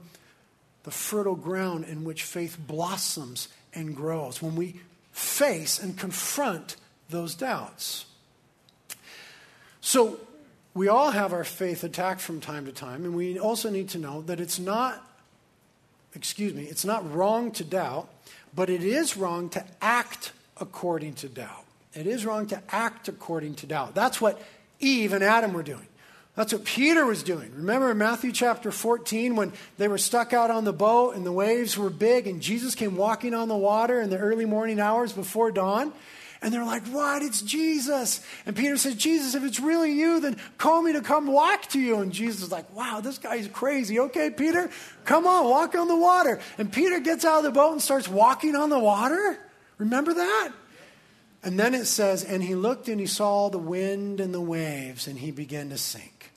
the 0.85 0.91
fertile 0.91 1.37
ground 1.37 1.85
in 1.85 2.05
which 2.05 2.23
faith 2.23 2.57
blossoms 2.59 3.49
and 3.75 3.95
grows. 3.95 4.41
When 4.41 4.57
we 4.57 4.81
face 5.13 5.79
and 5.79 5.99
confront 5.99 6.77
those 7.11 7.35
doubts. 7.35 8.07
So, 9.81 10.21
we 10.75 10.87
all 10.87 11.11
have 11.11 11.33
our 11.33 11.45
faith 11.45 11.83
attacked 11.83 12.21
from 12.21 12.41
time 12.41 12.67
to 12.67 12.73
time, 12.73 13.05
and 13.05 13.15
we 13.15 13.39
also 13.39 13.69
need 13.69 13.89
to 13.91 13.99
know 13.99 14.23
that 14.23 14.39
it's 14.39 14.61
not, 14.61 15.05
excuse 16.15 16.55
me, 16.55 16.65
it's 16.65 16.85
not 16.85 17.11
wrong 17.13 17.51
to 17.53 17.65
doubt, 17.65 18.09
but 18.55 18.71
it 18.71 18.85
is 18.85 19.17
wrong 19.17 19.49
to 19.51 19.65
act 19.83 20.33
according 20.61 21.15
to 21.15 21.29
doubt. 21.29 21.65
It 21.95 22.07
is 22.07 22.25
wrong 22.27 22.47
to 22.49 22.63
act 22.69 23.09
according 23.09 23.55
to 23.57 23.67
doubt. 23.67 23.95
That's 23.95 24.21
what 24.21 24.41
Eve 24.81 25.13
and 25.13 25.25
Adam 25.25 25.53
were 25.53 25.63
doing. 25.63 25.87
That's 26.39 26.53
what 26.53 26.65
Peter 26.65 27.05
was 27.05 27.25
doing. 27.25 27.53
Remember 27.57 27.91
in 27.91 27.99
Matthew 27.99 28.31
chapter 28.31 28.71
14 28.71 29.35
when 29.35 29.53
they 29.77 29.89
were 29.89 29.99
stuck 29.99 30.33
out 30.33 30.53
on 30.53 30.65
the 30.65 30.73
boat 30.73 31.17
and 31.17 31.27
the 31.27 31.33
waves 31.33 31.77
were 31.77 31.91
big 31.91 32.29
and 32.29 32.41
Jesus 32.41 32.77
came 32.77 32.95
walking 32.95 33.35
on 33.35 33.49
the 33.49 33.57
water 33.57 34.01
in 34.01 34.09
the 34.09 34.19
early 34.19 34.45
morning 34.45 34.79
hours 34.79 35.13
before 35.13 35.51
dawn? 35.51 35.93
And 36.41 36.55
they're 36.55 36.65
like, 36.65 36.87
What? 36.87 37.23
It's 37.23 37.43
Jesus. 37.43 38.25
And 38.47 38.55
Peter 38.55 38.77
says, 38.77 38.95
Jesus, 38.95 39.35
if 39.35 39.43
it's 39.43 39.59
really 39.59 39.93
you, 39.93 40.21
then 40.21 40.37
call 40.59 40.83
me 40.83 40.93
to 40.93 41.01
come 41.01 41.27
walk 41.27 41.67
to 41.71 41.81
you. 41.81 41.99
And 41.99 42.13
Jesus 42.13 42.43
is 42.45 42.53
like, 42.53 42.73
Wow, 42.73 43.01
this 43.01 43.19
guy's 43.19 43.49
crazy. 43.49 43.99
Okay, 43.99 44.31
Peter, 44.31 44.71
come 45.05 45.27
on, 45.27 45.51
walk 45.51 45.75
on 45.75 45.89
the 45.89 45.97
water. 45.97 46.41
And 46.57 46.73
Peter 46.73 47.01
gets 47.01 47.25
out 47.25 47.39
of 47.39 47.45
the 47.45 47.51
boat 47.51 47.73
and 47.73 47.83
starts 47.83 48.07
walking 48.07 48.55
on 48.55 48.71
the 48.71 48.79
water. 48.79 49.37
Remember 49.79 50.15
that? 50.15 50.53
And 51.43 51.59
then 51.59 51.75
it 51.75 51.87
says, 51.87 52.25
and 52.25 52.43
he 52.43 52.55
looked 52.55 52.89
and 52.89 53.01
he 53.01 53.07
saw 53.07 53.49
the 53.49 53.59
wind 53.59 54.21
and 54.21 54.35
the 54.35 54.41
waves, 54.41 55.07
and 55.07 55.19
he 55.19 55.31
began 55.31 55.71
to 55.71 55.79
sink. 55.79 56.33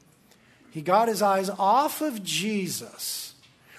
He 0.69 0.81
got 0.81 1.07
his 1.07 1.21
eyes 1.21 1.49
off 1.49 2.01
of 2.01 2.23
Jesus, 2.23 3.33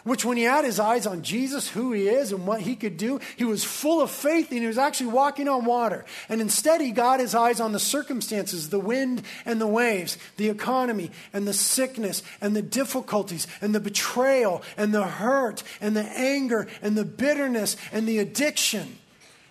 which 0.05 0.25
when 0.25 0.37
he 0.37 0.43
had 0.43 0.65
his 0.65 0.81
eyes 0.81 1.07
on 1.07 1.23
Jesus, 1.23 1.71
who 1.71 1.93
he 1.93 2.09
is 2.09 2.33
and 2.33 2.45
what 2.45 2.63
he 2.63 2.75
could 2.75 2.97
do, 2.97 3.21
he 3.37 3.45
was 3.45 3.63
full 3.63 4.03
of 4.03 4.11
faith 4.11 4.51
and 4.51 4.61
he 4.61 4.67
was 4.67 4.79
actually 4.79 5.07
walking 5.07 5.49
on 5.49 5.65
water. 5.65 6.05
And 6.29 6.41
instead, 6.41 6.81
he 6.81 6.91
got 6.91 7.21
his 7.21 7.37
eyes 7.37 7.61
on 7.61 7.71
the 7.71 7.79
circumstances, 7.79 8.69
the 8.69 8.81
wind 8.81 9.23
and 9.47 9.61
the 9.61 9.67
waves, 9.67 10.19
the 10.39 10.51
economy 10.51 11.13
and 11.33 11.47
the 11.47 11.55
sickness 11.55 12.25
and 12.41 12.57
the 12.57 12.63
difficulties 12.63 13.47
and 13.61 13.73
the 13.73 13.81
betrayal 13.81 14.63
and 14.77 14.93
the 14.93 15.07
hurt 15.07 15.63
and 15.81 15.97
the 15.97 16.03
anger 16.03 16.67
and 16.83 16.97
the 16.99 17.05
bitterness 17.05 17.77
and 17.93 18.09
the 18.09 18.19
addiction. 18.19 18.99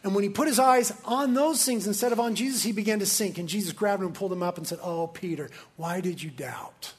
And 0.04 0.16
when 0.16 0.24
he 0.24 0.30
put 0.30 0.48
his 0.48 0.58
eyes 0.58 0.92
on 1.06 1.34
those 1.34 1.64
things 1.64 1.86
instead 1.86 2.12
of 2.12 2.20
on 2.20 2.34
Jesus, 2.34 2.64
he 2.64 2.72
began 2.72 3.00
to 3.00 3.06
sink. 3.06 3.38
And 3.38 3.48
Jesus 3.48 3.72
grabbed 3.72 4.02
him 4.02 4.08
and 4.08 4.16
pulled 4.16 4.34
him 4.34 4.42
up 4.42 4.58
and 4.58 4.68
said, 4.68 4.80
Oh, 4.82 5.08
Peter, 5.08 5.50
why 5.76 6.02
did 6.02 6.24
you 6.24 6.32
doubt? 6.32 6.94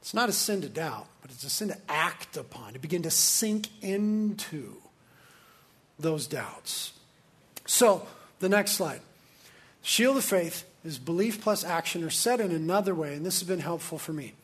It's 0.00 0.14
not 0.14 0.28
a 0.28 0.32
sin 0.32 0.60
to 0.62 0.68
doubt, 0.68 1.06
but 1.22 1.30
it's 1.30 1.44
a 1.44 1.50
sin 1.50 1.68
to 1.68 1.78
act 1.88 2.36
upon, 2.36 2.72
to 2.72 2.78
begin 2.78 3.02
to 3.02 3.10
sink 3.10 3.68
into 3.82 4.76
those 5.98 6.26
doubts. 6.26 6.92
So, 7.66 8.06
the 8.38 8.48
next 8.48 8.72
slide. 8.72 9.00
Shield 9.82 10.16
of 10.16 10.24
faith 10.24 10.64
is 10.84 10.98
belief 10.98 11.40
plus 11.40 11.64
action, 11.64 12.04
or 12.04 12.10
said 12.10 12.40
in 12.40 12.52
another 12.52 12.94
way, 12.94 13.14
and 13.14 13.24
this 13.24 13.40
has 13.40 13.48
been 13.48 13.60
helpful 13.60 13.98
for 13.98 14.12
me. 14.12 14.34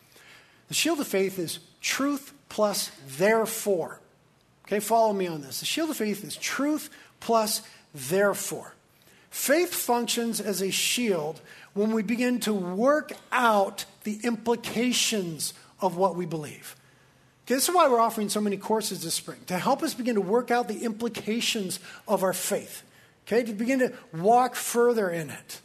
The 0.69 0.75
shield 0.75 1.01
of 1.01 1.07
faith 1.07 1.39
is 1.39 1.59
truth 1.81 2.33
plus 2.49 2.91
therefore. 3.19 4.01
Okay, 4.73 4.81
follow 4.81 5.13
me 5.13 5.27
on 5.27 5.43
this. 5.43 5.61
The 5.61 5.67
shield 5.67 5.91
of 5.91 5.99
faith 5.99 6.25
is 6.25 6.35
truth 6.35 6.89
plus 7.21 7.61
therefore. 7.95 8.73
Faith 9.29 9.75
functions 9.75 10.41
as 10.41 10.63
a 10.63 10.71
shield 10.71 11.43
when 11.75 11.93
we 11.93 12.03
begin 12.03 12.41
to 12.41 12.55
work 12.55 13.13
out 13.31 13.85
the 14.05 14.19
implications 14.25 15.53
of 15.79 15.99
what 15.99 16.17
we 16.17 16.25
believe. 16.25 16.75
Okay, 17.45 17.57
this 17.57 17.69
is 17.69 17.75
why 17.75 17.87
we're 17.87 18.01
offering 18.01 18.31
so 18.31 18.41
many 18.41 18.57
courses 18.57 19.05
this 19.05 19.13
spring, 19.13 19.41
to 19.49 19.59
help 19.59 19.83
us 19.83 19.93
begin 19.93 20.15
to 20.15 20.23
work 20.23 20.51
out 20.51 20.69
the 20.69 20.85
implications 20.85 21.79
of 22.09 22.23
our 22.23 22.33
faith. 22.33 22.83
Okay, 23.27 23.43
to 23.43 23.53
begin 23.53 23.81
to 23.81 23.93
walk 24.15 24.55
further 24.55 25.11
in 25.11 25.29
it. 25.29 25.61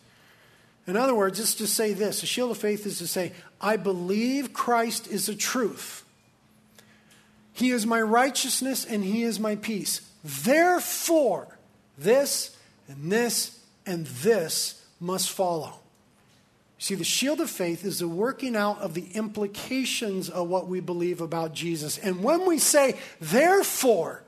In 0.85 0.97
other 0.97 1.15
words, 1.15 1.39
it's 1.39 1.55
to 1.55 1.67
say 1.67 1.93
this 1.93 2.19
the 2.19 2.27
shield 2.27 2.51
of 2.51 2.57
faith 2.57 2.85
is 2.85 2.97
to 2.97 3.07
say, 3.07 3.31
I 3.61 3.77
believe 3.77 4.51
Christ 4.51 5.07
is 5.07 5.27
the 5.27 5.35
truth. 5.35 6.03
He 7.57 7.71
is 7.71 7.87
my 7.87 7.99
righteousness 7.99 8.85
and 8.85 9.03
He 9.03 9.23
is 9.23 9.39
my 9.39 9.55
peace. 9.55 10.01
Therefore, 10.23 11.57
this 11.97 12.55
and 12.87 13.11
this 13.11 13.59
and 13.83 14.05
this 14.05 14.85
must 14.99 15.31
follow. 15.31 15.73
See, 16.77 16.93
the 16.93 17.03
shield 17.03 17.41
of 17.41 17.49
faith 17.49 17.83
is 17.83 17.97
the 17.97 18.07
working 18.07 18.55
out 18.55 18.77
of 18.77 18.93
the 18.93 19.07
implications 19.15 20.29
of 20.29 20.47
what 20.47 20.67
we 20.67 20.81
believe 20.81 21.19
about 21.19 21.55
Jesus. 21.55 21.97
And 21.97 22.23
when 22.23 22.45
we 22.45 22.59
say, 22.59 22.95
therefore, 23.19 24.21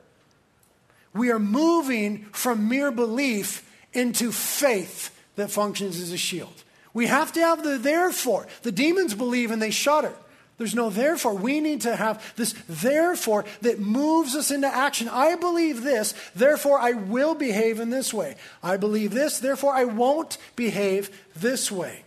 we 1.14 1.30
are 1.30 1.38
moving 1.38 2.26
from 2.32 2.68
mere 2.68 2.90
belief 2.90 3.72
into 3.94 4.32
faith 4.32 5.16
that 5.36 5.52
functions 5.52 6.02
as 6.02 6.12
a 6.12 6.18
shield. 6.18 6.64
We 6.96 7.06
have 7.06 7.32
to 7.34 7.42
have 7.42 7.62
the 7.62 7.78
therefore. 7.78 8.48
The 8.64 8.72
demons 8.72 9.14
believe 9.14 9.52
and 9.52 9.62
they 9.62 9.70
shudder. 9.70 10.16
There's 10.60 10.76
no 10.76 10.90
therefore. 10.90 11.34
We 11.36 11.62
need 11.62 11.82
to 11.82 11.96
have 11.96 12.36
this 12.36 12.54
therefore 12.68 13.46
that 13.62 13.80
moves 13.80 14.36
us 14.36 14.52
into 14.52 14.68
action. 14.68 15.08
I 15.08 15.36
believe 15.36 15.84
this, 15.84 16.14
therefore 16.36 16.78
I 16.80 16.92
will 16.92 17.34
behave 17.34 17.80
in 17.80 17.90
this 17.90 18.14
way. 18.14 18.36
I 18.62 18.76
believe 18.76 19.12
this, 19.12 19.40
therefore 19.40 19.74
I 19.74 19.86
won't 19.86 20.38
behave 20.58 21.10
this 21.34 21.72
way. 21.72 22.04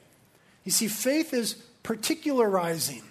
You 0.65 0.71
see, 0.71 0.87
faith 0.87 1.33
is 1.33 1.57
particularizing, 1.83 3.03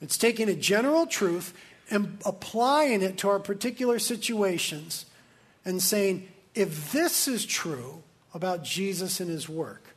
it's 0.00 0.16
taking 0.16 0.48
a 0.48 0.54
general 0.54 1.06
truth 1.06 1.52
and 1.90 2.18
applying 2.24 3.02
it 3.02 3.18
to 3.18 3.28
our 3.28 3.40
particular 3.40 3.98
situations 3.98 5.04
and 5.64 5.82
saying, 5.82 6.28
if 6.54 6.92
this 6.92 7.26
is 7.26 7.44
true 7.44 8.02
about 8.32 8.62
Jesus 8.62 9.18
and 9.18 9.28
his 9.28 9.48
work, 9.48 9.94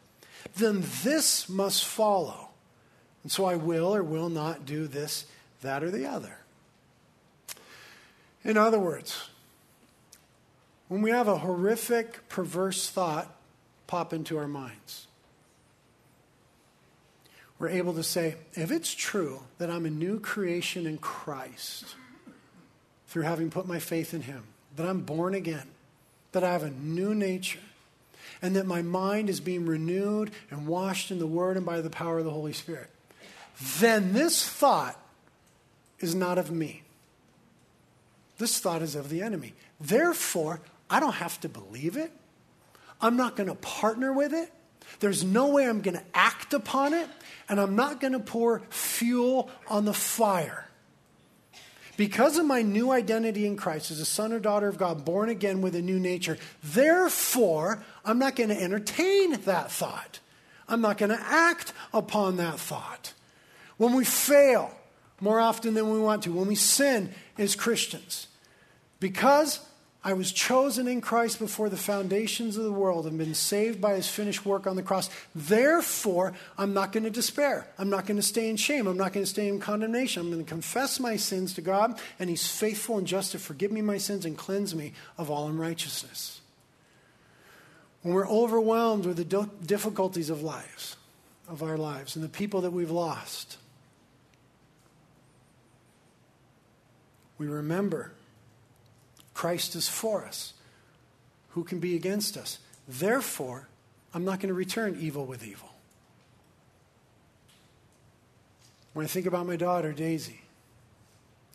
then 0.57 0.83
this 1.03 1.47
must 1.47 1.85
follow. 1.85 2.44
And 3.25 3.31
so 3.31 3.45
I 3.45 3.55
will 3.55 3.95
or 3.95 4.03
will 4.03 4.29
not 4.29 4.67
do 4.67 4.85
this, 4.85 5.25
that, 5.63 5.83
or 5.83 5.89
the 5.89 6.05
other. 6.05 6.37
In 8.43 8.55
other 8.55 8.77
words, 8.77 9.29
when 10.89 11.01
we 11.01 11.09
have 11.09 11.27
a 11.27 11.39
horrific, 11.39 12.29
perverse 12.29 12.87
thought 12.87 13.35
pop 13.87 14.13
into 14.13 14.37
our 14.37 14.47
minds, 14.47 15.07
we're 17.57 17.69
able 17.69 17.95
to 17.95 18.03
say, 18.03 18.35
if 18.53 18.69
it's 18.69 18.93
true 18.93 19.41
that 19.57 19.71
I'm 19.71 19.87
a 19.87 19.89
new 19.89 20.19
creation 20.19 20.85
in 20.85 20.99
Christ 20.99 21.95
through 23.07 23.23
having 23.23 23.49
put 23.49 23.67
my 23.67 23.79
faith 23.79 24.13
in 24.13 24.21
Him, 24.21 24.43
that 24.75 24.85
I'm 24.85 25.01
born 25.01 25.33
again, 25.33 25.65
that 26.31 26.43
I 26.43 26.51
have 26.51 26.61
a 26.61 26.69
new 26.69 27.15
nature, 27.15 27.57
and 28.43 28.55
that 28.55 28.67
my 28.67 28.83
mind 28.83 29.31
is 29.31 29.39
being 29.39 29.65
renewed 29.65 30.29
and 30.51 30.67
washed 30.67 31.09
in 31.09 31.17
the 31.17 31.25
Word 31.25 31.57
and 31.57 31.65
by 31.65 31.81
the 31.81 31.89
power 31.89 32.19
of 32.19 32.25
the 32.25 32.29
Holy 32.29 32.53
Spirit, 32.53 32.91
then 33.79 34.13
this 34.13 34.47
thought 34.47 34.99
is 35.99 36.13
not 36.13 36.37
of 36.37 36.51
me. 36.51 36.83
This 38.37 38.59
thought 38.59 38.81
is 38.81 38.95
of 38.95 39.09
the 39.09 39.21
enemy. 39.21 39.53
Therefore, 39.79 40.59
I 40.89 40.99
don't 40.99 41.13
have 41.13 41.39
to 41.41 41.49
believe 41.49 41.97
it. 41.97 42.11
I'm 43.01 43.17
not 43.17 43.35
going 43.35 43.47
to 43.47 43.55
partner 43.55 44.11
with 44.11 44.33
it. 44.33 44.51
There's 44.99 45.23
no 45.23 45.49
way 45.49 45.67
I'm 45.67 45.81
going 45.81 45.97
to 45.97 46.03
act 46.13 46.53
upon 46.53 46.93
it. 46.93 47.07
And 47.47 47.59
I'm 47.59 47.75
not 47.75 47.99
going 47.99 48.13
to 48.13 48.19
pour 48.19 48.61
fuel 48.69 49.49
on 49.67 49.85
the 49.85 49.93
fire. 49.93 50.67
Because 51.97 52.37
of 52.37 52.45
my 52.45 52.61
new 52.61 52.91
identity 52.91 53.45
in 53.45 53.55
Christ 53.55 53.89
as 53.89 54.01
a 54.01 54.05
son 54.05 54.33
or 54.33 54.39
daughter 54.39 54.67
of 54.67 54.77
God, 54.77 55.05
born 55.05 55.29
again 55.29 55.61
with 55.61 55.75
a 55.75 55.81
new 55.81 55.99
nature, 55.99 56.37
therefore, 56.61 57.83
I'm 58.03 58.19
not 58.19 58.35
going 58.35 58.49
to 58.49 58.61
entertain 58.61 59.39
that 59.41 59.71
thought. 59.71 60.19
I'm 60.67 60.81
not 60.81 60.97
going 60.97 61.11
to 61.11 61.21
act 61.21 61.71
upon 61.93 62.37
that 62.37 62.59
thought. 62.59 63.13
When 63.77 63.93
we 63.93 64.05
fail 64.05 64.71
more 65.19 65.39
often 65.39 65.73
than 65.73 65.91
we 65.91 65.99
want 65.99 66.23
to, 66.23 66.31
when 66.31 66.47
we 66.47 66.55
sin 66.55 67.13
as 67.37 67.55
Christians, 67.55 68.27
because 68.99 69.59
I 70.05 70.13
was 70.13 70.31
chosen 70.31 70.87
in 70.87 71.01
Christ 71.01 71.39
before 71.39 71.67
the 71.67 71.77
foundations 71.77 72.57
of 72.57 72.63
the 72.63 72.71
world 72.71 73.07
and 73.07 73.17
been 73.17 73.33
saved 73.33 73.81
by 73.81 73.95
his 73.95 74.07
finished 74.07 74.45
work 74.45 74.67
on 74.67 74.75
the 74.75 74.83
cross. 74.83 75.09
Therefore, 75.33 76.33
I'm 76.59 76.75
not 76.75 76.91
going 76.91 77.05
to 77.05 77.09
despair. 77.09 77.67
I'm 77.79 77.89
not 77.89 78.05
going 78.05 78.17
to 78.17 78.23
stay 78.23 78.47
in 78.47 78.55
shame. 78.55 78.85
I'm 78.85 78.97
not 78.97 79.13
going 79.13 79.23
to 79.23 79.29
stay 79.29 79.47
in 79.47 79.59
condemnation. 79.59 80.21
I'm 80.21 80.31
going 80.31 80.45
to 80.45 80.47
confess 80.47 80.99
my 80.99 81.15
sins 81.15 81.55
to 81.55 81.61
God, 81.61 81.99
and 82.19 82.29
he's 82.29 82.47
faithful 82.47 82.99
and 82.99 83.07
just 83.07 83.31
to 83.31 83.39
forgive 83.39 83.71
me 83.71 83.81
my 83.81 83.97
sins 83.97 84.25
and 84.25 84.37
cleanse 84.37 84.75
me 84.75 84.93
of 85.17 85.31
all 85.31 85.47
unrighteousness. 85.47 86.39
When 88.03 88.13
we're 88.13 88.29
overwhelmed 88.29 89.07
with 89.07 89.17
the 89.17 89.49
difficulties 89.65 90.29
of 90.29 90.43
lives, 90.43 90.97
of 91.49 91.63
our 91.63 91.77
lives, 91.77 92.15
and 92.15 92.23
the 92.23 92.29
people 92.29 92.61
that 92.61 92.71
we've 92.71 92.91
lost, 92.91 93.57
we 97.37 97.47
remember 97.47 98.11
Christ 99.33 99.75
is 99.75 99.87
for 99.87 100.25
us. 100.25 100.53
Who 101.49 101.63
can 101.63 101.79
be 101.79 101.95
against 101.95 102.37
us? 102.37 102.59
Therefore, 102.87 103.67
I'm 104.13 104.25
not 104.25 104.39
going 104.39 104.49
to 104.49 104.53
return 104.53 104.97
evil 104.99 105.25
with 105.25 105.45
evil. 105.45 105.69
When 108.93 109.05
I 109.05 109.09
think 109.09 109.25
about 109.25 109.45
my 109.45 109.57
daughter, 109.57 109.91
Daisy, 109.91 110.41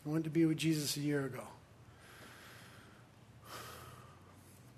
I 0.04 0.10
went 0.10 0.24
to 0.24 0.30
be 0.30 0.44
with 0.44 0.58
Jesus 0.58 0.96
a 0.96 1.00
year 1.00 1.24
ago. 1.24 1.44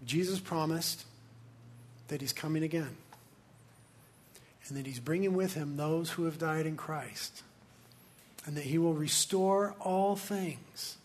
Jesus 0.04 0.38
promised 0.40 1.04
that 2.08 2.20
he's 2.20 2.32
coming 2.32 2.62
again 2.62 2.96
and 4.68 4.76
that 4.76 4.86
he's 4.86 5.00
bringing 5.00 5.34
with 5.34 5.54
him 5.54 5.76
those 5.76 6.10
who 6.10 6.24
have 6.24 6.38
died 6.38 6.66
in 6.66 6.76
Christ 6.76 7.42
and 8.44 8.56
that 8.56 8.64
he 8.64 8.78
will 8.78 8.94
restore 8.94 9.74
all 9.80 10.16
things, 10.16 10.96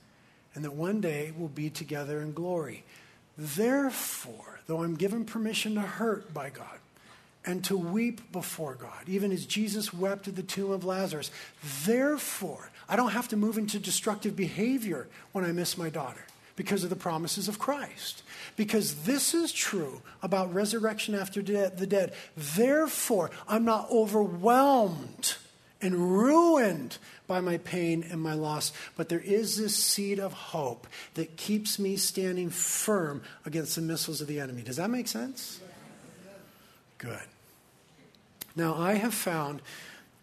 and 0.55 0.65
that 0.65 0.73
one 0.73 1.01
day 1.01 1.31
we'll 1.37 1.47
be 1.47 1.69
together 1.69 2.21
in 2.21 2.33
glory. 2.33 2.83
Therefore, 3.37 4.59
though 4.65 4.83
I'm 4.83 4.95
given 4.95 5.25
permission 5.25 5.75
to 5.75 5.81
hurt 5.81 6.33
by 6.33 6.49
God 6.49 6.79
and 7.45 7.63
to 7.65 7.77
weep 7.77 8.31
before 8.31 8.73
God, 8.73 9.07
even 9.07 9.31
as 9.31 9.45
Jesus 9.45 9.93
wept 9.93 10.27
at 10.27 10.35
the 10.35 10.43
tomb 10.43 10.71
of 10.71 10.83
Lazarus, 10.83 11.29
therefore, 11.85 12.71
I 12.89 12.95
don't 12.95 13.11
have 13.11 13.27
to 13.29 13.37
move 13.37 13.57
into 13.57 13.79
destructive 13.79 14.35
behavior 14.35 15.07
when 15.31 15.45
I 15.45 15.51
miss 15.51 15.77
my 15.77 15.89
daughter 15.89 16.25
because 16.55 16.83
of 16.83 16.89
the 16.89 16.95
promises 16.95 17.47
of 17.47 17.59
Christ. 17.59 18.23
Because 18.55 19.03
this 19.03 19.35
is 19.35 19.53
true 19.53 20.01
about 20.23 20.53
resurrection 20.53 21.13
after 21.13 21.41
de- 21.41 21.69
the 21.69 21.85
dead. 21.85 22.13
Therefore, 22.35 23.29
I'm 23.47 23.63
not 23.63 23.89
overwhelmed 23.91 25.35
and 25.81 25.95
ruined 25.95 26.97
by 27.27 27.39
my 27.39 27.57
pain 27.57 28.05
and 28.09 28.21
my 28.21 28.33
loss. 28.33 28.71
But 28.95 29.09
there 29.09 29.19
is 29.19 29.57
this 29.57 29.75
seed 29.75 30.19
of 30.19 30.33
hope 30.33 30.87
that 31.13 31.37
keeps 31.37 31.77
me 31.77 31.97
standing 31.97 32.49
firm 32.49 33.21
against 33.45 33.75
the 33.75 33.81
missiles 33.81 34.21
of 34.21 34.27
the 34.27 34.39
enemy. 34.39 34.63
Does 34.63 34.77
that 34.77 34.89
make 34.89 35.07
sense? 35.07 35.59
Good. 36.97 37.19
Now, 38.55 38.75
I 38.75 38.95
have 38.95 39.13
found 39.13 39.61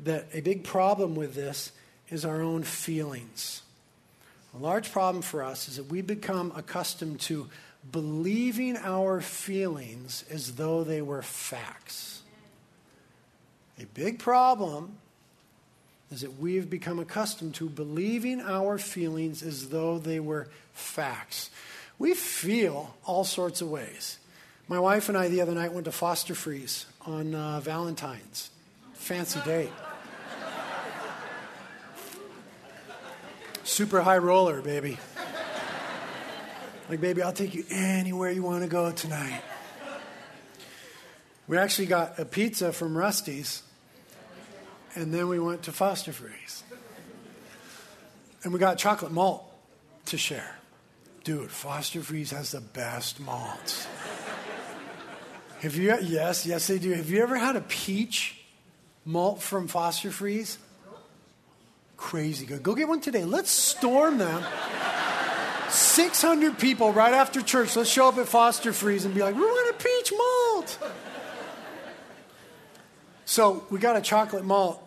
that 0.01 0.27
a 0.33 0.41
big 0.41 0.65
problem 0.65 1.15
with 1.15 1.35
this 1.35 1.71
is 2.11 2.25
our 2.25 2.43
own 2.43 2.65
feelings. 2.65 3.63
A 4.55 4.59
large 4.59 4.91
problem 4.93 5.23
for 5.23 5.43
us 5.43 5.69
is 5.69 5.77
that 5.77 5.85
we 5.85 6.01
become 6.01 6.53
accustomed 6.57 7.21
to 7.21 7.49
believing 7.91 8.77
our 8.77 9.21
feelings 9.21 10.25
as 10.31 10.55
though 10.55 10.85
they 10.85 11.03
were 11.03 11.23
facts. 11.23 12.23
A 13.81 13.87
big 13.87 14.19
problem 14.19 14.99
is 16.15 16.21
that 16.21 16.39
we've 16.39 16.71
become 16.71 17.01
accustomed 17.01 17.57
to 17.57 17.69
believing 17.69 18.41
our 18.41 18.79
feelings 18.79 19.43
as 19.43 19.71
though 19.71 19.99
they 19.99 20.21
were 20.21 20.47
facts. 20.73 21.51
We 21.99 22.15
feel 22.15 22.95
all 23.05 23.25
sorts 23.25 23.61
of 23.61 23.69
ways. 23.69 24.19
My 24.69 24.79
wife 24.79 25.09
and 25.09 25.19
I 25.19 25.27
the 25.27 25.41
other 25.41 25.55
night 25.55 25.73
went 25.73 25.87
to 25.87 25.93
Foster 25.93 26.37
Freeze 26.37 26.87
on 27.05 27.35
uh, 27.35 27.59
Valentine's. 27.59 28.51
Fancy 28.93 29.41
date. 29.45 29.73
Super 33.65 34.01
high 34.01 34.19
roller, 34.19 34.63
baby. 34.63 34.99
Like, 36.89 37.01
baby, 37.01 37.23
I'll 37.23 37.33
take 37.33 37.55
you 37.55 37.65
anywhere 37.71 38.31
you 38.31 38.45
want 38.45 38.63
to 38.63 38.69
go 38.69 38.93
tonight. 38.93 39.43
We 41.49 41.59
actually 41.59 41.87
got 41.87 42.21
a 42.21 42.25
pizza 42.25 42.73
from 42.73 42.97
Rusty's 42.97 43.65
and 44.95 45.13
then 45.13 45.29
we 45.29 45.39
went 45.39 45.65
to 45.65 45.73
Foster 45.73 46.13
Freeze. 46.13 46.63
And 48.43 48.53
we 48.53 48.59
got 48.59 48.79
chocolate 48.79 49.13
malt 49.13 49.45
to 50.07 50.19
share. 50.19 50.57
Dude, 51.25 51.51
Foster 51.51 52.03
Freeze 52.03 52.31
has 52.33 52.53
the 52.53 52.61
best 52.61 53.19
malts. 53.19 53.87
Have 55.61 55.77
you? 55.77 55.97
Yes, 56.03 56.45
yes, 56.45 56.67
they 56.67 56.79
do. 56.79 56.93
Have 56.93 57.09
you 57.09 57.23
ever 57.23 57.37
had 57.37 57.57
a 57.57 57.63
peach 57.63 58.39
malt 59.07 59.41
from 59.41 59.67
Foster 59.67 60.11
Freeze? 60.11 60.59
Crazy 61.97 62.45
good. 62.45 62.63
Go 62.63 62.75
get 62.75 62.87
one 62.87 63.01
today. 63.01 63.25
Let's 63.25 63.51
storm 63.51 64.19
them. 64.19 64.45
600 65.71 66.59
people 66.59 66.93
right 66.93 67.15
after 67.15 67.41
church. 67.41 67.75
Let's 67.75 67.89
show 67.89 68.09
up 68.09 68.19
at 68.19 68.29
Foster 68.29 68.75
Freeze 68.75 69.07
and 69.07 69.15
be 69.15 69.23
like, 69.23 69.35
we 69.35 69.41
want 69.41 69.75
a 69.75 69.83
peach 69.83 70.13
malt. 70.17 70.79
So 73.25 73.65
we 73.71 73.79
got 73.79 73.97
a 73.97 74.03
chocolate 74.03 74.45
malt 74.45 74.84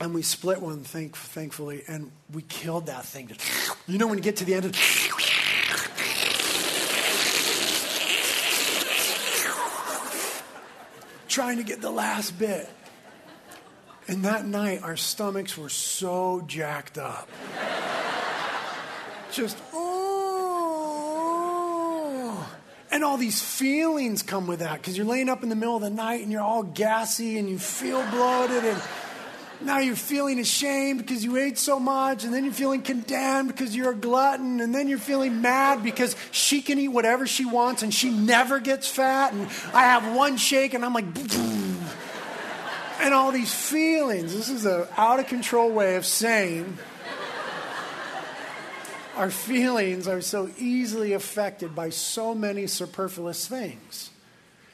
and 0.00 0.14
we 0.14 0.22
split 0.22 0.62
one, 0.62 0.82
thank, 0.82 1.14
thankfully, 1.14 1.82
and 1.86 2.10
we 2.32 2.40
killed 2.42 2.86
that 2.86 3.04
thing. 3.04 3.30
You 3.86 3.98
know, 3.98 4.06
when 4.06 4.18
you 4.18 4.22
get 4.22 4.36
to 4.36 4.44
the 4.44 4.54
end 4.54 4.66
of 4.66 4.72
trying 11.28 11.56
to 11.56 11.64
get 11.64 11.80
the 11.80 11.90
last 11.90 12.38
bit. 12.38 12.70
And 14.06 14.24
that 14.24 14.46
night, 14.46 14.84
our 14.84 14.96
stomachs 14.96 15.58
were 15.58 15.68
so 15.68 16.44
jacked 16.46 16.98
up. 16.98 17.28
Just, 19.32 19.58
oh. 19.72 19.90
And 22.92 23.02
all 23.02 23.16
these 23.16 23.42
feelings 23.42 24.22
come 24.22 24.46
with 24.46 24.60
that 24.60 24.78
because 24.78 24.96
you're 24.96 25.06
laying 25.06 25.28
up 25.28 25.42
in 25.42 25.48
the 25.48 25.56
middle 25.56 25.74
of 25.74 25.82
the 25.82 25.90
night 25.90 26.22
and 26.22 26.30
you're 26.30 26.42
all 26.42 26.62
gassy 26.62 27.38
and 27.38 27.48
you 27.48 27.58
feel 27.58 28.08
bloated 28.10 28.64
and 28.64 28.80
now 29.62 29.78
you're 29.78 29.96
feeling 29.96 30.38
ashamed 30.38 31.00
because 31.00 31.22
you 31.22 31.36
ate 31.36 31.58
so 31.58 31.78
much, 31.78 32.24
and 32.24 32.32
then 32.32 32.44
you're 32.44 32.52
feeling 32.52 32.82
condemned 32.82 33.48
because 33.48 33.76
you're 33.76 33.92
a 33.92 33.96
glutton, 33.96 34.60
and 34.60 34.74
then 34.74 34.88
you're 34.88 34.98
feeling 34.98 35.42
mad 35.42 35.82
because 35.82 36.16
she 36.30 36.62
can 36.62 36.78
eat 36.78 36.88
whatever 36.88 37.26
she 37.26 37.44
wants 37.44 37.82
and 37.82 37.92
she 37.92 38.10
never 38.10 38.60
gets 38.60 38.88
fat, 38.88 39.32
and 39.32 39.46
I 39.74 39.82
have 39.82 40.14
one 40.14 40.36
shake 40.36 40.74
and 40.74 40.84
I'm 40.84 40.94
like, 40.94 41.04
and 43.00 43.14
all 43.14 43.32
these 43.32 43.52
feelings. 43.52 44.34
This 44.34 44.48
is 44.48 44.66
an 44.66 44.86
out 44.96 45.20
of 45.20 45.26
control 45.26 45.70
way 45.70 45.96
of 45.96 46.06
saying 46.06 46.78
our 49.16 49.30
feelings 49.30 50.08
are 50.08 50.22
so 50.22 50.50
easily 50.58 51.12
affected 51.12 51.74
by 51.74 51.90
so 51.90 52.34
many 52.34 52.66
superfluous 52.66 53.46
things. 53.46 54.10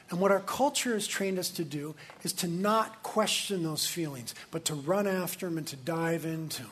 And 0.09 0.19
what 0.19 0.31
our 0.31 0.39
culture 0.39 0.93
has 0.93 1.05
trained 1.05 1.37
us 1.37 1.49
to 1.51 1.63
do 1.63 1.95
is 2.23 2.31
to 2.33 2.47
not 2.47 3.03
question 3.03 3.63
those 3.63 3.85
feelings, 3.85 4.33
but 4.51 4.65
to 4.65 4.75
run 4.75 5.05
after 5.05 5.47
them 5.47 5.57
and 5.57 5.67
to 5.67 5.75
dive 5.75 6.25
into 6.25 6.63
them. 6.63 6.71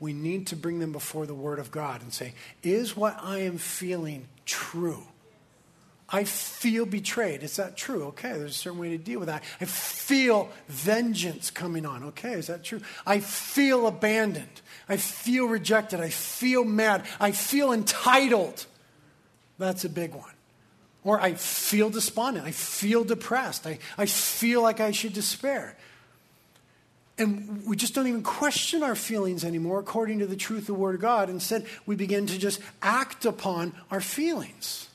We 0.00 0.12
need 0.12 0.48
to 0.48 0.56
bring 0.56 0.80
them 0.80 0.92
before 0.92 1.26
the 1.26 1.34
Word 1.34 1.58
of 1.58 1.70
God 1.70 2.02
and 2.02 2.12
say, 2.12 2.34
Is 2.62 2.96
what 2.96 3.16
I 3.22 3.38
am 3.40 3.58
feeling 3.58 4.28
true? 4.44 5.04
I 6.08 6.24
feel 6.24 6.84
betrayed. 6.84 7.42
Is 7.42 7.56
that 7.56 7.76
true? 7.76 8.04
Okay, 8.08 8.32
there's 8.32 8.52
a 8.52 8.54
certain 8.54 8.78
way 8.78 8.90
to 8.90 8.98
deal 8.98 9.18
with 9.18 9.28
that. 9.28 9.42
I 9.60 9.64
feel 9.64 10.50
vengeance 10.68 11.50
coming 11.50 11.86
on. 11.86 12.04
Okay, 12.04 12.32
is 12.32 12.48
that 12.48 12.62
true? 12.62 12.80
I 13.06 13.20
feel 13.20 13.86
abandoned. 13.86 14.60
I 14.88 14.98
feel 14.98 15.46
rejected. 15.46 16.00
I 16.00 16.10
feel 16.10 16.64
mad. 16.64 17.04
I 17.18 17.32
feel 17.32 17.72
entitled. 17.72 18.66
That's 19.58 19.84
a 19.84 19.88
big 19.88 20.14
one. 20.14 20.33
Or 21.04 21.20
I 21.20 21.34
feel 21.34 21.90
despondent. 21.90 22.46
I 22.46 22.50
feel 22.50 23.04
depressed. 23.04 23.66
I, 23.66 23.78
I 23.98 24.06
feel 24.06 24.62
like 24.62 24.80
I 24.80 24.90
should 24.90 25.12
despair. 25.12 25.76
And 27.16 27.64
we 27.64 27.76
just 27.76 27.94
don't 27.94 28.08
even 28.08 28.22
question 28.22 28.82
our 28.82 28.96
feelings 28.96 29.44
anymore 29.44 29.78
according 29.78 30.18
to 30.18 30.26
the 30.26 30.34
truth 30.34 30.62
of 30.62 30.66
the 30.66 30.74
Word 30.74 30.96
of 30.96 31.00
God. 31.00 31.30
Instead, 31.30 31.66
we 31.86 31.94
begin 31.94 32.26
to 32.26 32.38
just 32.38 32.60
act 32.82 33.24
upon 33.24 33.72
our 33.90 34.00
feelings 34.00 34.88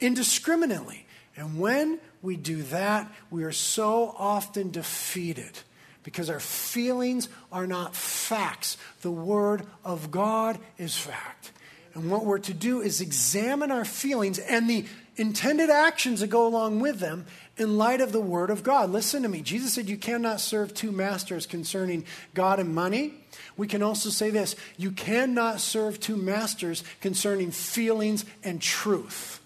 indiscriminately. 0.00 1.04
And 1.36 1.58
when 1.58 1.98
we 2.22 2.36
do 2.36 2.62
that, 2.64 3.10
we 3.30 3.44
are 3.44 3.52
so 3.52 4.14
often 4.18 4.70
defeated 4.70 5.58
because 6.02 6.30
our 6.30 6.40
feelings 6.40 7.28
are 7.52 7.66
not 7.66 7.94
facts. 7.94 8.78
The 9.02 9.10
Word 9.10 9.66
of 9.84 10.10
God 10.10 10.58
is 10.78 10.96
fact. 10.96 11.52
And 11.94 12.10
what 12.10 12.24
we're 12.24 12.38
to 12.38 12.54
do 12.54 12.80
is 12.80 13.00
examine 13.00 13.70
our 13.70 13.84
feelings 13.84 14.38
and 14.38 14.70
the 14.70 14.86
intended 15.18 15.70
actions 15.70 16.20
that 16.20 16.28
go 16.28 16.46
along 16.46 16.80
with 16.80 17.00
them 17.00 17.26
in 17.56 17.76
light 17.76 18.00
of 18.00 18.12
the 18.12 18.20
Word 18.20 18.50
of 18.50 18.62
God. 18.62 18.90
Listen 18.90 19.22
to 19.22 19.28
me. 19.28 19.40
Jesus 19.40 19.72
said 19.72 19.88
you 19.88 19.96
cannot 19.96 20.40
serve 20.40 20.72
two 20.72 20.92
masters 20.92 21.46
concerning 21.46 22.04
God 22.34 22.60
and 22.60 22.74
money. 22.74 23.14
We 23.56 23.66
can 23.66 23.82
also 23.82 24.10
say 24.10 24.30
this 24.30 24.54
you 24.76 24.92
cannot 24.92 25.60
serve 25.60 26.00
two 26.00 26.16
masters 26.16 26.84
concerning 27.00 27.50
feelings 27.50 28.24
and 28.44 28.62
truth. 28.62 29.40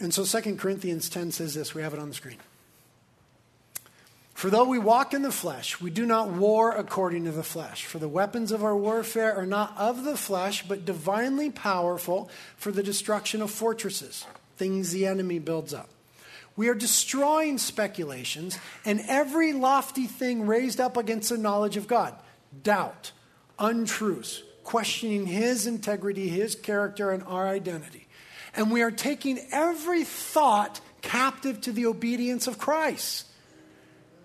And 0.00 0.12
so 0.12 0.24
2 0.24 0.56
Corinthians 0.56 1.08
10 1.08 1.30
says 1.30 1.54
this. 1.54 1.74
We 1.74 1.82
have 1.82 1.94
it 1.94 2.00
on 2.00 2.08
the 2.08 2.14
screen. 2.14 2.38
For 4.44 4.50
though 4.50 4.68
we 4.68 4.78
walk 4.78 5.14
in 5.14 5.22
the 5.22 5.32
flesh, 5.32 5.80
we 5.80 5.88
do 5.88 6.04
not 6.04 6.28
war 6.28 6.72
according 6.72 7.24
to 7.24 7.32
the 7.32 7.42
flesh. 7.42 7.86
For 7.86 7.98
the 7.98 8.10
weapons 8.10 8.52
of 8.52 8.62
our 8.62 8.76
warfare 8.76 9.34
are 9.34 9.46
not 9.46 9.74
of 9.78 10.04
the 10.04 10.18
flesh, 10.18 10.68
but 10.68 10.84
divinely 10.84 11.48
powerful 11.48 12.28
for 12.58 12.70
the 12.70 12.82
destruction 12.82 13.40
of 13.40 13.50
fortresses, 13.50 14.26
things 14.58 14.92
the 14.92 15.06
enemy 15.06 15.38
builds 15.38 15.72
up. 15.72 15.88
We 16.56 16.68
are 16.68 16.74
destroying 16.74 17.56
speculations 17.56 18.58
and 18.84 19.00
every 19.08 19.54
lofty 19.54 20.06
thing 20.06 20.46
raised 20.46 20.78
up 20.78 20.98
against 20.98 21.30
the 21.30 21.38
knowledge 21.38 21.78
of 21.78 21.88
God 21.88 22.14
doubt, 22.62 23.12
untruths, 23.58 24.42
questioning 24.62 25.24
His 25.24 25.66
integrity, 25.66 26.28
His 26.28 26.54
character, 26.54 27.12
and 27.12 27.22
our 27.22 27.48
identity. 27.48 28.06
And 28.54 28.70
we 28.70 28.82
are 28.82 28.90
taking 28.90 29.40
every 29.50 30.04
thought 30.04 30.82
captive 31.00 31.62
to 31.62 31.72
the 31.72 31.86
obedience 31.86 32.46
of 32.46 32.58
Christ. 32.58 33.28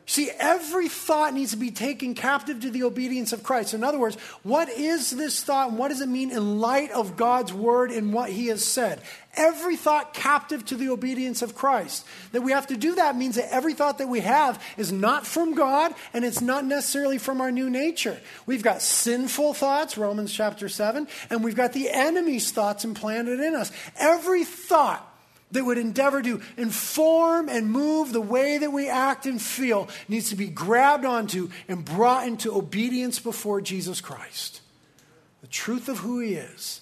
See, 0.10 0.32
every 0.40 0.88
thought 0.88 1.36
needs 1.36 1.52
to 1.52 1.58
be 1.58 1.70
taken 1.70 2.16
captive 2.16 2.62
to 2.62 2.72
the 2.72 2.82
obedience 2.82 3.32
of 3.32 3.44
Christ. 3.44 3.76
In 3.76 3.84
other 3.84 4.00
words, 4.00 4.16
what 4.42 4.68
is 4.68 5.12
this 5.12 5.44
thought 5.44 5.70
and 5.70 5.78
what 5.78 5.90
does 5.90 6.02
it 6.02 6.10
mean 6.10 6.32
in 6.32 6.60
light 6.60 6.90
of 6.90 7.16
God's 7.16 7.54
word 7.54 7.92
and 7.92 8.12
what 8.12 8.32
he 8.32 8.48
has 8.48 8.66
said? 8.66 9.04
Every 9.36 9.76
thought 9.76 10.16
captive 10.16 10.66
to 10.66 10.76
the 10.76 10.90
obedience 10.90 11.44
of 11.44 11.54
Christ. 11.54 12.08
That 12.32 12.42
we 12.42 12.54
have 12.54 12.66
to 12.68 12.76
do 12.76 12.96
that 12.96 13.18
means 13.18 13.36
that 13.36 13.54
every 13.54 13.76
thought 13.76 14.00
that 14.00 14.10
we 14.10 14.22
have 14.22 14.60
is 14.78 14.92
not 14.92 15.28
from 15.28 15.54
God 15.54 15.94
and 16.12 16.26
it's 16.26 16.42
not 16.42 16.66
necessarily 16.66 17.20
from 17.20 17.40
our 17.40 17.52
new 17.52 17.70
nature. 17.70 18.20
We've 18.48 18.64
got 18.64 18.82
sinful 18.82 19.54
thoughts, 19.54 19.96
Romans 19.96 20.34
chapter 20.34 20.70
7, 20.70 21.08
and 21.30 21.44
we've 21.44 21.56
got 21.56 21.74
the 21.74 21.88
enemy's 21.88 22.52
thoughts 22.52 22.84
implanted 22.84 23.40
in 23.42 23.54
us. 23.54 23.72
Every 23.96 24.44
thought 24.44 25.06
that 25.52 25.66
would 25.66 25.78
endeavor 25.78 26.22
to 26.22 26.42
inform 26.58 27.50
and 27.50 27.72
move 27.72 28.14
the 28.14 28.22
way 28.22 28.58
that 28.58 28.72
we 28.72 28.88
act 28.88 29.26
and 29.26 29.42
feel 29.42 29.90
needs 30.08 30.30
to 30.30 30.36
be 30.36 30.48
grabbed 30.48 31.06
onto 31.06 31.50
and 31.68 31.84
brought 31.84 32.28
into 32.28 32.56
obedience 32.56 33.20
before 33.20 33.62
Jesus 33.62 34.02
Christ. 34.02 34.62
The 35.42 35.48
truth 35.48 35.90
of 35.90 36.00
who 36.00 36.20
He 36.20 36.36
is, 36.36 36.82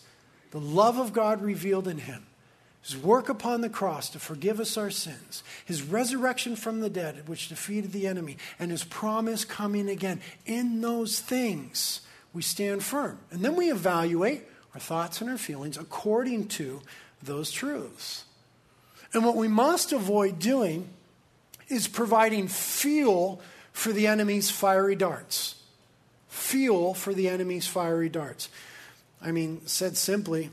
the 0.52 0.60
love 0.60 0.98
of 0.98 1.14
God 1.14 1.42
revealed 1.42 1.88
in 1.88 2.00
Him, 2.00 2.26
His 2.82 2.98
work 2.98 3.30
upon 3.30 3.62
the 3.62 3.70
cross 3.70 4.10
to 4.10 4.20
forgive 4.20 4.60
us 4.60 4.78
our 4.78 4.90
sins, 4.90 5.44
His 5.66 5.84
resurrection 5.84 6.56
from 6.56 6.82
the 6.82 6.90
dead, 6.90 7.28
which 7.28 7.50
defeated 7.50 7.92
the 7.92 8.08
enemy, 8.08 8.38
and 8.60 8.72
His 8.72 8.84
promise 8.84 9.46
coming 9.46 9.90
again. 9.90 10.20
In 10.46 10.82
those 10.82 11.20
things, 11.20 12.02
we 12.34 12.42
stand 12.42 12.84
firm. 12.84 13.20
And 13.32 13.46
then 13.46 13.56
we 13.56 13.72
evaluate 13.72 14.44
our 14.74 14.80
thoughts 14.80 15.22
and 15.22 15.30
our 15.30 15.38
feelings 15.38 15.78
according 15.78 16.50
to 16.50 16.82
those 17.24 17.52
truths. 17.52 18.26
And 19.14 19.26
what 19.26 19.36
we 19.36 19.48
must 19.48 19.92
avoid 19.92 20.40
doing 20.40 20.90
is 21.70 21.88
providing 21.88 22.48
fuel 22.48 23.42
for 23.72 23.92
the 23.92 24.08
enemy's 24.08 24.50
fiery 24.50 24.96
darts. 24.96 25.56
Fuel 26.30 26.94
for 26.94 27.14
the 27.14 27.30
enemy's 27.30 27.68
fiery 27.68 28.10
darts. 28.10 28.50
I 29.22 29.32
mean, 29.32 29.66
said 29.66 29.98
simply, 29.98 30.50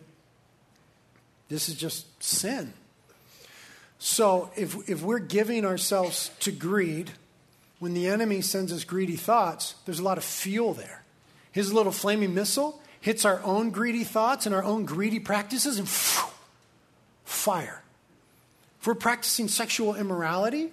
this 1.48 1.68
is 1.68 1.76
just 1.76 2.22
sin. 2.22 2.72
So 3.98 4.50
if, 4.56 4.88
if 4.88 5.02
we're 5.02 5.18
giving 5.18 5.64
ourselves 5.64 6.30
to 6.40 6.52
greed, 6.52 7.12
when 7.78 7.94
the 7.94 8.08
enemy 8.08 8.40
sends 8.40 8.72
us 8.72 8.84
greedy 8.84 9.16
thoughts, 9.16 9.74
there's 9.84 9.98
a 9.98 10.02
lot 10.02 10.18
of 10.18 10.24
fuel 10.24 10.74
there. 10.74 11.02
His 11.52 11.72
little 11.72 11.92
flaming 11.92 12.34
missile 12.34 12.80
hits 13.00 13.24
our 13.24 13.42
own 13.44 13.70
greedy 13.70 14.04
thoughts 14.04 14.46
and 14.46 14.54
our 14.54 14.64
own 14.64 14.84
greedy 14.86 15.20
practices, 15.20 15.78
and 15.78 15.88
phew, 15.88 16.30
fire. 17.24 17.83
If 18.84 18.88
we're 18.88 18.96
practicing 18.96 19.48
sexual 19.48 19.94
immorality, 19.94 20.70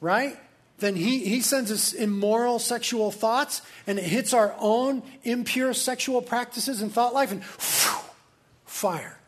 right? 0.00 0.38
Then 0.78 0.94
he, 0.94 1.24
he 1.24 1.40
sends 1.40 1.72
us 1.72 1.92
immoral 1.92 2.60
sexual 2.60 3.10
thoughts 3.10 3.60
and 3.88 3.98
it 3.98 4.04
hits 4.04 4.32
our 4.32 4.54
own 4.60 5.02
impure 5.24 5.74
sexual 5.74 6.22
practices 6.22 6.80
and 6.80 6.92
thought 6.92 7.12
life 7.12 7.32
and 7.32 7.42
whew, 7.42 8.04
fire. 8.66 9.18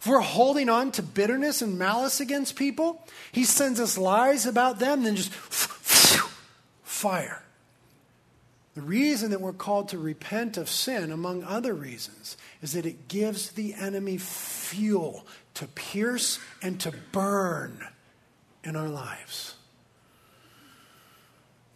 If 0.00 0.06
we're 0.06 0.20
holding 0.20 0.70
on 0.70 0.90
to 0.92 1.02
bitterness 1.02 1.60
and 1.60 1.78
malice 1.78 2.18
against 2.18 2.56
people, 2.56 3.06
he 3.30 3.44
sends 3.44 3.78
us 3.78 3.98
lies 3.98 4.46
about 4.46 4.78
them, 4.78 5.02
then 5.02 5.14
just 5.14 5.30
whew, 5.34 6.26
fire. 6.82 7.42
The 8.74 8.82
reason 8.82 9.30
that 9.30 9.40
we're 9.40 9.52
called 9.52 9.88
to 9.90 9.98
repent 9.98 10.56
of 10.56 10.68
sin, 10.68 11.12
among 11.12 11.44
other 11.44 11.74
reasons, 11.74 12.36
is 12.60 12.72
that 12.72 12.86
it 12.86 13.06
gives 13.06 13.50
the 13.50 13.74
enemy 13.74 14.18
fuel 14.18 15.26
to 15.54 15.68
pierce 15.68 16.40
and 16.60 16.80
to 16.80 16.92
burn 17.12 17.86
in 18.64 18.74
our 18.74 18.88
lives. 18.88 19.54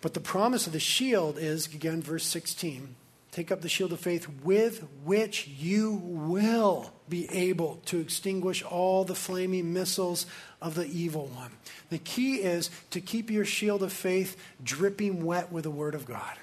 But 0.00 0.14
the 0.14 0.20
promise 0.20 0.66
of 0.66 0.72
the 0.72 0.80
shield 0.80 1.38
is, 1.38 1.66
again, 1.66 2.02
verse 2.02 2.24
16 2.24 2.96
take 3.30 3.52
up 3.52 3.60
the 3.60 3.68
shield 3.68 3.92
of 3.92 4.00
faith 4.00 4.26
with 4.42 4.84
which 5.04 5.46
you 5.46 6.00
will 6.02 6.92
be 7.08 7.30
able 7.30 7.78
to 7.84 8.00
extinguish 8.00 8.64
all 8.64 9.04
the 9.04 9.14
flaming 9.14 9.72
missiles 9.72 10.26
of 10.60 10.74
the 10.74 10.86
evil 10.86 11.26
one. 11.26 11.52
The 11.90 11.98
key 11.98 12.36
is 12.36 12.68
to 12.90 13.00
keep 13.00 13.30
your 13.30 13.44
shield 13.44 13.84
of 13.84 13.92
faith 13.92 14.36
dripping 14.64 15.24
wet 15.24 15.52
with 15.52 15.64
the 15.64 15.70
Word 15.70 15.94
of 15.94 16.04
God. 16.04 16.36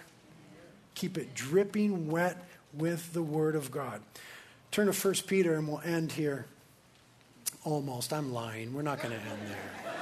Keep 0.95 1.17
it 1.17 1.35
dripping 1.35 2.09
wet 2.09 2.37
with 2.73 3.13
the 3.13 3.21
Word 3.21 3.55
of 3.55 3.69
God. 3.69 4.01
Turn 4.71 4.91
to 4.91 4.93
1 4.93 5.13
Peter 5.27 5.55
and 5.55 5.67
we'll 5.67 5.81
end 5.81 6.13
here. 6.13 6.45
Almost. 7.63 8.13
I'm 8.13 8.33
lying. 8.33 8.73
We're 8.73 8.81
not 8.81 9.01
going 9.01 9.11
to 9.11 9.19
end 9.19 9.39
there. 9.47 9.93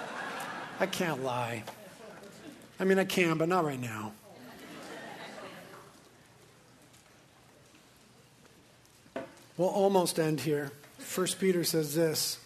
I 0.79 0.85
can't 0.85 1.23
lie. 1.23 1.63
I 2.79 2.83
mean, 2.83 2.99
I 2.99 3.05
can, 3.05 3.37
but 3.37 3.47
not 3.47 3.65
right 3.65 3.79
now. 3.79 4.13
We'll 9.57 9.69
almost 9.69 10.19
end 10.19 10.41
here. 10.41 10.71
1 11.15 11.27
Peter 11.39 11.63
says 11.63 11.93
this. 11.93 12.39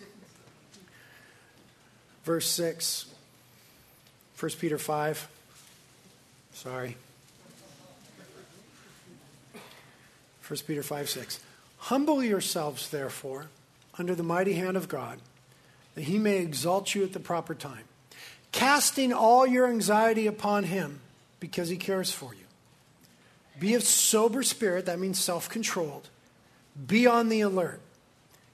Verse 2.26 2.48
6. 2.48 3.06
1 4.38 4.52
Peter 4.60 4.78
5. 4.78 5.28
Sorry. 6.54 6.98
1 10.48 10.60
Peter 10.66 10.84
5 10.84 11.10
6. 11.10 11.39
Humble 11.78 12.24
yourselves, 12.24 12.89
therefore, 12.89 13.48
under 13.98 14.16
the 14.16 14.24
mighty 14.24 14.54
hand 14.54 14.78
of 14.78 14.88
God, 14.88 15.20
that 15.95 16.06
he 16.06 16.18
may 16.18 16.38
exalt 16.38 16.95
you 16.95 17.04
at 17.04 17.14
the 17.14 17.20
proper 17.20 17.54
time, 17.54 17.84
casting 18.52 19.12
all 19.12 19.45
your 19.45 19.68
anxiety 19.68 20.26
upon 20.26 20.64
him 20.64 21.02
because 21.39 21.70
he 21.70 21.78
cares 21.78 22.12
for 22.12 22.34
you. 22.34 22.45
Be 23.60 23.74
of 23.74 23.84
sober 23.84 24.41
spirit, 24.43 24.86
that 24.86 25.00
means 25.00 25.22
self 25.22 25.50
controlled. 25.50 26.10
Be 26.86 27.08
on 27.08 27.30
the 27.30 27.41
alert. 27.41 27.82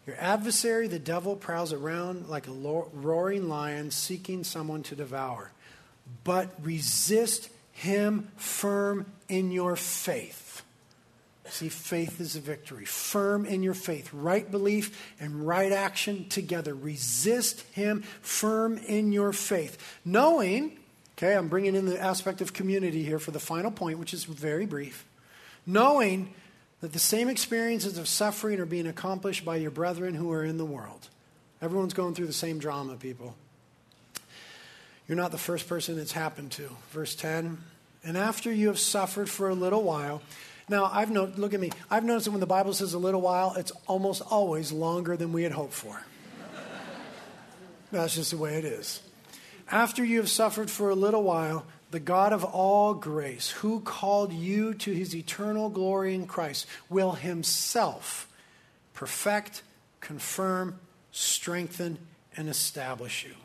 Your 0.07 0.15
adversary, 0.19 0.87
the 0.87 0.99
devil, 0.99 1.35
prowls 1.35 1.71
around 1.71 2.27
like 2.27 2.47
a 2.47 2.51
roaring 2.51 3.47
lion 3.47 3.91
seeking 3.91 4.43
someone 4.43 4.83
to 4.83 4.95
devour. 4.95 5.51
But 6.23 6.53
resist 6.61 7.49
him 7.71 8.29
firm 8.35 9.05
in 9.29 9.51
your 9.51 9.75
faith 9.75 10.63
See, 11.49 11.69
faith 11.69 12.21
is 12.21 12.35
a 12.35 12.39
victory. 12.39 12.85
Firm 12.85 13.45
in 13.45 13.63
your 13.63 13.73
faith. 13.73 14.13
Right 14.13 14.49
belief 14.49 15.13
and 15.19 15.45
right 15.45 15.71
action 15.71 16.27
together. 16.29 16.73
Resist 16.73 17.61
him 17.73 18.03
firm 18.21 18.77
in 18.77 19.11
your 19.11 19.33
faith. 19.33 19.99
Knowing, 20.05 20.77
okay, 21.17 21.35
I'm 21.35 21.49
bringing 21.49 21.75
in 21.75 21.85
the 21.85 22.01
aspect 22.01 22.39
of 22.39 22.53
community 22.53 23.03
here 23.03 23.19
for 23.19 23.31
the 23.31 23.39
final 23.39 23.71
point, 23.71 23.99
which 23.99 24.13
is 24.13 24.23
very 24.23 24.65
brief. 24.65 25.05
Knowing 25.65 26.33
that 26.79 26.93
the 26.93 26.99
same 26.99 27.29
experiences 27.29 27.97
of 27.97 28.07
suffering 28.07 28.59
are 28.59 28.65
being 28.65 28.87
accomplished 28.87 29.43
by 29.43 29.57
your 29.57 29.71
brethren 29.71 30.13
who 30.13 30.31
are 30.31 30.43
in 30.43 30.57
the 30.57 30.65
world. 30.65 31.09
Everyone's 31.61 31.93
going 31.93 32.13
through 32.13 32.27
the 32.27 32.33
same 32.33 32.59
drama, 32.59 32.95
people. 32.95 33.35
You're 35.07 35.17
not 35.17 35.31
the 35.31 35.37
first 35.37 35.67
person 35.67 35.99
it's 35.99 36.11
happened 36.13 36.51
to. 36.53 36.69
Verse 36.91 37.15
10 37.15 37.57
And 38.03 38.17
after 38.17 38.51
you 38.51 38.67
have 38.67 38.79
suffered 38.79 39.29
for 39.29 39.49
a 39.49 39.53
little 39.53 39.83
while, 39.83 40.21
now, 40.73 40.89
I've 40.91 41.11
no, 41.11 41.31
look 41.37 41.53
at 41.53 41.59
me. 41.59 41.69
I've 41.91 42.03
noticed 42.03 42.25
that 42.25 42.31
when 42.31 42.39
the 42.39 42.47
Bible 42.47 42.73
says 42.73 42.95
a 42.95 42.97
little 42.97 43.21
while, 43.21 43.53
it's 43.55 43.71
almost 43.85 44.23
always 44.23 44.71
longer 44.71 45.15
than 45.15 45.31
we 45.31 45.43
had 45.43 45.51
hoped 45.51 45.73
for. 45.73 46.01
That's 47.91 48.15
just 48.15 48.31
the 48.31 48.37
way 48.37 48.55
it 48.55 48.65
is. 48.65 48.99
After 49.69 50.03
you 50.03 50.17
have 50.17 50.29
suffered 50.29 50.71
for 50.71 50.89
a 50.89 50.95
little 50.95 51.21
while, 51.21 51.63
the 51.91 51.99
God 51.99 52.33
of 52.33 52.43
all 52.43 52.95
grace, 52.95 53.51
who 53.51 53.81
called 53.81 54.33
you 54.33 54.73
to 54.73 54.91
his 54.91 55.15
eternal 55.15 55.69
glory 55.69 56.15
in 56.15 56.25
Christ, 56.25 56.65
will 56.89 57.11
himself 57.11 58.27
perfect, 58.95 59.61
confirm, 59.99 60.79
strengthen, 61.11 61.99
and 62.35 62.49
establish 62.49 63.23
you. 63.23 63.35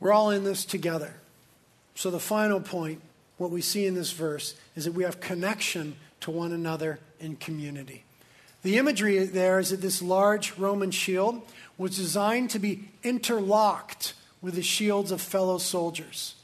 We're 0.00 0.12
all 0.12 0.30
in 0.30 0.44
this 0.44 0.64
together. 0.64 1.12
So, 1.94 2.10
the 2.10 2.18
final 2.18 2.60
point 2.60 3.02
what 3.42 3.50
we 3.50 3.60
see 3.60 3.86
in 3.86 3.94
this 3.94 4.12
verse 4.12 4.54
is 4.76 4.84
that 4.84 4.92
we 4.92 5.02
have 5.04 5.20
connection 5.20 5.96
to 6.20 6.30
one 6.30 6.52
another 6.52 7.00
in 7.20 7.36
community. 7.36 8.04
The 8.62 8.78
imagery 8.78 9.24
there 9.24 9.58
is 9.58 9.70
that 9.70 9.80
this 9.80 10.00
large 10.00 10.56
Roman 10.56 10.92
shield 10.92 11.42
was 11.76 11.96
designed 11.96 12.50
to 12.50 12.60
be 12.60 12.88
interlocked 13.02 14.14
with 14.40 14.54
the 14.54 14.62
shields 14.62 15.10
of 15.10 15.20
fellow 15.20 15.58
soldiers. 15.58 16.36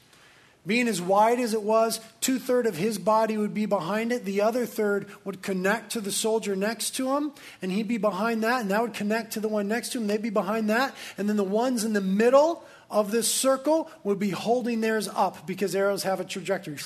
Being 0.66 0.88
as 0.88 1.00
wide 1.00 1.38
as 1.38 1.54
it 1.54 1.62
was, 1.62 2.00
two 2.20 2.38
thirds 2.38 2.68
of 2.68 2.76
his 2.76 2.98
body 2.98 3.38
would 3.38 3.54
be 3.54 3.64
behind 3.64 4.12
it. 4.12 4.24
The 4.24 4.42
other 4.42 4.66
third 4.66 5.06
would 5.24 5.40
connect 5.40 5.92
to 5.92 6.00
the 6.00 6.12
soldier 6.12 6.54
next 6.56 6.96
to 6.96 7.16
him, 7.16 7.32
and 7.62 7.72
he'd 7.72 7.88
be 7.88 7.96
behind 7.96 8.42
that, 8.42 8.60
and 8.60 8.70
that 8.70 8.82
would 8.82 8.92
connect 8.92 9.32
to 9.34 9.40
the 9.40 9.48
one 9.48 9.68
next 9.68 9.92
to 9.92 9.98
him. 9.98 10.08
They'd 10.08 10.20
be 10.20 10.28
behind 10.28 10.68
that. 10.68 10.94
And 11.16 11.28
then 11.28 11.36
the 11.36 11.44
ones 11.44 11.84
in 11.84 11.94
the 11.94 12.00
middle 12.00 12.64
of 12.90 13.10
this 13.10 13.28
circle 13.32 13.90
would 14.02 14.18
be 14.18 14.30
holding 14.30 14.80
theirs 14.80 15.08
up 15.08 15.46
because 15.46 15.74
arrows 15.74 16.04
have 16.04 16.20
a 16.20 16.24
trajectory. 16.24 16.78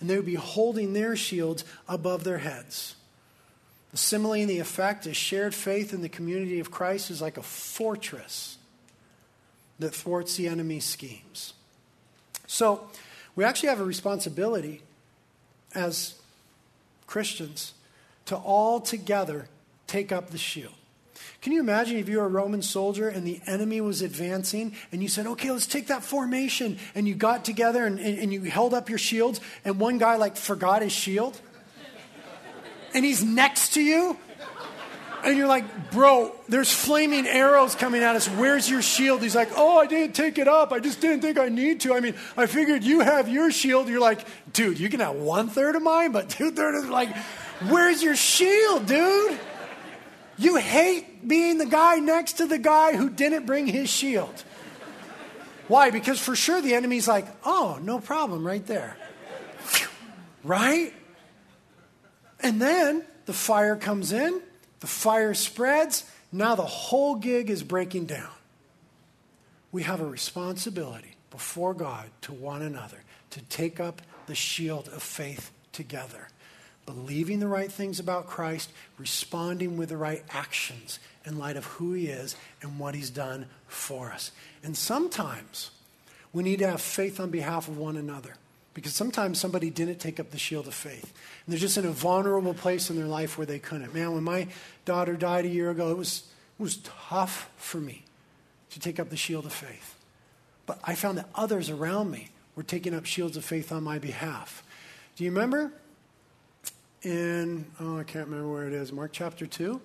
And 0.00 0.10
they 0.10 0.16
would 0.16 0.26
be 0.26 0.34
holding 0.34 0.92
their 0.92 1.16
shields 1.16 1.64
above 1.88 2.24
their 2.24 2.38
heads. 2.38 2.96
The 3.92 3.96
simile 3.96 4.32
and 4.32 4.50
the 4.50 4.58
effect 4.58 5.06
is 5.06 5.16
shared 5.16 5.54
faith 5.54 5.94
in 5.94 6.02
the 6.02 6.08
community 6.08 6.60
of 6.60 6.70
Christ 6.70 7.10
is 7.10 7.22
like 7.22 7.38
a 7.38 7.42
fortress 7.42 8.58
that 9.78 9.94
thwarts 9.94 10.36
the 10.36 10.48
enemy's 10.48 10.84
schemes. 10.84 11.54
So, 12.46 12.88
we 13.34 13.44
actually 13.44 13.68
have 13.68 13.80
a 13.80 13.84
responsibility 13.84 14.82
as 15.74 16.14
Christians 17.06 17.74
to 18.26 18.36
all 18.36 18.80
together 18.80 19.48
take 19.86 20.10
up 20.10 20.30
the 20.30 20.38
shield. 20.38 20.72
Can 21.42 21.52
you 21.52 21.60
imagine 21.60 21.98
if 21.98 22.08
you 22.08 22.18
were 22.18 22.24
a 22.24 22.28
Roman 22.28 22.62
soldier 22.62 23.08
and 23.08 23.26
the 23.26 23.40
enemy 23.46 23.80
was 23.80 24.02
advancing 24.02 24.74
and 24.90 25.02
you 25.02 25.08
said, 25.08 25.26
okay, 25.26 25.50
let's 25.50 25.66
take 25.66 25.88
that 25.88 26.02
formation 26.02 26.78
and 26.94 27.06
you 27.06 27.14
got 27.14 27.44
together 27.44 27.86
and, 27.86 27.98
and, 27.98 28.18
and 28.18 28.32
you 28.32 28.42
held 28.42 28.74
up 28.74 28.88
your 28.88 28.98
shields 28.98 29.40
and 29.64 29.78
one 29.78 29.98
guy 29.98 30.16
like 30.16 30.36
forgot 30.36 30.82
his 30.82 30.92
shield 30.92 31.40
and 32.94 33.04
he's 33.04 33.22
next 33.22 33.74
to 33.74 33.82
you 33.82 34.16
and 35.26 35.36
you're 35.36 35.48
like, 35.48 35.90
bro, 35.90 36.32
there's 36.48 36.72
flaming 36.72 37.26
arrows 37.26 37.74
coming 37.74 38.02
at 38.02 38.14
us. 38.14 38.28
Where's 38.28 38.70
your 38.70 38.80
shield? 38.80 39.22
He's 39.22 39.34
like, 39.34 39.50
oh, 39.56 39.78
I 39.78 39.86
didn't 39.86 40.14
take 40.14 40.38
it 40.38 40.46
up. 40.46 40.72
I 40.72 40.78
just 40.78 41.00
didn't 41.00 41.20
think 41.20 41.38
I 41.38 41.48
need 41.48 41.80
to. 41.80 41.94
I 41.94 42.00
mean, 42.00 42.14
I 42.36 42.46
figured 42.46 42.84
you 42.84 43.00
have 43.00 43.28
your 43.28 43.50
shield. 43.50 43.88
You're 43.88 44.00
like, 44.00 44.24
dude, 44.52 44.78
you 44.78 44.88
can 44.88 45.00
have 45.00 45.16
one 45.16 45.48
third 45.48 45.74
of 45.74 45.82
mine, 45.82 46.12
but 46.12 46.28
two 46.28 46.52
thirds 46.52 46.84
is 46.84 46.88
like, 46.88 47.14
where's 47.68 48.02
your 48.02 48.14
shield, 48.14 48.86
dude? 48.86 49.38
You 50.38 50.56
hate 50.56 51.26
being 51.26 51.58
the 51.58 51.66
guy 51.66 51.96
next 51.96 52.34
to 52.34 52.46
the 52.46 52.58
guy 52.58 52.94
who 52.94 53.08
didn't 53.08 53.46
bring 53.46 53.66
his 53.66 53.88
shield. 53.88 54.44
Why? 55.68 55.90
Because 55.90 56.20
for 56.20 56.36
sure 56.36 56.60
the 56.60 56.74
enemy's 56.74 57.08
like, 57.08 57.26
oh, 57.44 57.78
no 57.82 58.00
problem 58.00 58.46
right 58.46 58.64
there. 58.66 58.96
Right? 60.44 60.94
And 62.38 62.62
then 62.62 63.02
the 63.24 63.32
fire 63.32 63.74
comes 63.74 64.12
in, 64.12 64.40
the 64.78 64.86
fire 64.86 65.34
spreads, 65.34 66.08
now 66.30 66.54
the 66.54 66.62
whole 66.62 67.16
gig 67.16 67.50
is 67.50 67.64
breaking 67.64 68.06
down. 68.06 68.30
We 69.72 69.82
have 69.82 70.00
a 70.00 70.06
responsibility 70.06 71.16
before 71.30 71.74
God 71.74 72.10
to 72.22 72.32
one 72.32 72.62
another 72.62 73.02
to 73.30 73.40
take 73.42 73.80
up 73.80 74.02
the 74.26 74.36
shield 74.36 74.86
of 74.88 75.02
faith 75.02 75.50
together 75.72 76.28
believing 76.86 77.40
the 77.40 77.48
right 77.48 77.70
things 77.70 78.00
about 78.00 78.26
Christ, 78.26 78.70
responding 78.96 79.76
with 79.76 79.90
the 79.90 79.96
right 79.96 80.22
actions 80.30 80.98
in 81.24 81.38
light 81.38 81.56
of 81.56 81.64
who 81.64 81.92
He 81.92 82.06
is 82.06 82.36
and 82.62 82.78
what 82.78 82.94
He's 82.94 83.10
done 83.10 83.46
for 83.66 84.12
us. 84.12 84.30
And 84.62 84.76
sometimes 84.76 85.72
we 86.32 86.42
need 86.42 86.60
to 86.60 86.68
have 86.68 86.80
faith 86.80 87.20
on 87.20 87.30
behalf 87.30 87.68
of 87.68 87.76
one 87.76 87.96
another 87.96 88.34
because 88.72 88.94
sometimes 88.94 89.40
somebody 89.40 89.70
didn't 89.70 89.98
take 89.98 90.20
up 90.20 90.30
the 90.30 90.38
shield 90.38 90.66
of 90.66 90.74
faith. 90.74 91.12
And 91.44 91.52
they're 91.52 91.58
just 91.58 91.78
in 91.78 91.86
a 91.86 91.90
vulnerable 91.90 92.54
place 92.54 92.90
in 92.90 92.96
their 92.96 93.06
life 93.06 93.38
where 93.38 93.46
they 93.46 93.58
couldn't. 93.58 93.94
Man, 93.94 94.12
when 94.12 94.22
my 94.22 94.48
daughter 94.84 95.16
died 95.16 95.46
a 95.46 95.48
year 95.48 95.70
ago, 95.70 95.90
it 95.90 95.96
was, 95.96 96.24
it 96.58 96.62
was 96.62 96.76
tough 97.08 97.50
for 97.56 97.78
me 97.78 98.04
to 98.70 98.78
take 98.78 99.00
up 99.00 99.08
the 99.08 99.16
shield 99.16 99.46
of 99.46 99.52
faith. 99.52 99.94
But 100.66 100.78
I 100.84 100.94
found 100.94 101.16
that 101.16 101.30
others 101.34 101.70
around 101.70 102.10
me 102.10 102.28
were 102.54 102.62
taking 102.62 102.94
up 102.94 103.06
shields 103.06 103.36
of 103.36 103.44
faith 103.44 103.72
on 103.72 103.82
my 103.82 103.98
behalf. 103.98 104.62
Do 105.16 105.24
you 105.24 105.30
remember 105.30 105.72
in, 107.02 107.66
oh, 107.80 107.98
I 107.98 108.04
can't 108.04 108.28
remember 108.28 108.50
where 108.50 108.66
it 108.66 108.72
is, 108.72 108.92
Mark 108.92 109.12
chapter 109.12 109.46
2, 109.46 109.80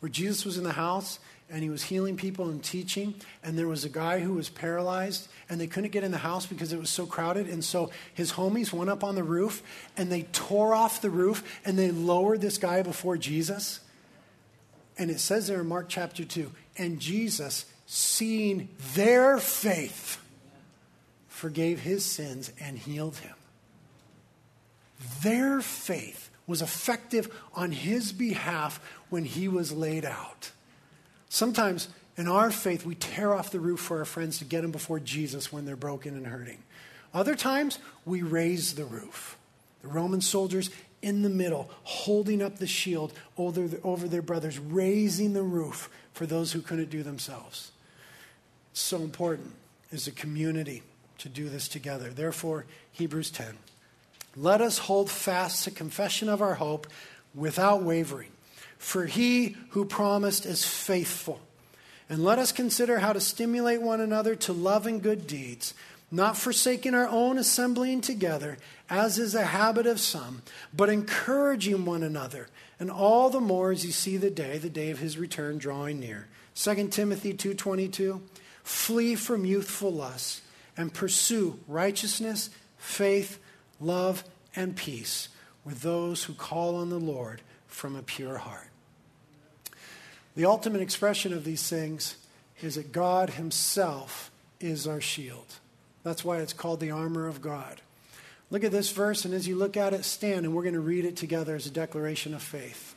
where 0.00 0.08
Jesus 0.08 0.44
was 0.44 0.58
in 0.58 0.64
the 0.64 0.72
house 0.72 1.18
and 1.50 1.62
he 1.62 1.70
was 1.70 1.82
healing 1.82 2.16
people 2.16 2.48
and 2.48 2.62
teaching. 2.62 3.14
And 3.42 3.58
there 3.58 3.68
was 3.68 3.84
a 3.84 3.88
guy 3.88 4.20
who 4.20 4.34
was 4.34 4.48
paralyzed 4.48 5.28
and 5.48 5.60
they 5.60 5.66
couldn't 5.66 5.90
get 5.90 6.04
in 6.04 6.10
the 6.10 6.18
house 6.18 6.46
because 6.46 6.72
it 6.72 6.78
was 6.78 6.90
so 6.90 7.06
crowded. 7.06 7.48
And 7.48 7.64
so 7.64 7.90
his 8.14 8.32
homies 8.32 8.72
went 8.72 8.90
up 8.90 9.04
on 9.04 9.14
the 9.14 9.22
roof 9.22 9.62
and 9.96 10.10
they 10.10 10.22
tore 10.32 10.74
off 10.74 11.02
the 11.02 11.10
roof 11.10 11.60
and 11.64 11.78
they 11.78 11.90
lowered 11.90 12.40
this 12.40 12.58
guy 12.58 12.82
before 12.82 13.16
Jesus. 13.16 13.80
And 14.96 15.10
it 15.10 15.20
says 15.20 15.48
there 15.48 15.60
in 15.60 15.66
Mark 15.66 15.86
chapter 15.88 16.24
2 16.24 16.50
and 16.78 16.98
Jesus, 16.98 17.66
seeing 17.86 18.68
their 18.94 19.38
faith, 19.38 20.20
forgave 21.28 21.80
his 21.80 22.04
sins 22.04 22.52
and 22.60 22.78
healed 22.78 23.16
him. 23.18 23.34
Their 25.22 25.60
faith 25.60 26.30
was 26.46 26.62
effective 26.62 27.32
on 27.54 27.72
his 27.72 28.12
behalf 28.12 28.80
when 29.10 29.24
he 29.24 29.48
was 29.48 29.72
laid 29.72 30.04
out. 30.04 30.50
Sometimes 31.28 31.88
in 32.16 32.28
our 32.28 32.50
faith, 32.50 32.86
we 32.86 32.94
tear 32.94 33.34
off 33.34 33.50
the 33.50 33.60
roof 33.60 33.80
for 33.80 33.98
our 33.98 34.04
friends 34.04 34.38
to 34.38 34.44
get 34.44 34.62
them 34.62 34.70
before 34.70 35.00
Jesus 35.00 35.52
when 35.52 35.64
they're 35.64 35.76
broken 35.76 36.14
and 36.14 36.26
hurting. 36.26 36.62
Other 37.12 37.34
times, 37.34 37.78
we 38.04 38.22
raise 38.22 38.74
the 38.74 38.84
roof. 38.84 39.36
The 39.82 39.88
Roman 39.88 40.20
soldiers 40.20 40.70
in 41.02 41.22
the 41.22 41.30
middle, 41.30 41.70
holding 41.82 42.40
up 42.40 42.58
the 42.58 42.66
shield 42.66 43.12
over, 43.36 43.68
over 43.82 44.08
their 44.08 44.22
brothers, 44.22 44.58
raising 44.58 45.32
the 45.32 45.42
roof 45.42 45.90
for 46.12 46.24
those 46.24 46.52
who 46.52 46.60
couldn't 46.60 46.90
do 46.90 47.02
themselves. 47.02 47.72
It's 48.72 48.80
so 48.80 48.98
important 48.98 49.52
as 49.92 50.06
a 50.06 50.12
community 50.12 50.82
to 51.18 51.28
do 51.28 51.48
this 51.48 51.68
together. 51.68 52.10
Therefore, 52.10 52.64
Hebrews 52.92 53.30
10. 53.30 53.56
Let 54.36 54.60
us 54.60 54.78
hold 54.78 55.10
fast 55.10 55.64
to 55.64 55.70
confession 55.70 56.28
of 56.28 56.42
our 56.42 56.54
hope 56.54 56.86
without 57.34 57.82
wavering. 57.82 58.30
For 58.78 59.06
he 59.06 59.56
who 59.70 59.84
promised 59.84 60.44
is 60.44 60.64
faithful. 60.64 61.40
And 62.08 62.22
let 62.22 62.38
us 62.38 62.52
consider 62.52 62.98
how 62.98 63.12
to 63.12 63.20
stimulate 63.20 63.80
one 63.80 64.00
another 64.00 64.34
to 64.36 64.52
love 64.52 64.86
and 64.86 65.02
good 65.02 65.26
deeds, 65.26 65.72
not 66.10 66.36
forsaking 66.36 66.94
our 66.94 67.08
own 67.08 67.38
assembling 67.38 68.02
together, 68.02 68.58
as 68.90 69.18
is 69.18 69.34
a 69.34 69.46
habit 69.46 69.86
of 69.86 69.98
some, 69.98 70.42
but 70.74 70.90
encouraging 70.90 71.84
one 71.84 72.02
another, 72.02 72.48
and 72.78 72.90
all 72.90 73.30
the 73.30 73.40
more 73.40 73.72
as 73.72 73.86
you 73.86 73.92
see 73.92 74.16
the 74.16 74.30
day, 74.30 74.58
the 74.58 74.68
day 74.68 74.90
of 74.90 74.98
his 74.98 75.16
return 75.16 75.56
drawing 75.56 75.98
near. 75.98 76.26
2 76.54 76.90
Timothy 76.92 77.32
2:22 77.32 78.20
Flee 78.62 79.14
from 79.14 79.44
youthful 79.44 79.92
lusts 79.92 80.42
and 80.76 80.92
pursue 80.92 81.58
righteousness, 81.66 82.50
faith, 82.76 83.38
love, 83.80 84.24
and 84.56 84.76
peace 84.76 85.28
with 85.64 85.82
those 85.82 86.24
who 86.24 86.34
call 86.34 86.76
on 86.76 86.90
the 86.90 86.98
Lord 86.98 87.40
from 87.66 87.96
a 87.96 88.02
pure 88.02 88.38
heart. 88.38 88.68
The 90.36 90.44
ultimate 90.44 90.80
expression 90.80 91.32
of 91.32 91.44
these 91.44 91.68
things 91.68 92.16
is 92.60 92.74
that 92.74 92.92
God 92.92 93.30
Himself 93.30 94.30
is 94.60 94.86
our 94.86 95.00
shield. 95.00 95.58
That's 96.02 96.24
why 96.24 96.38
it's 96.38 96.52
called 96.52 96.80
the 96.80 96.90
armor 96.90 97.26
of 97.26 97.40
God. 97.40 97.80
Look 98.50 98.64
at 98.64 98.72
this 98.72 98.90
verse, 98.92 99.24
and 99.24 99.32
as 99.32 99.48
you 99.48 99.56
look 99.56 99.76
at 99.76 99.92
it, 99.92 100.04
stand, 100.04 100.44
and 100.44 100.54
we're 100.54 100.62
going 100.62 100.74
to 100.74 100.80
read 100.80 101.04
it 101.04 101.16
together 101.16 101.56
as 101.56 101.66
a 101.66 101.70
declaration 101.70 102.34
of 102.34 102.42
faith. 102.42 102.94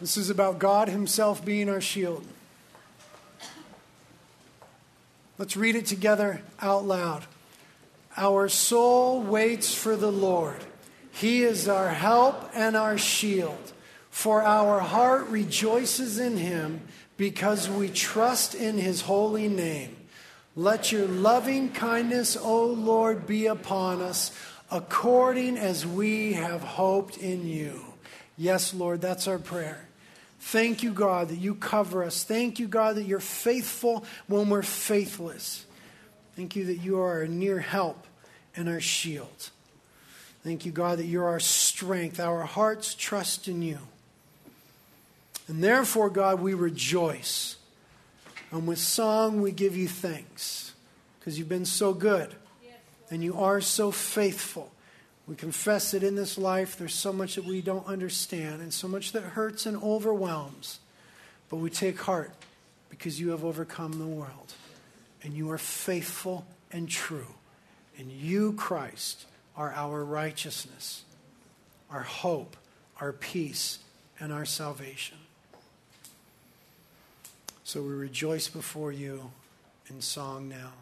This 0.00 0.16
is 0.16 0.30
about 0.30 0.58
God 0.58 0.88
Himself 0.88 1.44
being 1.44 1.68
our 1.68 1.80
shield. 1.80 2.24
Let's 5.40 5.56
read 5.56 5.74
it 5.74 5.86
together 5.86 6.42
out 6.60 6.84
loud. 6.84 7.24
Our 8.14 8.50
soul 8.50 9.22
waits 9.22 9.72
for 9.72 9.96
the 9.96 10.12
Lord. 10.12 10.62
He 11.12 11.44
is 11.44 11.66
our 11.66 11.88
help 11.88 12.50
and 12.52 12.76
our 12.76 12.98
shield. 12.98 13.72
For 14.10 14.42
our 14.42 14.80
heart 14.80 15.28
rejoices 15.28 16.18
in 16.18 16.36
him 16.36 16.82
because 17.16 17.70
we 17.70 17.88
trust 17.88 18.54
in 18.54 18.76
his 18.76 19.00
holy 19.00 19.48
name. 19.48 19.96
Let 20.56 20.92
your 20.92 21.08
loving 21.08 21.70
kindness, 21.70 22.36
O 22.36 22.66
Lord, 22.66 23.26
be 23.26 23.46
upon 23.46 24.02
us 24.02 24.36
according 24.70 25.56
as 25.56 25.86
we 25.86 26.34
have 26.34 26.60
hoped 26.60 27.16
in 27.16 27.46
you. 27.46 27.80
Yes, 28.36 28.74
Lord, 28.74 29.00
that's 29.00 29.26
our 29.26 29.38
prayer. 29.38 29.88
Thank 30.40 30.82
you, 30.82 30.92
God, 30.92 31.28
that 31.28 31.38
you 31.38 31.54
cover 31.54 32.02
us. 32.02 32.24
Thank 32.24 32.58
you, 32.58 32.66
God, 32.66 32.96
that 32.96 33.04
you're 33.04 33.20
faithful 33.20 34.04
when 34.26 34.48
we're 34.48 34.62
faithless. 34.62 35.66
Thank 36.34 36.56
you 36.56 36.64
that 36.64 36.78
you 36.78 37.00
are 37.00 37.22
a 37.22 37.28
near 37.28 37.60
help 37.60 38.06
and 38.56 38.68
our 38.68 38.80
shield. 38.80 39.50
Thank 40.42 40.64
you, 40.64 40.72
God, 40.72 40.98
that 40.98 41.04
you're 41.04 41.28
our 41.28 41.40
strength. 41.40 42.18
Our 42.18 42.42
hearts 42.42 42.94
trust 42.94 43.46
in 43.46 43.60
you. 43.60 43.78
And 45.46 45.62
therefore, 45.62 46.08
God, 46.08 46.40
we 46.40 46.54
rejoice. 46.54 47.56
And 48.50 48.66
with 48.66 48.78
song, 48.78 49.42
we 49.42 49.52
give 49.52 49.76
you 49.76 49.88
thanks 49.88 50.72
because 51.18 51.38
you've 51.38 51.48
been 51.48 51.66
so 51.66 51.92
good 51.92 52.34
and 53.10 53.22
you 53.22 53.36
are 53.36 53.60
so 53.60 53.90
faithful. 53.90 54.72
We 55.30 55.36
confess 55.36 55.92
that 55.92 56.02
in 56.02 56.16
this 56.16 56.36
life 56.36 56.76
there's 56.76 56.92
so 56.92 57.12
much 57.12 57.36
that 57.36 57.44
we 57.44 57.62
don't 57.62 57.86
understand 57.86 58.62
and 58.62 58.74
so 58.74 58.88
much 58.88 59.12
that 59.12 59.22
hurts 59.22 59.64
and 59.64 59.80
overwhelms. 59.80 60.80
But 61.48 61.58
we 61.58 61.70
take 61.70 62.00
heart 62.00 62.32
because 62.88 63.20
you 63.20 63.30
have 63.30 63.44
overcome 63.44 64.00
the 64.00 64.06
world. 64.06 64.54
And 65.22 65.32
you 65.32 65.48
are 65.52 65.58
faithful 65.58 66.46
and 66.72 66.88
true. 66.88 67.28
And 67.96 68.10
you, 68.10 68.54
Christ, 68.54 69.26
are 69.56 69.72
our 69.72 70.04
righteousness, 70.04 71.04
our 71.92 72.02
hope, 72.02 72.56
our 73.00 73.12
peace, 73.12 73.78
and 74.18 74.32
our 74.32 74.44
salvation. 74.44 75.18
So 77.62 77.82
we 77.82 77.92
rejoice 77.92 78.48
before 78.48 78.90
you 78.90 79.30
in 79.88 80.00
song 80.00 80.48
now. 80.48 80.72